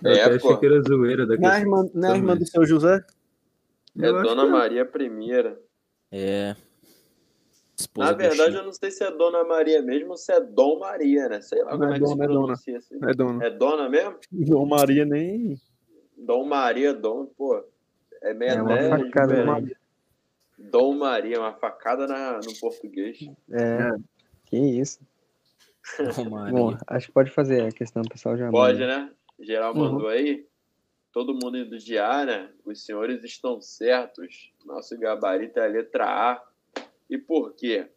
[0.02, 0.48] Eu É, até pô.
[0.48, 1.62] achei que era zoeira Não é a daquele.
[1.62, 3.04] irmã, não é a irmã do seu José?
[4.00, 4.50] É Eu Dona que é.
[4.52, 5.56] Maria I.
[6.10, 6.56] É.
[7.78, 10.78] Esposa Na verdade, eu não sei se é Dona Maria mesmo ou se é Dom
[10.78, 11.40] Maria, né?
[11.42, 12.40] Sei lá Não como é é que se Dona, é Dona.
[12.40, 12.98] pronuncia assim.
[13.02, 13.44] É dona.
[13.44, 14.16] É Dona mesmo?
[14.30, 15.60] Dom Maria nem.
[16.24, 17.64] Dom Maria, Dom, pô.
[18.22, 19.76] É meio É uma facada, diferente.
[20.58, 23.18] Dom Maria, uma facada na, no português.
[23.50, 23.90] É.
[24.46, 25.00] Que isso.
[26.14, 26.54] Romário.
[26.54, 28.86] Bom, acho que pode fazer a questão, pessoal já Pode, manda.
[28.98, 29.10] né?
[29.40, 29.78] Geral Uhum.
[29.92, 30.46] mandou aí.
[31.12, 32.50] Todo mundo indo de A, né?
[32.64, 34.52] Os senhores estão certos.
[34.64, 36.42] Nosso gabarito é a letra A.
[37.10, 37.88] E por quê?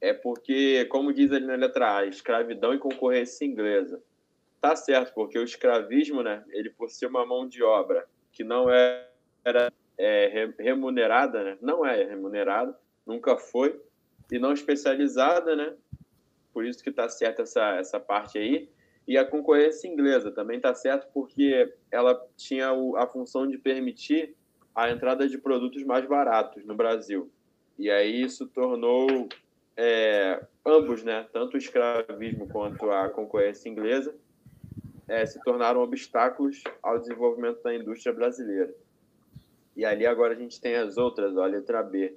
[0.00, 4.00] É porque, como diz ali na letra A, escravidão e concorrência inglesa.
[4.60, 6.44] Tá certo, porque o escravismo, né?
[6.50, 9.08] Ele por ser uma mão de obra que não é-
[9.44, 11.58] era é, re- remunerada, né?
[11.60, 12.76] Não é remunerada,
[13.06, 13.78] nunca foi,
[14.30, 15.74] e não especializada, né?
[16.52, 18.70] Por isso que tá certa essa, essa parte aí.
[19.06, 24.36] E a concorrência inglesa também está certo porque ela tinha o- a função de permitir
[24.74, 27.30] a entrada de produtos mais baratos no Brasil.
[27.78, 29.28] E aí isso tornou
[29.76, 34.14] é, ambos, né, tanto o escravismo quanto a concorrência inglesa,
[35.10, 38.72] é, se tornaram obstáculos ao desenvolvimento da indústria brasileira.
[39.76, 42.14] E ali agora a gente tem as outras, ó, a letra B.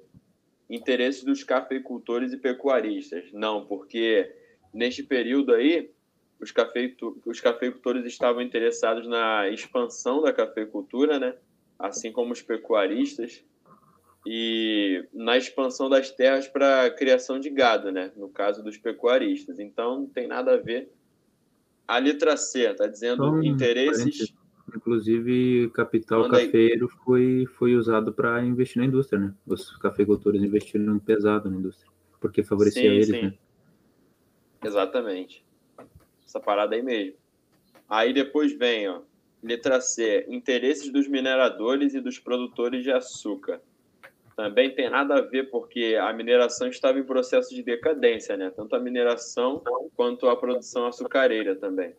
[0.70, 3.32] Interesses dos cafeicultores e pecuaristas.
[3.32, 4.32] Não, porque
[4.72, 5.90] neste período aí,
[6.40, 11.34] os, cafeitu- os cafeicultores estavam interessados na expansão da cafeicultura, né?
[11.76, 13.44] assim como os pecuaristas,
[14.24, 18.12] e na expansão das terras para criação de gado, né?
[18.16, 19.58] no caso dos pecuaristas.
[19.58, 20.88] Então, não tem nada a ver.
[21.86, 24.32] A letra C está dizendo um interesses.
[24.74, 26.46] Inclusive, capital Manda aí.
[26.46, 29.34] cafeiro foi, foi usado para investir na indústria, né?
[29.46, 31.88] Os cafeicultores investiram pesado na indústria,
[32.20, 33.22] porque favorecia Sim, eles, sim.
[33.22, 33.34] né?
[34.64, 35.44] Exatamente.
[36.26, 37.14] Essa parada aí mesmo.
[37.88, 39.02] Aí depois vem, ó,
[39.42, 43.60] letra C, interesses dos mineradores e dos produtores de açúcar.
[44.36, 48.50] Também tem nada a ver porque a mineração estava em processo de decadência, né?
[48.50, 49.62] Tanto a mineração
[49.94, 51.94] quanto a produção açucareira também.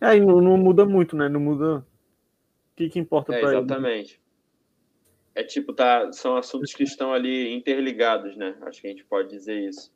[0.00, 1.28] É, e não, não muda muito, né?
[1.28, 1.78] Não muda.
[1.78, 3.58] O que, que importa É, pra ele?
[3.58, 4.20] exatamente.
[5.34, 8.56] É tipo, tá, são assuntos que estão ali interligados, né?
[8.62, 9.92] Acho que a gente pode dizer isso.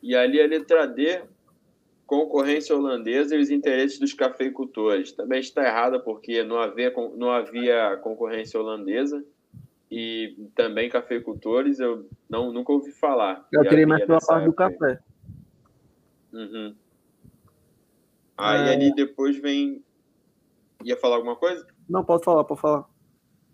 [0.00, 1.22] E ali a letra D,
[2.10, 5.12] concorrência holandesa e os interesses dos cafeicultores.
[5.12, 9.24] Também está errada porque não havia, não havia concorrência holandesa
[9.88, 13.46] e também cafeicultores eu não, nunca ouvi falar.
[13.52, 14.98] Eu que queria mais pela parte do café.
[16.32, 16.74] Uhum.
[18.36, 18.72] Aí É.
[18.72, 19.80] ali depois vem...
[20.84, 21.64] Ia falar alguma coisa?
[21.88, 22.88] Não, pode falar, pode falar.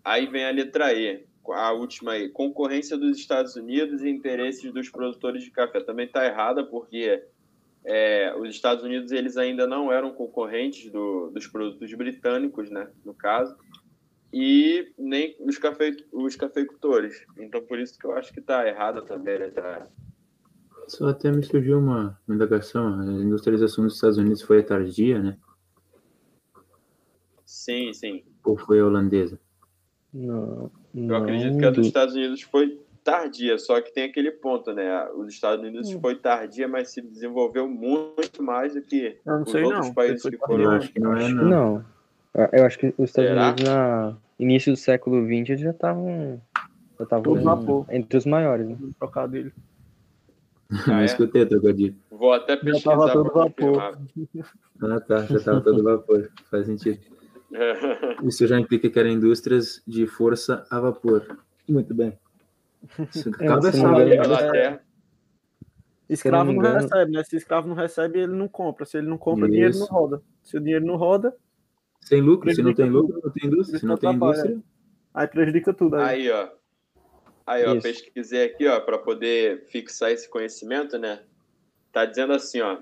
[0.03, 2.29] Aí vem a letra E, a última aí.
[2.29, 5.79] Concorrência dos Estados Unidos e interesses dos produtores de café.
[5.79, 7.23] Também está errada, porque
[7.89, 13.13] é, os Estados Unidos eles ainda não eram concorrentes do- dos produtos britânicos, né, no
[13.13, 13.55] caso,
[14.33, 17.25] e nem os, cafe, os cafeicultores.
[17.37, 19.87] Então, por isso que eu acho que está errada também a letra
[20.85, 20.91] E.
[20.91, 22.99] Só até me surgiu uma, indagação.
[22.99, 25.37] A industrialização dos Estados Unidos foi tardia, né?
[27.45, 28.23] Sim, sim.
[28.43, 29.39] Ou foi a holandesa?
[30.13, 32.79] Não, Eu não, acredito que a dos do- Estados Unidos foi
[33.11, 35.07] tardia, só que tem aquele ponto, né?
[35.15, 36.01] Os Estados Unidos Hum.
[36.01, 39.93] foi tardia, mas se desenvolveu muito mais do que os sei, outros não.
[39.93, 40.55] países que tardia.
[40.57, 40.77] Eu foram.
[40.77, 41.43] acho que não é, não.
[41.45, 41.85] não.
[42.33, 43.45] Eu- Eu acho que os Estados Será?
[43.47, 46.41] Unidos, na início do século XX, eles já estavam
[46.97, 48.67] já estavam entre os maiores.
[48.67, 48.77] Né?
[48.99, 49.53] Trocadilho.
[50.69, 51.05] Ah, não é?
[51.05, 51.95] escutei a trocadilho.
[52.11, 53.81] Vou até Já pesquisar tava para todo vapor.
[54.81, 55.25] Ah, tá.
[55.27, 56.29] Já estava todo vapor.
[56.51, 56.99] Faz sentido.
[58.23, 61.37] Isso já implica que eram indústrias de força a vapor.
[61.69, 62.17] Muito bem.
[63.39, 64.79] É, não.
[66.09, 67.23] Escravo não, engano- recebe, né?
[67.23, 68.85] Se escravo não recebe, ele não compra.
[68.85, 69.51] Se ele não compra, o Isso.
[69.53, 70.21] dinheiro não roda.
[70.41, 71.35] Se o dinheiro não roda,
[72.01, 73.79] Sem lucro, se não tem lucro, não tem indústria.
[73.79, 74.57] Se não tem indústria,
[75.13, 75.97] aí prejudica tudo.
[75.97, 76.21] Aí.
[76.21, 76.49] Aí, ó.
[77.45, 77.83] Aí, ó, Isso.
[77.83, 81.23] pesquisei aqui, ó, para poder fixar esse conhecimento, né?
[81.91, 82.77] Tá dizendo assim, ó.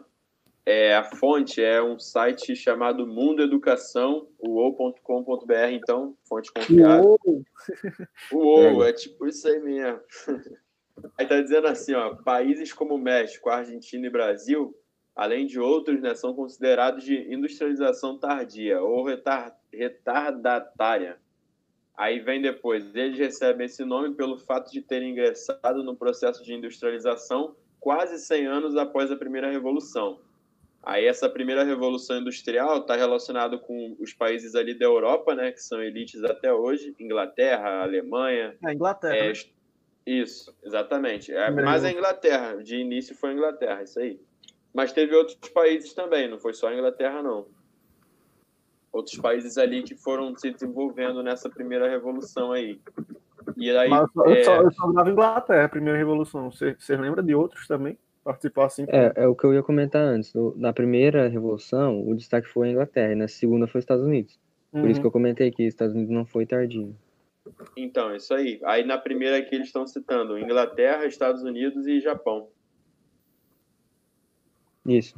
[0.66, 7.20] É, a fonte é um site chamado Mundo Educação, uou.com.br, então, fonte confiável.
[7.24, 7.46] Uou!
[8.74, 10.00] Uou, é tipo isso aí mesmo.
[11.20, 14.74] Aí tá dizendo assim, ó, países como México, Argentina e Brasil,
[15.14, 21.20] além de outros, né, são considerados de industrialização tardia ou retar- retardatária.
[21.98, 26.54] Aí vem depois, eles recebem esse nome pelo fato de terem ingressado no processo de
[26.54, 30.22] industrialização quase 100 anos após a primeira revolução.
[30.86, 35.60] Aí essa primeira revolução industrial está relacionada com os países ali da Europa, né, que
[35.60, 39.16] são elites até hoje, Inglaterra, Alemanha, É, Inglaterra.
[39.16, 39.34] é, né?
[40.06, 41.34] isso, exatamente.
[41.34, 41.92] É, mas a.
[41.92, 44.20] Inglaterra, de início foi a Inglaterra, isso aí.
[44.72, 47.48] Mas teve outros países também, não foi só a Inglaterra, não.
[48.92, 52.80] Outros países ali que foram se desenvolvendo nessa primeira revolução aí.
[53.58, 56.52] E aí, Mas eu, é, só, eu só Inglaterra, a primeira revolução.
[56.52, 57.98] Você você lembra de outros também?
[58.26, 58.86] Participar assim?
[58.88, 60.34] É, é o que eu ia comentar antes.
[60.56, 64.40] Na primeira revolução, o destaque foi a Inglaterra, e na segunda foi os Estados Unidos.
[64.72, 64.90] Por Uhum.
[64.90, 66.96] isso que eu comentei que os Estados Unidos não foi tardio.
[67.78, 68.60] Então, isso aí.
[68.66, 72.50] Aí na primeira aqui eles estão citando Inglaterra, Estados Unidos e Japão.
[74.88, 75.16] Isso.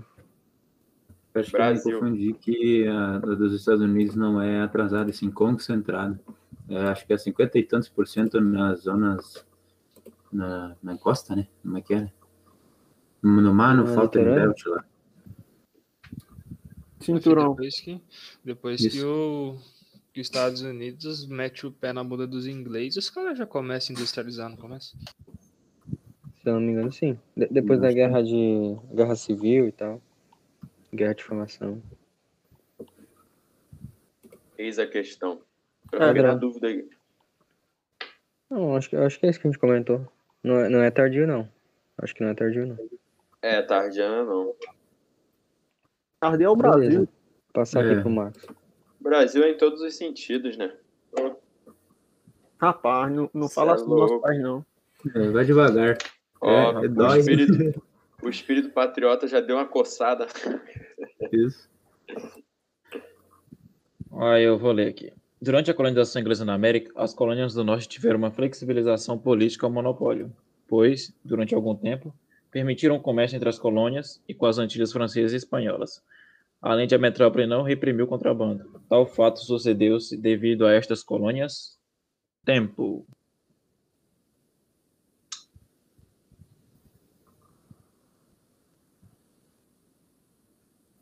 [1.33, 1.83] Acho Brasil.
[1.83, 5.31] que eu me confundi que a, a dos Estados Unidos não é atrasada, e sim
[5.31, 6.19] concentrada.
[6.69, 9.45] É, acho que é 50 e tantos por cento nas zonas
[10.31, 11.47] na, na costa, né?
[11.63, 12.11] Como é que é?
[13.21, 14.85] No mar, no Na falta de belt lá.
[16.99, 17.51] Cinturão.
[17.51, 18.01] Depois que,
[18.43, 18.97] depois Isso.
[18.97, 19.57] que, o,
[20.13, 23.93] que os Estados Unidos mete o pé na bunda dos ingleses, os caras já começam
[23.95, 24.95] a industrializar, não começa?
[26.41, 27.19] Se eu não me engano, sim.
[27.35, 30.01] De- depois da guerra de guerra civil e tal.
[30.93, 31.81] Guerra de formação.
[34.57, 35.41] Eis a questão.
[35.89, 36.89] Pra Ah, dúvida aí.
[38.49, 40.11] Não, acho que, acho que é isso que a gente comentou.
[40.43, 41.47] Não é, não é tardio, não.
[41.97, 42.77] Acho que não é tardio, não.
[43.41, 44.53] É, Tardiana não.
[46.19, 46.89] Tardia é o Brasil.
[46.89, 47.07] Beleza.
[47.53, 47.91] Passar É.
[47.91, 48.45] aqui pro Marcos.
[48.99, 50.73] Brasil é em todos os sentidos, né?
[52.59, 54.65] Rapaz, não, não Cê fala é assim do nosso país, não.
[55.15, 55.97] É, vai devagar.
[56.41, 57.19] Ó, É, é o, dói.
[57.19, 57.83] espírito,
[58.23, 60.25] o espírito patriota já deu uma coçada.
[61.31, 61.69] Isso.
[64.11, 65.13] Aí eu vou ler aqui.
[65.39, 69.71] Durante a colonização inglesa na América, as colônias do norte tiveram uma flexibilização política ao
[69.71, 70.35] monopólio,
[70.67, 72.11] pois, durante algum tempo,
[72.57, 76.03] permitiram o comércio entre as colônias e com as Antilhas francesas e espanholas,
[76.59, 78.81] além de a metrópole não reprimir o contrabando.
[78.89, 81.79] Tal fato sucedeu-se devido a estas colônias.
[82.43, 83.05] Tempo.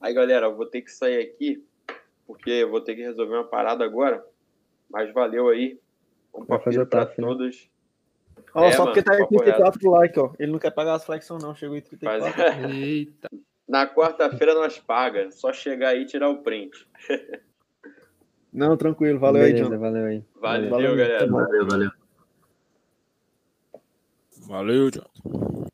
[0.02, 1.66] Aí, galera, eu vou ter que sair aqui,
[2.28, 4.26] porque eu vou ter que resolver uma parada agora.
[4.90, 5.80] Mas valeu aí.
[6.34, 7.28] Um Vai fazer papinho o pra TAF, né?
[7.28, 7.75] todos.
[8.54, 10.32] Ó, É, só mano, porque tá em papo 34 like, ó.
[10.40, 11.54] Ele não quer pagar as flexões, não.
[11.56, 12.32] Chegou em 34.
[12.34, 13.30] Faz- Eita.
[13.68, 15.32] Na quarta-feira nós paga.
[15.32, 16.88] Só chegar aí e tirar o print.
[18.54, 19.20] Não, tranquilo.
[19.20, 19.80] Valeu aí, Beleza, John.
[19.82, 20.24] valeu aí.
[20.40, 21.28] Valeu, Valeu, galera.
[21.30, 21.92] Valeu, valeu.
[24.48, 25.65] Valeu, John.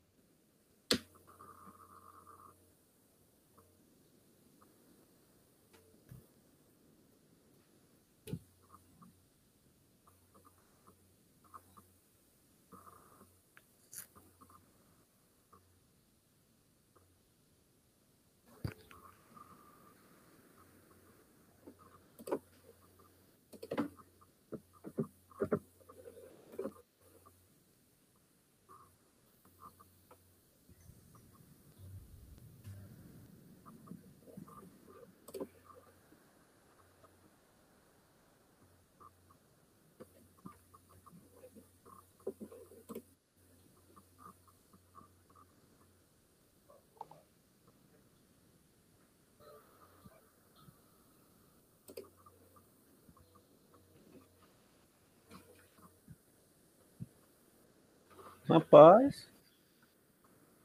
[58.53, 59.27] Rapaz.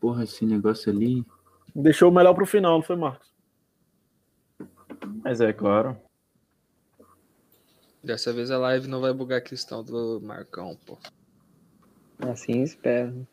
[0.00, 1.24] Porra, esse negócio ali.
[1.74, 3.30] Deixou o melhor pro final, não foi, Marcos?
[5.22, 5.96] Mas é claro.
[8.02, 10.96] Dessa vez a live não vai bugar a questão do Marcão, pô.
[12.20, 13.26] Assim espero.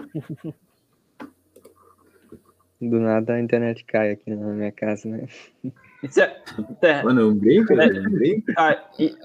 [2.80, 5.26] Do nada a internet cai aqui na minha casa, né?
[6.02, 6.40] Isso é.
[6.82, 7.96] é- Mano, é um brinco, velho.
[8.04, 8.52] É um brinco.
[8.56, 9.16] ah, e-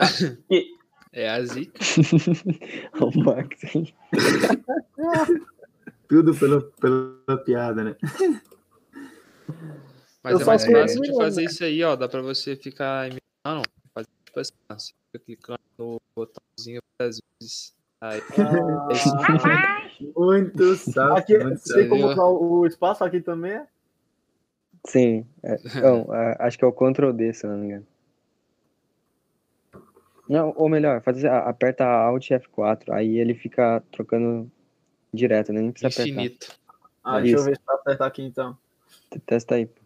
[0.50, 0.76] e-
[1.14, 1.80] É a zica.
[3.00, 3.94] o aí.
[6.10, 7.96] Tudo pela, pela piada, né?
[10.24, 11.48] Mas Eu é mais fácil de não, fazer né?
[11.48, 11.96] isso aí, ó.
[11.96, 13.12] Dá pra você ficar.
[13.12, 13.62] em- Ah, não.
[13.94, 17.76] Fazer tipo assim, você fica clicando no botãozinho às vezes.
[18.02, 18.22] Aí,
[20.16, 21.16] Muito sapo.
[21.18, 21.96] Aqui, muito você tem sapo.
[22.02, 23.54] como usar o espaço aqui também?
[23.54, 23.68] é?
[24.88, 25.26] Sim.
[25.44, 26.08] é, não,
[26.40, 27.88] acho que é o Ctrl D, se não me engano.
[30.28, 34.50] Não, ou melhor, faz, a- aperta Alt F4, aí ele fica trocando
[35.14, 35.62] direto, né?
[35.62, 36.22] Nem precisa apertar.
[36.22, 36.56] infinito.
[37.04, 37.46] Ah, deixa eu Isso.
[37.50, 38.58] ver se tá apertar aqui então.
[39.26, 39.66] Testa aí.
[39.66, 39.82] pô.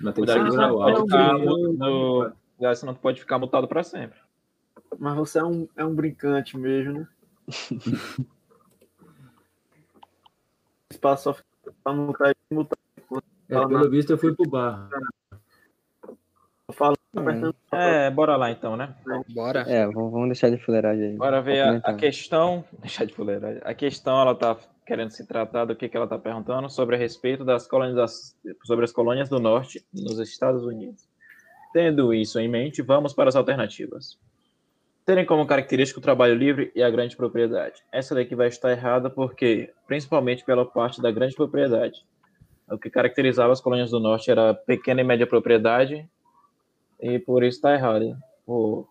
[0.00, 1.04] Mas tem que Cuidado, o tu pode alto.
[1.06, 4.18] ficar Não, mu- no- cuidado, senão tu pode ficar mutado pra sempre.
[4.98, 7.08] Mas você é um, é um brincante mesmo, né?
[10.90, 11.36] espaço só
[11.82, 12.78] pra mutar e mutar.
[13.48, 14.88] É, pelo visto eu fui pro bar.
[16.72, 17.54] Falo, apertando.
[17.72, 18.94] É, bora lá então, né?
[19.30, 19.60] Bora.
[19.60, 21.16] É, vamos deixar de fuleiragem aí.
[21.16, 22.64] Bora ver a, a questão.
[22.80, 23.62] Deixar de fuleiragem.
[23.64, 26.98] A questão, ela tá querendo se tratar do que, que ela tá perguntando sobre a
[26.98, 31.08] respeito das colonias, sobre as colônias do norte nos Estados Unidos.
[31.72, 34.18] Tendo isso em mente, vamos para as alternativas.
[35.04, 37.82] Terem como característica o trabalho livre e a grande propriedade.
[37.90, 42.04] Essa daqui vai estar errada porque, principalmente pela parte da grande propriedade.
[42.70, 46.06] O que caracterizava as colônias do norte era pequena e média propriedade,
[47.00, 48.16] e por isso está errado.
[48.46, 48.84] O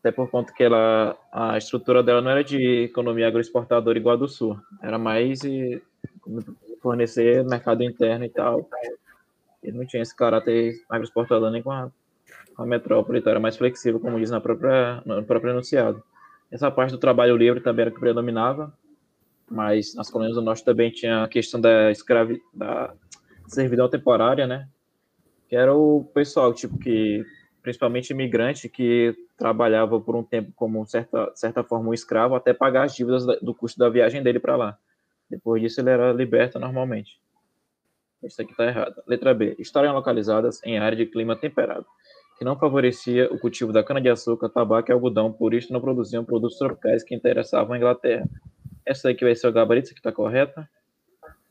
[0.00, 4.18] Até por conta que ela, a estrutura dela não era de economia agroexportadora igual a
[4.18, 4.58] do Sul.
[4.82, 5.82] Era mais e,
[6.80, 8.68] fornecer mercado interno e tal.
[9.62, 11.90] E não tinha esse caráter agroexportador nem com a,
[12.54, 16.02] com a metrópole, então era mais flexível, como diz na própria, no próprio enunciado.
[16.50, 18.72] Essa parte do trabalho livre também era que predominava,
[19.50, 22.94] mas nas colônias do norte também tinha a questão da escravi, da
[23.46, 24.68] servidão temporária, né?
[25.48, 27.24] Que era o pessoal, tipo, que
[27.62, 32.84] principalmente imigrante que trabalhava por um tempo como certa certa forma um escravo até pagar
[32.84, 34.78] as dívidas do custo da viagem dele para lá.
[35.28, 37.20] Depois disso ele era liberto normalmente.
[38.22, 39.02] Isso aqui está errado.
[39.06, 39.54] Letra B.
[39.58, 41.86] Estarem localizadas em área de clima temperado,
[42.36, 46.58] que não favorecia o cultivo da cana-de-açúcar, tabaco e algodão, por isso não produziam produtos
[46.58, 48.26] tropicais que interessavam a Inglaterra.
[48.84, 50.68] Essa aqui vai ser o gabarito, aqui está correta.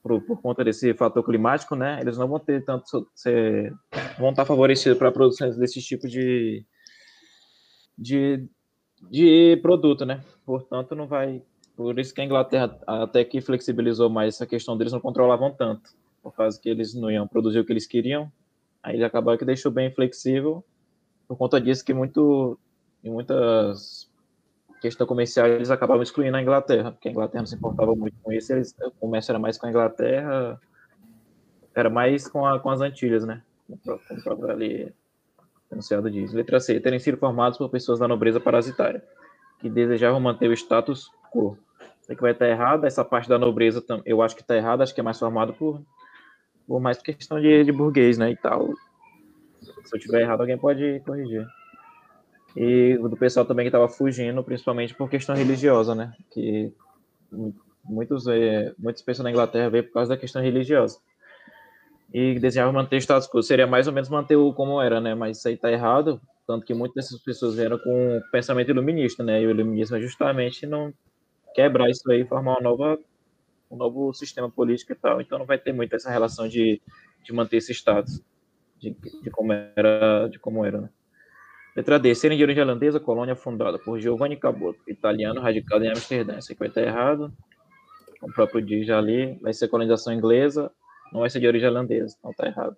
[0.01, 1.99] Por, por, conta desse fator climático, né?
[2.01, 3.09] Eles não vão ter tanto.
[3.13, 3.73] Ser,
[4.17, 6.65] vão estar favorecidos para a produção desse tipo de,
[7.97, 8.47] de,
[9.09, 10.23] de produto, né?
[10.45, 11.41] Portanto, não vai.
[11.75, 15.91] Por isso que a Inglaterra até que flexibilizou mais essa questão deles, não controlavam tanto
[16.27, 18.29] por causa que eles não iam produzir o que eles queriam.
[18.83, 20.63] Aí acabaram que deixou bem flexível,
[21.25, 22.59] por conta disso que muito,
[23.01, 24.06] em muitas
[24.81, 28.31] questões comerciais eles acabavam excluindo a Inglaterra, porque a Inglaterra não se importava muito com
[28.31, 30.59] isso, eles, o comércio era mais com a Inglaterra,
[31.75, 33.41] era mais com, a, com as Antilhas, né?
[33.67, 34.93] Como o próprio ali
[35.71, 36.33] anunciado diz.
[36.33, 36.79] Letra C.
[36.79, 39.03] Terem sido formados por pessoas da nobreza parasitária,
[39.59, 41.57] que desejavam manter o status quo.
[42.01, 44.93] Isso aqui vai estar errado, essa parte da nobreza eu acho que está errada, acho
[44.93, 45.81] que é mais formado por
[46.67, 48.73] por mais questão de, de burguês, né, e tal.
[49.61, 51.47] Se eu tiver errado, alguém pode corrigir.
[52.59, 56.73] E do pessoal também que estava fugindo, principalmente por questão religiosa, né, que
[57.83, 60.97] muitos, é, muitas pessoas na Inglaterra veio por causa da questão religiosa.
[62.11, 65.13] E desejavam manter o status quo, seria mais ou menos manter o como era, né,
[65.13, 69.39] mas isso aí tá errado, tanto que muitas dessas pessoas vieram com pensamento iluminista, né,
[69.39, 70.91] e o iluminismo é justamente não
[71.53, 72.97] quebrar isso aí e formar uma nova
[73.69, 75.21] um novo sistema político e tal.
[75.21, 76.81] Então não vai ter muito essa relação de,
[77.23, 78.19] de manter esse status
[78.79, 80.89] de, de como era, de como era, né?
[81.77, 82.11] Letra D.
[82.41, 86.39] Origem holandesa, colônia fundada por Giovanni Caboto, italiano, radicado em Amsterdã.
[86.39, 87.31] Isso aqui vai estar errado.
[88.19, 89.37] O próprio diz ali.
[89.41, 90.71] Vai ser colonização inglesa,
[91.13, 92.15] não vai ser de origem holandesa.
[92.17, 92.75] Então está errado.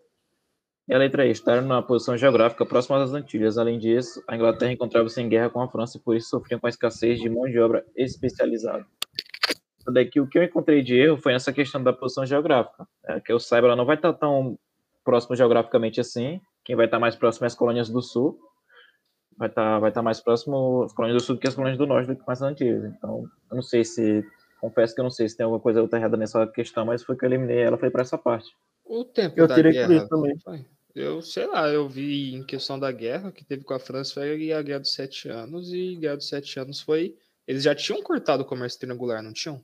[0.85, 1.31] E a letra E.
[1.31, 3.57] Estar numa posição geográfica próxima às Antilhas.
[3.57, 6.67] Além disso, a Inglaterra encontrava-se em guerra com a França e por isso sofriam com
[6.67, 8.85] a escassez de mão de obra especializada
[9.91, 12.87] daqui o que eu encontrei de erro foi essa questão da posição geográfica.
[13.05, 14.57] É, que eu saiba, ela não vai estar tão
[15.03, 16.39] próximo geograficamente assim.
[16.63, 18.37] Quem vai estar mais próximo é as colônias do sul.
[19.39, 21.87] Vai estar, vai estar mais próximo as colônias do sul do que as colônias do
[21.87, 22.83] norte, do que mais antigas.
[22.83, 24.23] Então, eu não sei se.
[24.59, 27.15] Confesso que eu não sei se tem alguma coisa outra errada nessa questão, mas foi
[27.15, 28.53] que eu eliminei ela, foi para essa parte.
[28.83, 30.37] O tempo Eu da tirei guerra, por isso também.
[30.39, 30.65] foi?
[30.93, 34.51] Eu sei lá, eu vi em questão da guerra que teve com a França foi
[34.51, 37.15] a Guerra dos Sete Anos e a Guerra dos Sete Anos foi.
[37.47, 39.63] Eles já tinham cortado o comércio triangular, não tinham?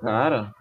[0.00, 0.54] Cara.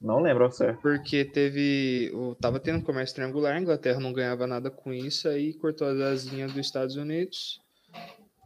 [0.00, 0.80] Não lembro ao certo.
[0.80, 2.10] Porque teve.
[2.14, 6.00] O, tava tendo comércio triangular, a Inglaterra não ganhava nada com isso, aí cortou as
[6.00, 7.60] asinhas dos Estados Unidos.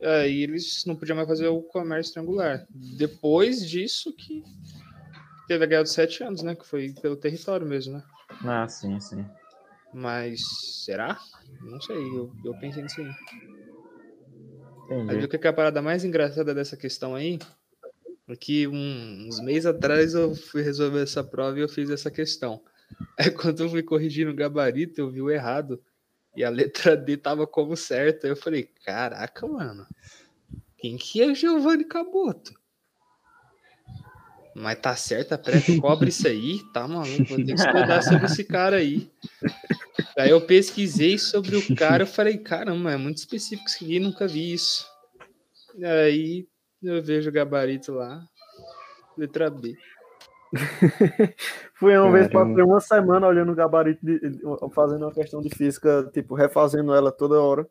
[0.02, 2.66] Aí eles não podiam mais fazer o comércio triangular.
[2.98, 4.43] Depois disso que
[5.47, 6.56] teve a Guerra dos Sete Anos, né?
[6.56, 8.05] Que foi pelo território mesmo, né?
[8.44, 9.24] Ah, sim, sim.
[9.93, 10.40] Mas
[10.85, 11.20] será?
[11.60, 13.06] Não sei, eu, eu pensei nisso aí.
[14.90, 15.24] Aí Entendi.
[15.24, 17.39] o que é a parada mais engraçada dessa questão aí?
[18.40, 22.62] Que um- uns meses atrás eu fui resolver essa prova e eu fiz essa questão.
[23.18, 25.82] Aí quando eu fui corrigindo o gabarito, eu vi o errado.
[26.36, 28.26] E a letra D tava como certa.
[28.26, 29.86] Aí eu falei, caraca, mano.
[30.78, 32.52] Quem que é Giovanni Caboto?
[34.55, 37.24] Mas tá certo, a preta cobre isso aí, tá maluco?
[37.24, 39.10] Vou ter que estudar sobre esse cara aí.
[40.16, 44.28] Aí eu pesquisei sobre o cara, eu falei, caramba, é muito específico isso aqui, nunca
[44.28, 44.86] vi isso.
[45.82, 46.46] Aí
[46.85, 48.23] eu vejo o gabarito lá,
[49.16, 49.77] letra B.
[51.74, 52.51] Fui uma vez, Caramba.
[52.51, 54.20] passei uma semana olhando o gabarito, de-
[54.73, 57.66] fazendo uma questão de física, tipo, refazendo ela toda hora.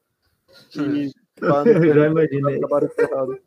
[0.75, 2.57] E pra não Eu já imaginei.
[2.57, 3.37] o gabarito errado.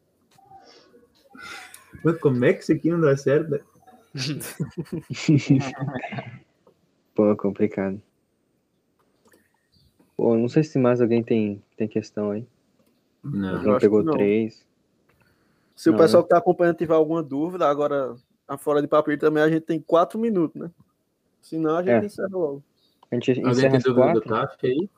[2.05, 3.61] Mas como é que isso aqui não dá certo?
[7.15, 8.01] Pô, complicado.
[10.17, 12.47] Pô, não sei se mais alguém tem, tem questão aí.
[13.23, 13.63] Não.
[13.63, 14.15] Não acho pegou não.
[14.15, 14.66] três.
[15.77, 18.17] Se Não, o pessoal que tá acompanhando tiver alguma dúvida, agora
[18.49, 20.71] a fora de papel também a gente tem quatro minutos, né?
[21.43, 22.07] Senão a gente É.
[22.07, 22.65] encerra logo.
[23.11, 24.49] A gente Alguém encerra tem às dúvida do quatro.
[24.49, 24.91] TAF aí?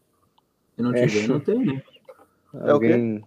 [0.76, 1.06] Se não É.
[1.06, 1.82] tiver, não tem, né?
[2.54, 2.92] É o quê?
[2.92, 3.24] Alguém...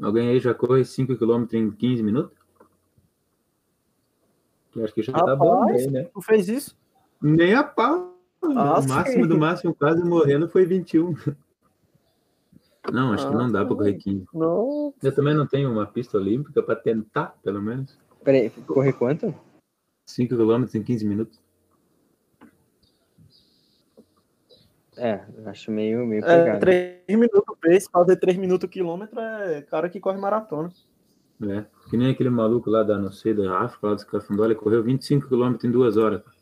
[0.00, 2.36] Alguém aí já corre 5km em 15 minutos?
[4.76, 5.38] Eu acho que já tá Rapaz.
[5.38, 6.02] bom aí, né?
[6.12, 6.76] Tu fez isso?
[7.22, 8.14] Nem a pau.
[8.42, 9.28] Ah, o máximo sim.
[9.28, 11.14] do máximo quase morrendo foi 21.
[12.92, 14.26] Não, acho que Ah, não dá para correr 15.
[14.32, 14.94] Não.
[15.02, 17.98] Eu também não tenho uma pista olímpica para tentar, pelo menos.
[18.22, 19.34] Peraí, correr quanto?
[20.06, 21.40] 5 km em 15 minutos.
[24.96, 26.60] É, acho meio, meio É, pegado.
[26.60, 30.70] 3 minutos o pace, fazer 3 minutos o quilômetro é cara que corre maratona.
[31.42, 34.54] É, que nem aquele maluco lá da, não sei, da África, lá dos Cafundó, ele
[34.54, 36.22] correu 25 km em duas horas.
[36.22, 36.36] cara.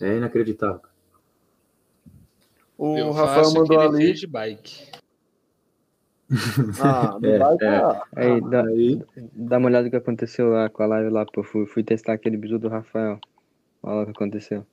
[0.00, 0.80] É inacreditável.
[2.82, 4.14] O Eu Rafael faço mandou ali.
[4.14, 4.90] de bike.
[6.80, 7.56] Ah, É, vai é.
[7.58, 9.02] pra- Aí, dá, Aí,
[9.34, 11.42] dá uma olhada no que aconteceu lá com a live lá, pô.
[11.42, 13.20] Fui, fui testar aquele bisu do Rafael.
[13.82, 14.66] Olha lá o que aconteceu.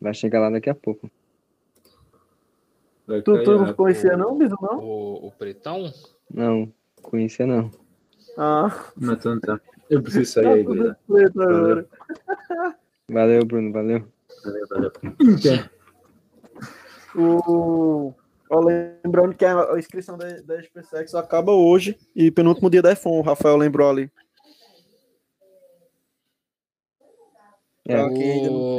[0.00, 1.10] Vai chegar lá daqui a pouco.
[3.06, 4.78] vai Tu, tu não conhecia não, Biso, não?
[4.78, 5.92] O, o pretão?
[6.32, 7.70] Não, conhecia não.
[8.38, 9.60] Ah, Mas então tá.
[9.90, 11.86] Eu preciso sair tá aí, agora.
[13.10, 14.08] Valeu, Bruno, valeu.
[14.42, 14.92] Valeu, valeu.
[17.16, 18.12] O...
[18.50, 23.10] Ó, lembrando que a inscrição da, da SpaceX acaba hoje e penúltimo dia da F1,
[23.10, 24.10] o Rafael lembrou ali.
[27.88, 28.78] É, O,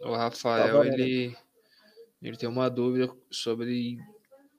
[0.00, 0.94] o Rafael, Tá valendo.
[0.94, 1.36] ele,
[2.22, 3.98] ele tem uma dúvida sobre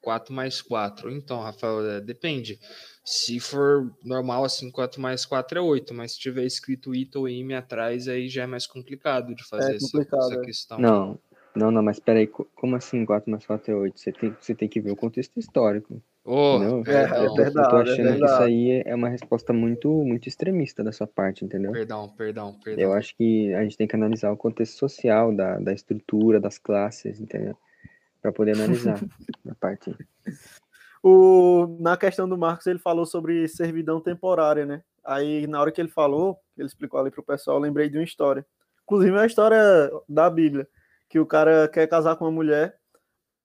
[0.01, 1.09] 4 mais 4.
[1.11, 2.59] Então, Rafael, é, depende.
[3.05, 7.27] Se for normal, assim, 4 mais 4 é 8, mas se tiver escrito IT ou
[7.29, 10.45] IME atrás, aí já é mais complicado de fazer É essa- complicado, essa, é.
[10.45, 10.77] questão.
[10.79, 11.19] Não,
[11.57, 13.99] não, não, mas peraí, co- como assim 4 mais 4 é 8?
[13.99, 16.01] Você tem, você tem que ver o contexto histórico.
[16.55, 16.83] Entendeu?
[16.87, 19.89] É, é perdão, Eu tô verdade, é achando que isso aí é uma resposta muito,
[20.03, 21.71] muito extremista da sua parte, entendeu?
[21.71, 22.83] perdão, perdão, perdão.
[22.83, 26.57] Eu acho que a gente tem que analisar o contexto social da, da estrutura, das
[26.57, 27.57] classes, entendeu?
[28.21, 28.99] Para poder analisar
[29.49, 29.95] a parte.
[31.03, 34.83] O, na questão do Marcos, ele falou sobre servidão temporária, né?
[35.05, 38.03] Aí, na hora que ele falou, ele explicou ali pro pessoal, eu lembrei de uma
[38.03, 38.45] história.
[38.83, 39.59] Inclusive, é uma história
[40.07, 40.67] da Bíblia,
[41.09, 42.77] que o cara quer casar com uma mulher,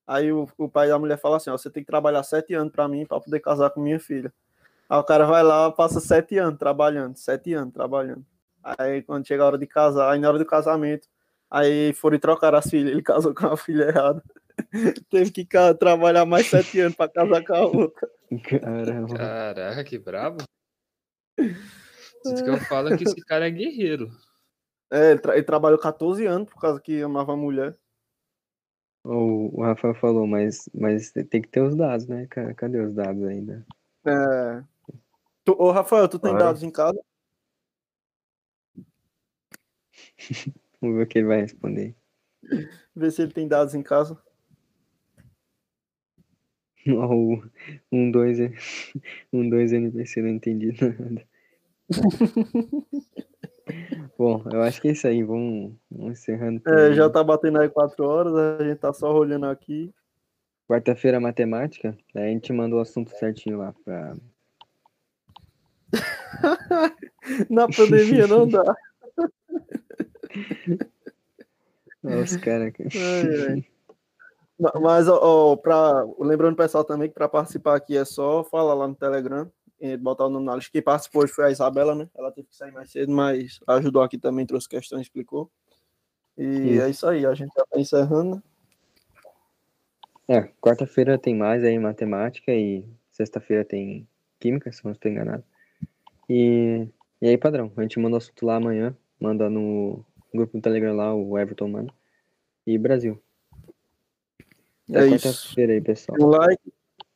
[0.06, 2.72] aí o, o pai da mulher fala assim, ó, você tem que trabalhar sete anos
[2.72, 4.32] para mim, para poder casar com minha filha.
[4.88, 8.24] Aí o cara vai lá, passa sete anos trabalhando, sete anos trabalhando.
[8.62, 11.08] Aí, quando chega a hora de casar, aí na hora do casamento,
[11.50, 14.22] aí foram trocar as filhas, ele casou com a filha errada.
[15.10, 15.46] Teve que
[15.78, 18.08] trabalhar mais sete anos para casar com a outra.
[18.60, 19.16] Caramba.
[19.16, 20.44] Caraca, que brabo.
[22.22, 24.10] Tudo que eu falo é que esse cara é guerreiro.
[24.92, 27.74] É, ele, tra- ele trabalhou 14 anos por causa que amava a mulher.
[29.02, 32.26] O, o Rafael falou, mas, mas tem que ter os dados, né?
[32.28, 33.66] Ca- Cadê os dados ainda?
[34.04, 34.62] É.
[35.44, 36.44] Tu, ô, Rafael, tu tem Claro.
[36.44, 37.00] dados em casa?
[40.78, 41.96] Vamos ver o que ele vai responder.
[42.94, 44.22] Vê se ele tem dados em casa.
[46.86, 47.42] Ó, o
[47.90, 48.36] um, dois,
[49.32, 51.26] um, dois NPC, não entendi nada.
[54.18, 55.22] Bom, eu acho que é isso aí.
[55.22, 56.62] Vamos, vamos encerrando.
[56.66, 56.94] É, aí.
[56.94, 59.92] já tá batendo aí 4 horas, a gente tá só olhando aqui.
[60.68, 61.96] Quarta-feira, matemática.
[62.14, 64.16] Daí a gente manda o assunto certinho lá pra.
[67.50, 68.74] Na pandemia não dá.
[72.02, 72.72] Os caras.
[74.58, 78.42] Ma- Mas, ó, ó, pra, lembrando o pessoal também que para participar aqui é só
[78.44, 79.50] falar lá no Telegram,
[79.98, 80.70] botar o nome na lista.
[80.70, 82.08] Quem participou hoje foi a Isabela, né?
[82.14, 85.50] Ela teve que sair mais cedo, mas ajudou aqui também, trouxe questões, explicou.
[86.38, 86.82] E Isso.
[86.82, 88.42] é isso aí, a gente já tá encerrando.
[90.28, 94.08] É, quarta-feira tem mais aí matemática e sexta-feira tem
[94.40, 95.44] química, se não estou enganado.
[96.28, 96.88] E,
[97.20, 100.96] e aí, padrão, a gente manda o assunto lá amanhã, manda no grupo do Telegram
[100.96, 101.92] lá, o Everton manda.
[102.66, 103.20] E Brasil.
[104.88, 106.16] Até É quarta-feira aí, pessoal.
[106.20, 106.72] um like,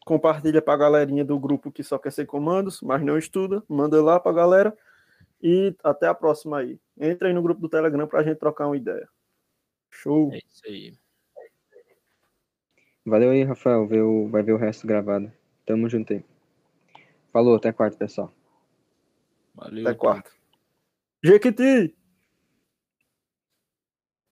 [0.07, 4.21] compartilha pra galerinha do grupo que só quer ser comandos, mas não estuda, manda lá
[4.21, 4.73] pra galera
[5.43, 6.79] e até a próxima aí.
[6.97, 9.09] Entra aí no grupo do Telegram pra gente trocar uma ideia.
[9.91, 10.31] Show.
[10.33, 10.95] É isso aí.
[13.05, 13.85] Valeu aí, Rafael.
[13.87, 15.31] Vê o- vai ver o resto gravado.
[15.67, 16.25] Tamo junto aí.
[17.33, 18.33] Falou, até quarta, pessoal.
[19.55, 19.87] Valeu.
[19.87, 20.31] Até quarta.
[21.23, 21.97] Jequiti!